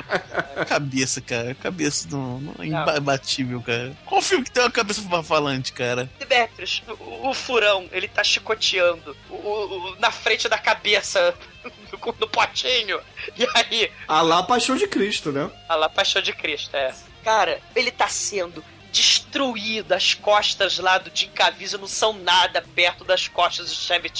[0.66, 1.54] Cabeça, cara.
[1.54, 3.94] Cabeça não, não é imbatível, cara.
[4.06, 6.08] Qual filme que tem uma cabeça falante, cara?
[6.18, 11.34] Demetrius, o, o furão, ele tá chicoteando o- o- na frente da cabeça
[11.90, 12.98] do, do potinho.
[13.36, 15.50] E aí, A lá Paixão de Cristo, né?
[15.68, 16.94] a lá, paixão de Cristo, é.
[17.22, 18.64] Cara, ele tá sendo
[18.94, 19.92] destruído.
[19.92, 24.10] As costas lá do Jim Caviezel não são nada perto das costas do Chevy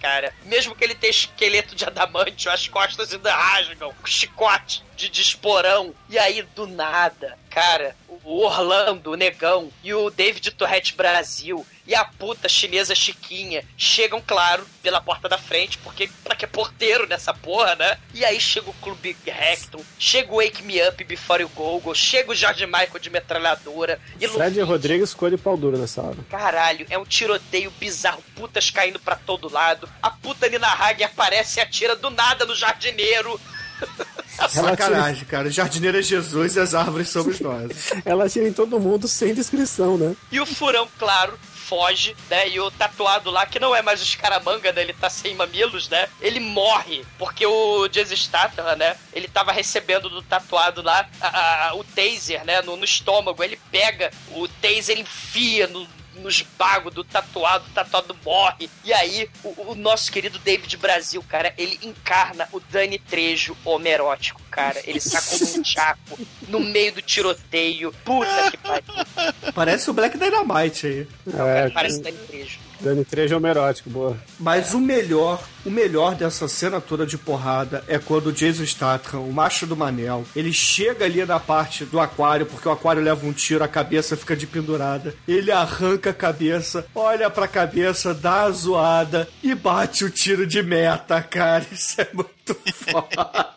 [0.00, 0.34] cara.
[0.44, 3.92] Mesmo que ele tenha esqueleto de adamantio, as costas ainda rasgam.
[3.92, 5.94] Com chicote de, de esporão.
[6.08, 7.94] E aí, do nada, cara,
[8.24, 14.22] o Orlando, o Negão e o David Torrete Brasil e a puta chinesa Chiquinha chegam,
[14.26, 17.98] claro, pela porta da frente, porque pra que porteiro nessa porra, né?
[18.14, 21.94] E aí chega o Clube Hecton, chega o Wake Me Up Before You Go, Go
[21.94, 24.00] chega o George Michael de metralhadora.
[24.18, 26.16] E Fred Rodrigues ficou de pau duro nessa hora.
[26.30, 29.88] Caralho, é um tiroteio bizarro, putas caindo pra todo lado.
[30.02, 33.38] A puta Nina Hagen aparece e atira do nada no jardineiro.
[34.48, 35.48] Sacanagem, cara.
[35.48, 37.92] O jardineiro é Jesus e as árvores somos nós.
[38.04, 40.14] Ela tira em todo mundo sem descrição, né?
[40.30, 42.48] E o furão, claro, foge, né?
[42.48, 44.82] E o tatuado lá, que não é mais o escaramanga, né?
[44.82, 46.08] Ele tá sem mamilos, né?
[46.20, 48.96] Ele morre, porque o Statham, né?
[49.12, 52.60] Ele tava recebendo do tatuado lá a- a- o taser, né?
[52.62, 53.42] No, no estômago.
[53.42, 55.86] Ele pega o taser, enfia no
[56.20, 58.68] nos bagos do tatuado, o tatuado morre.
[58.84, 64.40] E aí, o, o nosso querido David Brasil, cara, ele encarna o Dani Trejo homerótico,
[64.50, 64.80] cara.
[64.84, 66.18] Ele sacou um chaco
[66.48, 67.92] no meio do tiroteio.
[68.04, 68.84] Puta que pariu.
[69.54, 71.08] Parece o Black Dynamite aí.
[71.26, 72.58] É, Parece Dani Trejo.
[72.84, 74.16] Dani Trejo homerótico, boa.
[74.38, 79.20] Mas o melhor, o melhor dessa cena toda de porrada é quando o Jason Statham,
[79.20, 83.26] o macho do Manel, ele chega ali na parte do aquário, porque o aquário leva
[83.26, 85.14] um tiro, a cabeça fica de pendurada.
[85.26, 90.62] Ele arranca a cabeça, olha pra cabeça, dá a zoada e bate o tiro de
[90.62, 91.64] meta, cara.
[91.72, 93.54] Isso é muito foda.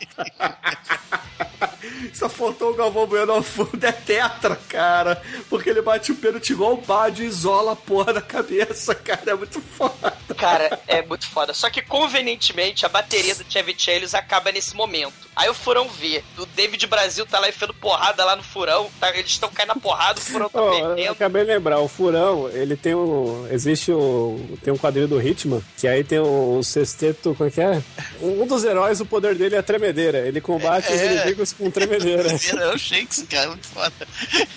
[2.13, 5.21] Só faltou o Galvão Bueno ao fundo, é tetra, cara.
[5.49, 9.21] Porque ele bate o pênalti igual o Bádio e isola a porra da cabeça, cara.
[9.31, 10.13] É muito foda.
[10.37, 11.53] Cara, é muito foda.
[11.53, 13.75] Só que convenientemente a bateria do Chevy
[14.13, 15.13] acaba nesse momento.
[15.35, 16.23] Aí o furão vê.
[16.37, 18.89] O David Brasil tá lá enfiando porrada lá no furão.
[18.99, 21.11] tá- eles estão caindo na porrada, o furão tá Oh, eu perdendo.
[21.11, 23.47] acabei de lembrar, o Furão, ele tem um.
[23.51, 24.57] Existe o.
[24.63, 27.33] Tem um quadrinho do Hitman, que aí tem o, sexteto.
[27.35, 27.81] Como é que é?
[28.21, 30.19] Um dos heróis, o poder dele é tremedeira.
[30.27, 31.05] Ele combate os É.
[31.15, 32.27] inimigos com tremedeira.
[32.57, 33.93] É o Shakes, cara, muito foda.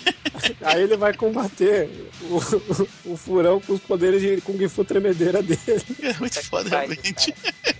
[0.63, 1.89] aí ele vai combater
[2.21, 5.59] o, o, o Furão com os poderes de Kung Fu tremedeira dele.
[6.01, 7.33] É muito foda, realmente.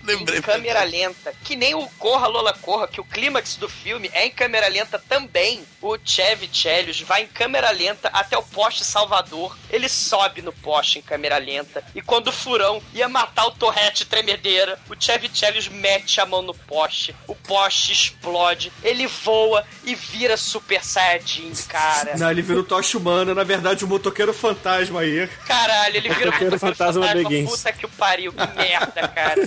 [0.03, 0.39] Lembrei.
[0.39, 1.34] em câmera lenta.
[1.43, 4.99] Que nem o Corra Lola Corra, que o clímax do filme é em câmera lenta
[4.99, 5.63] também.
[5.81, 9.57] O Chevy Chelios vai em câmera lenta até o poste Salvador.
[9.69, 11.84] Ele sobe no poste em câmera lenta.
[11.95, 16.41] E quando o furão ia matar o Torrete tremedeira, o Chevy Chelios mete a mão
[16.41, 17.14] no poste.
[17.28, 18.72] O poste explode.
[18.82, 22.18] Ele voa e vira Super Saiyajin, cara.
[22.18, 25.28] Não, ele vira o Tocha Humana, na verdade, o motoqueiro fantasma aí.
[25.45, 27.49] Caralho, ele vira Motoqueiro Fantasma Begins.
[27.49, 29.41] Puta que o pariu, que merda, cara.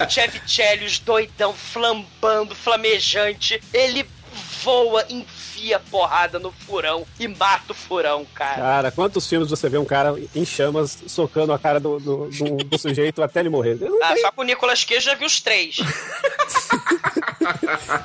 [0.00, 3.60] o Chevy Chelios doidão, flambando, flamejante.
[3.74, 4.06] Ele
[4.62, 5.04] voa,
[5.56, 8.56] enfia porrada no furão e mata o furão, cara.
[8.56, 12.56] Cara, quantos filmes você vê um cara em chamas socando a cara do, do, do-
[12.64, 13.78] do sujeito até ele morrer?
[14.02, 15.76] Ah, tem- só com o Nicolas Cage já vi os três.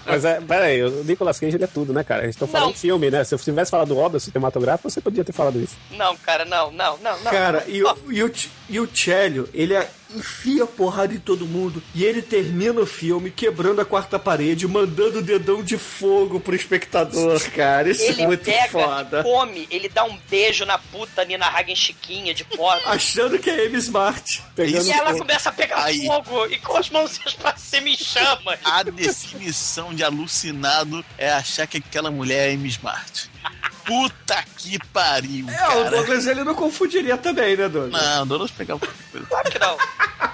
[0.06, 2.24] Mas é, pera aí, o Nicolas Cage ele é tudo, né, cara?
[2.24, 2.74] A gente tá falando Não.
[2.74, 3.24] de filme, né?
[3.24, 5.76] Se eu tivesse falado obra cinematográfica, você podia ter falado isso.
[5.92, 7.32] Não, cara, não, não, não, não.
[7.32, 8.24] Cara, e, o, e,
[8.72, 13.32] e o Chelio, ele é- enfia porrada em todo mundo e ele termina o filme
[13.32, 17.90] quebrando a quarta parede, mandando o dedão de fogo pro espectador, cara.
[17.90, 19.24] Isso ele é muito pega, foda.
[19.24, 22.90] come, ele dá um beijo na puta Nina Hagen Chiquinha de porta.
[22.90, 24.44] Achando que é M Smart.
[24.54, 25.20] Pegando E ela fogo.
[25.20, 26.06] começa a pegar Aí.
[26.06, 28.60] fogo e com as mãozinhas pra cima em chamas.
[28.66, 33.31] A definição de alucinado é achar que aquela mulher é M Smart.
[33.86, 35.90] Puta que pariu, É, o cara.
[35.90, 38.02] Douglas ele não confundiria também, né, Douglas?
[38.02, 38.80] Não, Douglas pegava.
[39.28, 39.78] Claro que não.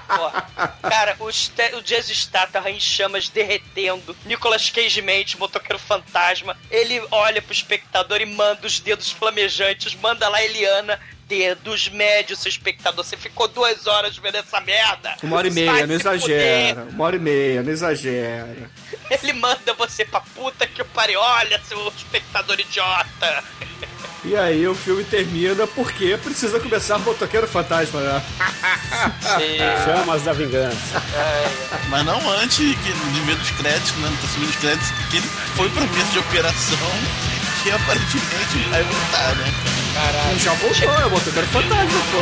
[0.06, 0.46] Porra.
[0.82, 4.14] Cara, o, o Jazz Statham em chamas derretendo.
[4.24, 6.56] Nicolas Cage mente, motoqueiro fantasma.
[6.70, 9.94] Ele olha pro espectador e manda os dedos flamejantes.
[9.94, 11.00] Manda lá Eliana.
[11.28, 13.04] Dedos médios, seu espectador.
[13.04, 15.14] Você ficou duas horas vendo essa merda.
[15.22, 16.84] Uma hora e meia, não exagera.
[16.90, 18.48] Uma hora e meia, não exagera.
[19.10, 21.20] Ele manda você pra puta que o pariu.
[21.20, 23.44] Olha, seu espectador idiota.
[24.24, 28.22] E aí o filme termina porque precisa começar Motoqueiro Fantasma, né?
[29.84, 31.02] Chamas da vingança.
[31.88, 32.74] Mas não antes que-
[33.12, 34.08] de ver os créditos, né?
[34.10, 36.78] Não tá subindo os créditos, que ele foi pra mesa de operação
[37.68, 39.44] que aparentemente vai voltar, né?
[40.38, 42.20] Já voltou, é o Motoqueiro Fantasma, pô.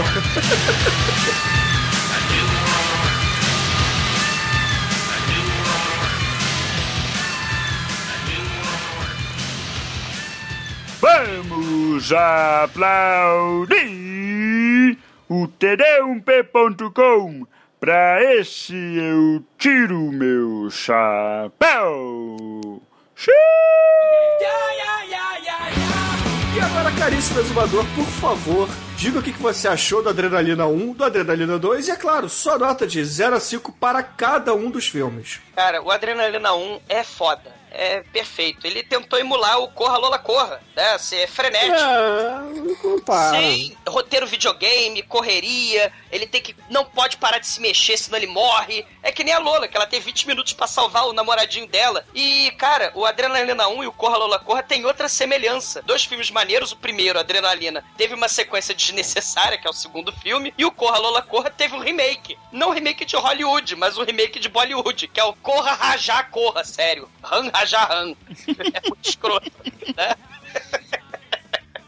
[11.00, 13.78] Vamos aplaudir
[15.28, 17.46] o td1p.com.
[17.78, 22.82] Pra esse eu tiro meu chapéu.
[26.54, 31.04] E agora, caríssimo exumador, por favor, diga o que você achou do Adrenalina 1, do
[31.04, 34.86] Adrenalina 2 e, é claro, sua nota de 0 a 5 para cada um dos
[34.86, 35.40] filmes.
[35.54, 37.55] Cara, o Adrenalina 1 é foda.
[37.78, 38.66] É perfeito.
[38.66, 40.96] Ele tentou emular o Corra Lola Corra, né?
[40.96, 41.76] Ser frenético.
[41.78, 43.34] Ah, não.
[43.34, 46.56] Sim, roteiro videogame, correria, ele tem que.
[46.70, 48.86] não pode parar de se mexer, senão ele morre.
[49.02, 52.06] É que nem a Lola, que ela tem 20 minutos pra salvar o namoradinho dela.
[52.14, 55.82] E, cara, o Adrenalina 1 e o Corra Lola Corra tem outra semelhança.
[55.82, 60.54] Dois filmes maneiros, o primeiro, Adrenalina, teve uma sequência desnecessária, que é o segundo filme,
[60.56, 62.38] e o Corra Lola Corra teve um remake.
[62.50, 66.22] Não um remake de Hollywood, mas um remake de Bollywood, que é o Corra Rajá
[66.24, 67.08] Corra, sério.
[67.22, 68.14] Han Han.
[68.74, 69.50] É muito escroto,
[69.96, 70.14] né?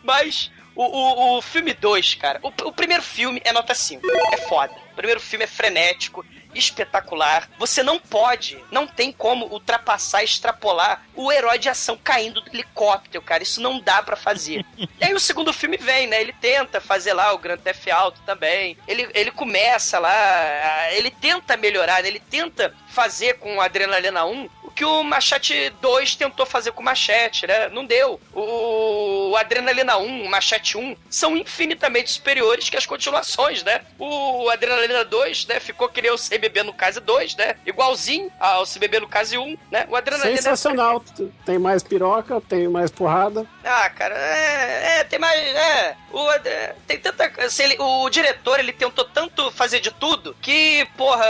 [0.02, 4.06] Mas o, o, o filme 2, cara, o, o primeiro filme é nota 5.
[4.32, 4.72] É foda.
[4.92, 6.24] O primeiro filme é frenético,
[6.55, 7.48] espetacular.
[7.59, 13.22] Você não pode, não tem como ultrapassar, extrapolar o herói de ação caindo do helicóptero,
[13.22, 13.42] cara.
[13.42, 14.64] Isso não dá pra fazer.
[14.78, 16.20] e aí o segundo filme vem, né?
[16.20, 18.76] Ele tenta fazer lá o Grand Theft Auto também.
[18.86, 22.09] Ele, ele começa lá, ele tenta melhorar, né?
[22.09, 26.82] ele tenta fazer com o Adrenalina 1 o que o Machete 2 tentou fazer com
[26.82, 27.68] o Machete, né?
[27.68, 28.20] Não deu.
[28.34, 33.80] O, o Adrenalina 1, o Machete 1 são infinitamente superiores que as continuações, né?
[33.98, 35.58] O Adrenalina 2, né?
[35.60, 37.54] Ficou que nem o CBB no Case 2, né?
[37.64, 39.86] Igualzinho ao CBB no Case 1, né?
[39.88, 41.02] O Adrenalina Sensacional.
[41.46, 43.46] Tem mais piroca, tem mais porrada.
[43.64, 48.58] ah, cara, é, é, tem mais, é, o, é, tem tanta, assim, ele- o diretor,
[48.58, 51.26] ele tentou tanto fazer de tudo, que, porra,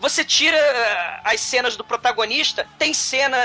[0.00, 0.58] você tira
[1.24, 3.36] as cenas do protagonista, tem cena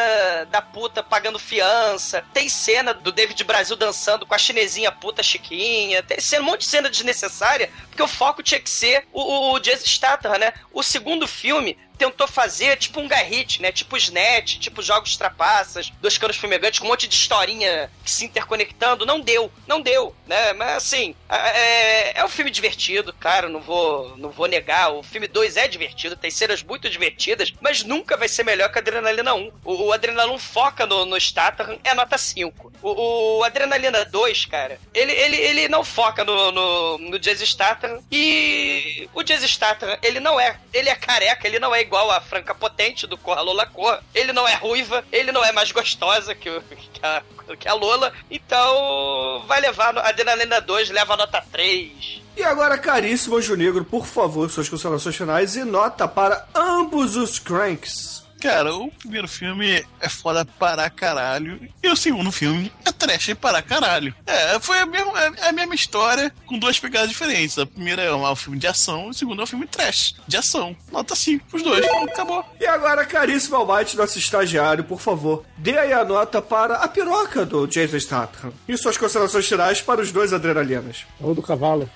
[0.49, 6.03] da puta pagando fiança, tem cena do David Brasil dançando com a chinesinha puta chiquinha,
[6.03, 9.53] tem cena, um monte de cena desnecessária, porque o foco tinha que ser o, o,
[9.53, 10.53] o Jason Statham, né?
[10.73, 13.71] O segundo filme tentou fazer tipo um garrite, né?
[13.71, 19.05] Tipo SNET, tipo jogos trapaças, dois canos fumegantes, com um monte de historinha se interconectando.
[19.05, 20.53] Não deu, não deu, né?
[20.53, 24.91] Mas assim, é, é um filme divertido, claro, não vou, não vou negar.
[24.91, 28.79] O filme 2 é divertido, tem cenas muito divertidas, mas nunca vai ser melhor que
[28.79, 29.51] Adrenalina 1.
[29.63, 32.73] O, o Adrenalina 1 foca no, no Statham, é nota 5.
[32.81, 38.03] O, o Adrenalina 2, cara, ele, ele, ele não foca no, no, no Jason Statham
[38.11, 42.21] e o Jason Statham, ele não é, ele é careca, ele não é igual a
[42.21, 46.33] Franca Potente do Corra Lola Cor, ele não é ruiva, ele não é mais gostosa
[46.33, 47.21] que, o, que, a,
[47.59, 52.21] que a Lola, então vai levar, a Adrenalina 2 leva a nota 3.
[52.37, 57.37] E agora, caríssimo Anjo Negro, por favor, suas considerações finais e nota para ambos os
[57.37, 58.20] Cranks.
[58.41, 61.59] Cara, o primeiro filme é foda para caralho.
[61.83, 64.15] E o segundo filme é trash para caralho.
[64.25, 67.59] É, foi a mesma, é a mesma história com duas pegadas diferentes.
[67.59, 70.75] A primeira é um filme de ação, o segundo é um filme trash, de ação.
[70.91, 71.85] Nota 5 pros dois.
[71.85, 72.43] Acabou.
[72.59, 77.45] E agora, caríssimo Almighty, nosso estagiário, por favor, dê aí a nota para a piroca
[77.45, 78.53] do Jason Statham.
[78.67, 81.05] E suas considerações finais para os dois adrenalinas.
[81.19, 81.87] Ou do cavalo.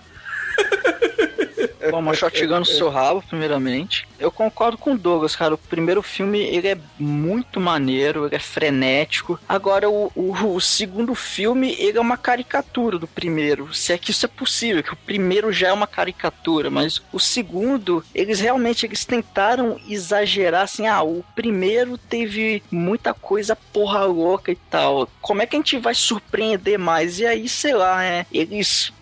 [1.92, 4.08] Bom, mas shotgun no seu rabo, primeiramente.
[4.18, 5.54] Eu concordo com o Douglas, cara.
[5.54, 9.40] O primeiro filme, ele é muito maneiro, ele é frenético.
[9.48, 13.74] Agora, o, o, o, segundo filme, ele é uma caricatura do primeiro.
[13.74, 17.20] Se é que isso é possível, que o primeiro já é uma caricatura, mas o
[17.20, 24.52] segundo, eles realmente eles tentaram exagerar, assim, ah, o primeiro teve muita coisa porra louca
[24.52, 25.10] e tal.
[25.22, 27.20] Como é que a gente vai surpreender mais?
[27.20, 28.94] E aí, sei lá, é, eles,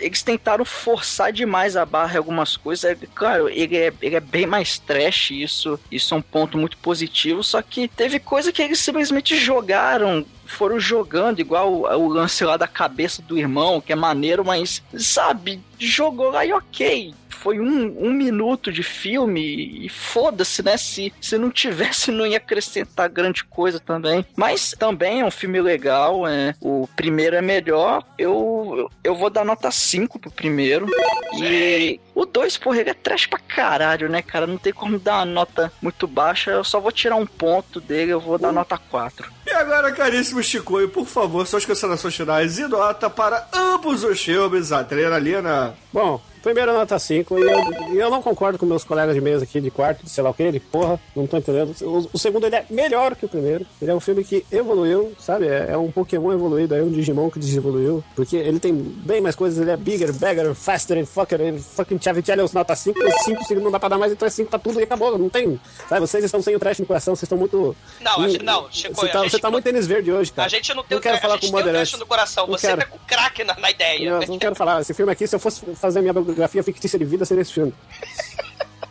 [0.00, 2.84] eles tentaram forçar demais a barra algumas coisas.
[2.84, 6.78] É, claro, ele é, ele é bem mais trash, isso, isso é um ponto muito
[6.78, 12.44] positivo, só que teve coisa que eles simplesmente jogaram foram jogando, igual o, o, lance
[12.44, 17.14] lá da cabeça do irmão, que é maneiro, mas, sabe, jogou lá e ok.
[17.40, 20.76] Foi um, um minuto de filme e foda-se, né?
[20.76, 24.26] Se, se não tivesse, não ia acrescentar grande coisa também.
[24.36, 26.26] Mas também é um filme legal.
[26.26, 28.04] É, o primeiro é melhor.
[28.18, 30.86] Eu, eu vou dar nota 5 pro primeiro.
[31.34, 34.46] E o 2, porra, ele é trash pra caralho, né, cara?
[34.46, 36.50] Não tem como dar uma nota muito baixa.
[36.50, 39.30] Eu só vou tirar um ponto dele, eu vou dar nota 4.
[39.46, 44.70] E agora, caríssimo Chicoio, por favor, suas considerações finais e nota para ambos os filmes,
[44.70, 45.74] Adrenalina.
[45.92, 49.60] Bom, Primeiro nota 5, e eu, eu não concordo com meus colegas de mesa aqui
[49.60, 51.74] de quarto, de sei lá o que, de porra, não tô entendendo.
[51.82, 53.66] O, o, segundo ele é melhor que o primeiro.
[53.80, 55.46] Ele é um filme que evoluiu, sabe?
[55.46, 58.02] É, é um Pokémon evoluído, é um Digimon que desevoluiu.
[58.16, 62.00] Porque ele tem bem mais coisas, ele é bigger, better, faster, and fucker, and fucking
[62.00, 62.98] Chavicellios nota 5,
[63.46, 65.60] 5 não dá pra dar mais, então é 5 pra tudo e acabou, não tem.
[65.88, 66.00] Sabe?
[66.00, 67.76] Vocês estão sem o trash no coração, vocês estão muito.
[68.00, 70.46] Não, gente, não, Chico, você tá, você tá muito tênis verde hoje, cara.
[70.46, 72.68] A gente não tem não quero o falar com o trash no coração, Não você
[72.68, 72.80] quero.
[72.80, 74.10] tá com crack na, na ideia.
[74.10, 74.80] Não, não quero falar.
[74.80, 76.29] Esse filme aqui, se eu fosse fazer minha biografia
[76.64, 77.72] fictícia de vida, seria esse filme.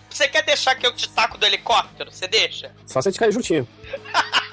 [0.10, 2.12] Você quer deixar que eu te taco do helicóptero?
[2.12, 2.72] Você deixa?
[2.86, 3.68] Só se a gente cair juntinho.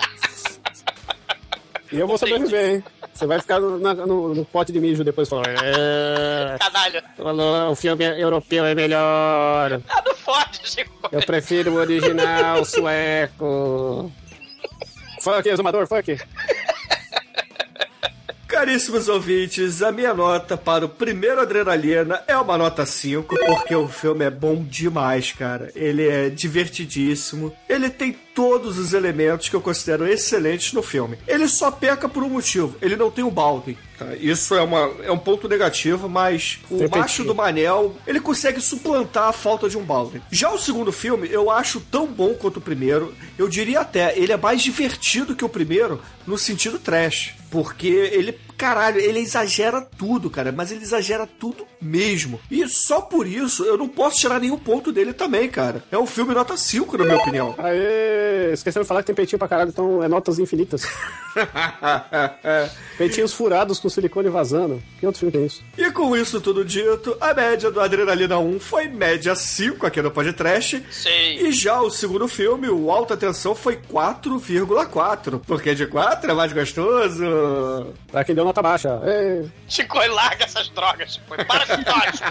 [1.92, 2.84] E eu vou sobreviver, hein?
[3.14, 5.46] Você vai ficar no, no- no pote de mijo depois falando.
[5.50, 7.04] "É, Canalha.
[7.16, 9.80] falou, o filme europeu é melhor.
[9.88, 11.08] Ah, não pode, Chico.
[11.12, 14.12] Eu prefiro o original sueco.
[15.22, 16.18] Funk, exumador, funk.
[18.56, 23.86] Caríssimos ouvintes, a minha nota para o primeiro Adrenalina é uma nota 5, porque o
[23.86, 25.70] filme é bom demais, cara.
[25.74, 27.54] Ele é divertidíssimo.
[27.68, 31.18] Ele tem todos os elementos que eu considero excelentes no filme.
[31.28, 33.76] Ele só peca por um motivo: ele não tem o Baldwin.
[33.98, 34.14] tá?
[34.16, 36.98] Isso é, uma, é um ponto negativo, mas o Repetir.
[36.98, 40.22] macho do Manel, ele consegue suplantar a falta de um Baldwin.
[40.30, 43.14] Já o segundo filme, eu acho tão bom quanto o primeiro.
[43.38, 47.34] Eu diria até, ele é mais divertido que o primeiro no sentido trash.
[47.48, 50.52] Porque ele, caralho, ele exagera tudo, cara.
[50.52, 52.40] Mas ele exagera tudo mesmo.
[52.50, 55.82] E só por isso eu não posso tirar nenhum ponto dele também, cara.
[55.90, 57.54] É um filme nota 5, na minha opinião.
[57.58, 60.82] Aê, esquecendo de falar que tem peitinho pra caralho, então é notas infinitas.
[62.96, 64.82] Peitinhos furados com silicone vazando.
[64.98, 65.62] Que outro filme tem isso?
[65.76, 70.10] E com isso tudo dito, a média do Adrenalina 1 foi média 5 aqui no
[70.10, 70.82] podcast.
[70.90, 71.46] Sei.
[71.46, 75.40] E já o segundo filme, o Alta Tensão, foi 4,4.
[75.46, 77.24] Porque de 4 é mais gostoso.
[78.10, 79.00] Pra quem deu nota baixa.
[79.04, 81.26] Ê, Chico, larga essas drogas, Chico.
[81.44, 82.24] Para com isso.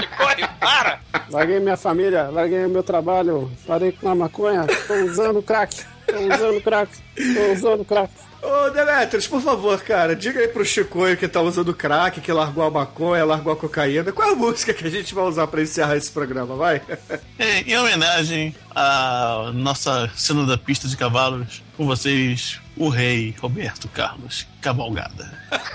[0.00, 1.00] Chico, para.
[1.30, 6.60] larguei minha família, larguei meu trabalho, parei com a maconha, tô usando crack, tô usando
[6.62, 8.10] crack, tô usando crack.
[8.44, 12.62] Ô, Demetrius, por favor, cara, diga aí pro Chicoio que tá usando crack, que largou
[12.62, 14.12] a maconha, largou a cocaína.
[14.12, 16.82] Qual é a música que a gente vai usar pra encerrar esse programa, vai?
[17.38, 23.88] É, em homenagem à nossa cena da pista de cavalos, com vocês, o rei Roberto
[23.88, 25.32] Carlos Cavalgada.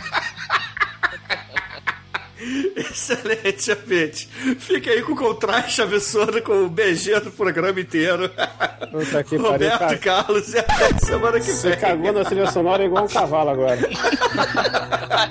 [2.75, 4.29] Excelente, ouvinte.
[4.59, 8.29] Fica aí com o contraste absurdo com o BG do programa inteiro.
[8.91, 11.79] Puta que Roberto Carlos, e até semana que Você vem.
[11.79, 13.77] cagou na trilha sonora igual um cavalo agora.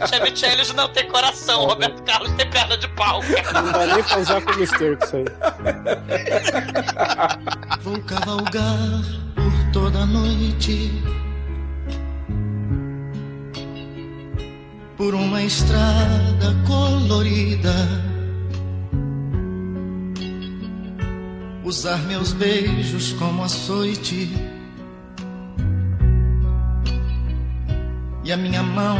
[0.08, 3.62] Chevy Challenge não tem coração, Roberto Carlos tem perna de pau, cara.
[3.62, 5.24] Não dá nem pra usar como esterco isso aí.
[7.82, 8.78] Vou cavalgar
[9.34, 10.92] por toda a noite
[14.98, 17.72] por uma estrada colorida.
[21.64, 24.28] Usar meus beijos como açoite
[28.24, 28.98] e a minha mão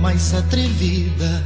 [0.00, 1.44] mais atrevida.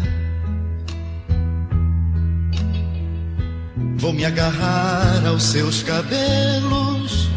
[3.96, 7.28] Vou me agarrar aos seus cabelos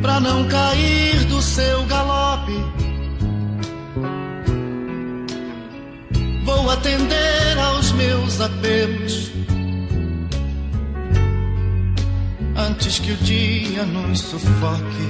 [0.00, 2.91] pra não cair do seu galope.
[6.54, 9.32] Vou atender aos meus apelos
[12.54, 15.08] antes que o dia nos sufoque.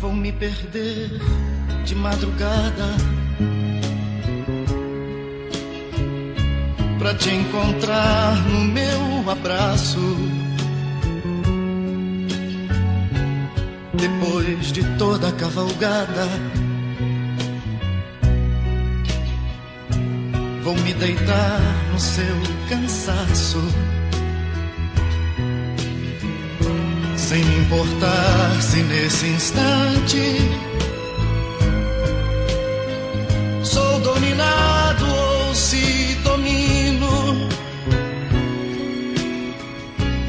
[0.00, 1.20] Vou me perder
[1.84, 2.96] de madrugada
[6.98, 10.00] pra te encontrar no meu abraço.
[13.98, 16.28] Depois de toda a cavalgada,
[20.62, 21.60] vou me deitar
[21.92, 22.36] no seu
[22.68, 23.60] cansaço.
[27.16, 30.68] Sem me importar se nesse instante
[33.64, 37.48] sou dominado ou se domino.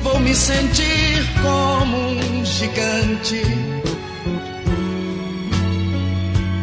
[0.02, 2.29] Vou me sentir como um
[2.60, 3.42] gigante,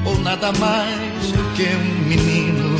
[0.04, 2.75] ou nada mais do que um menino.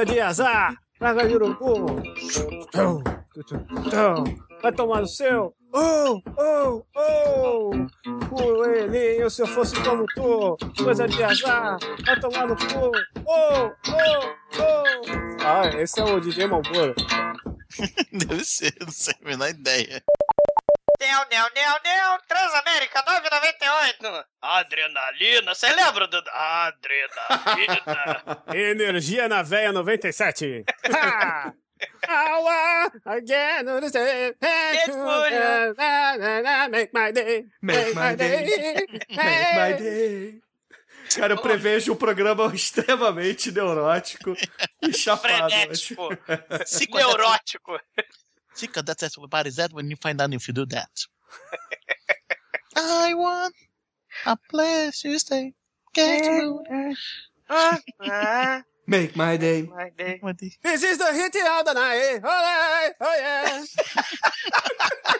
[0.00, 0.74] Coisa de azar!
[0.98, 2.02] Praga de urubu!
[4.62, 5.54] Vai tomar no seu!
[5.74, 7.70] Oh, oh, oh!
[8.30, 10.56] Coelhinho, se eu fosse como tu!
[10.82, 11.76] Coisa de azar!
[12.06, 12.90] Vai tomar no cu!
[13.26, 14.24] Oh, oh,
[14.58, 15.44] oh!
[15.44, 16.94] Ah, esse é o DJ Malboro.
[18.10, 20.02] Deve ser, não sei a menor ideia.
[21.00, 24.26] Neo, Neo, Neo, Neo, Transamérica 998.
[24.42, 26.22] Adrenalina, você lembra do...
[26.30, 27.82] Adrenalina.
[28.54, 30.64] Energia na veia 97!
[30.92, 31.54] Ha!
[32.06, 32.90] Aua!
[33.06, 34.36] Again, understand.
[36.70, 37.46] Make my day.
[37.62, 38.86] Make my day.
[39.08, 40.40] Make my day.
[41.16, 44.36] Cara, eu prevejo um programa extremamente neurótico
[44.82, 45.50] e chapado.
[45.50, 46.08] Frenético.
[46.94, 47.80] Neurótico.
[48.60, 50.90] Fica, that's that's what is that when you find out if you do that.
[52.76, 53.54] I want
[54.26, 55.54] a place to stay.
[55.94, 56.28] Get
[58.90, 58.98] you.
[58.98, 59.06] Ah, ah.
[59.06, 59.68] Make my day.
[60.62, 62.20] This is the hit of the night.
[62.24, 62.90] Oh, yeah.
[63.00, 63.64] Oh, yeah.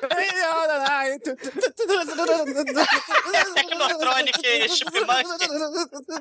[0.00, 1.24] Hit of the night.
[3.56, 4.38] Technotronic
[4.68, 5.26] Chipmunk.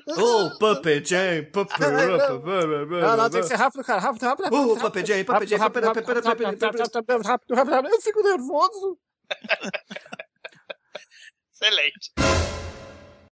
[0.18, 1.80] Oh, Puppet Jam, Puppet...
[1.80, 4.00] Não, não, tem que ser rápido, cara.
[4.02, 4.72] Rápido, rápido, rápido.
[4.72, 6.46] Oh, Puppet Jam, Puppet Jam, rápido, rápido, rápido,
[7.24, 7.88] rápido, rápido.
[7.90, 8.98] Eu fico nervoso.
[11.54, 12.12] Excelente.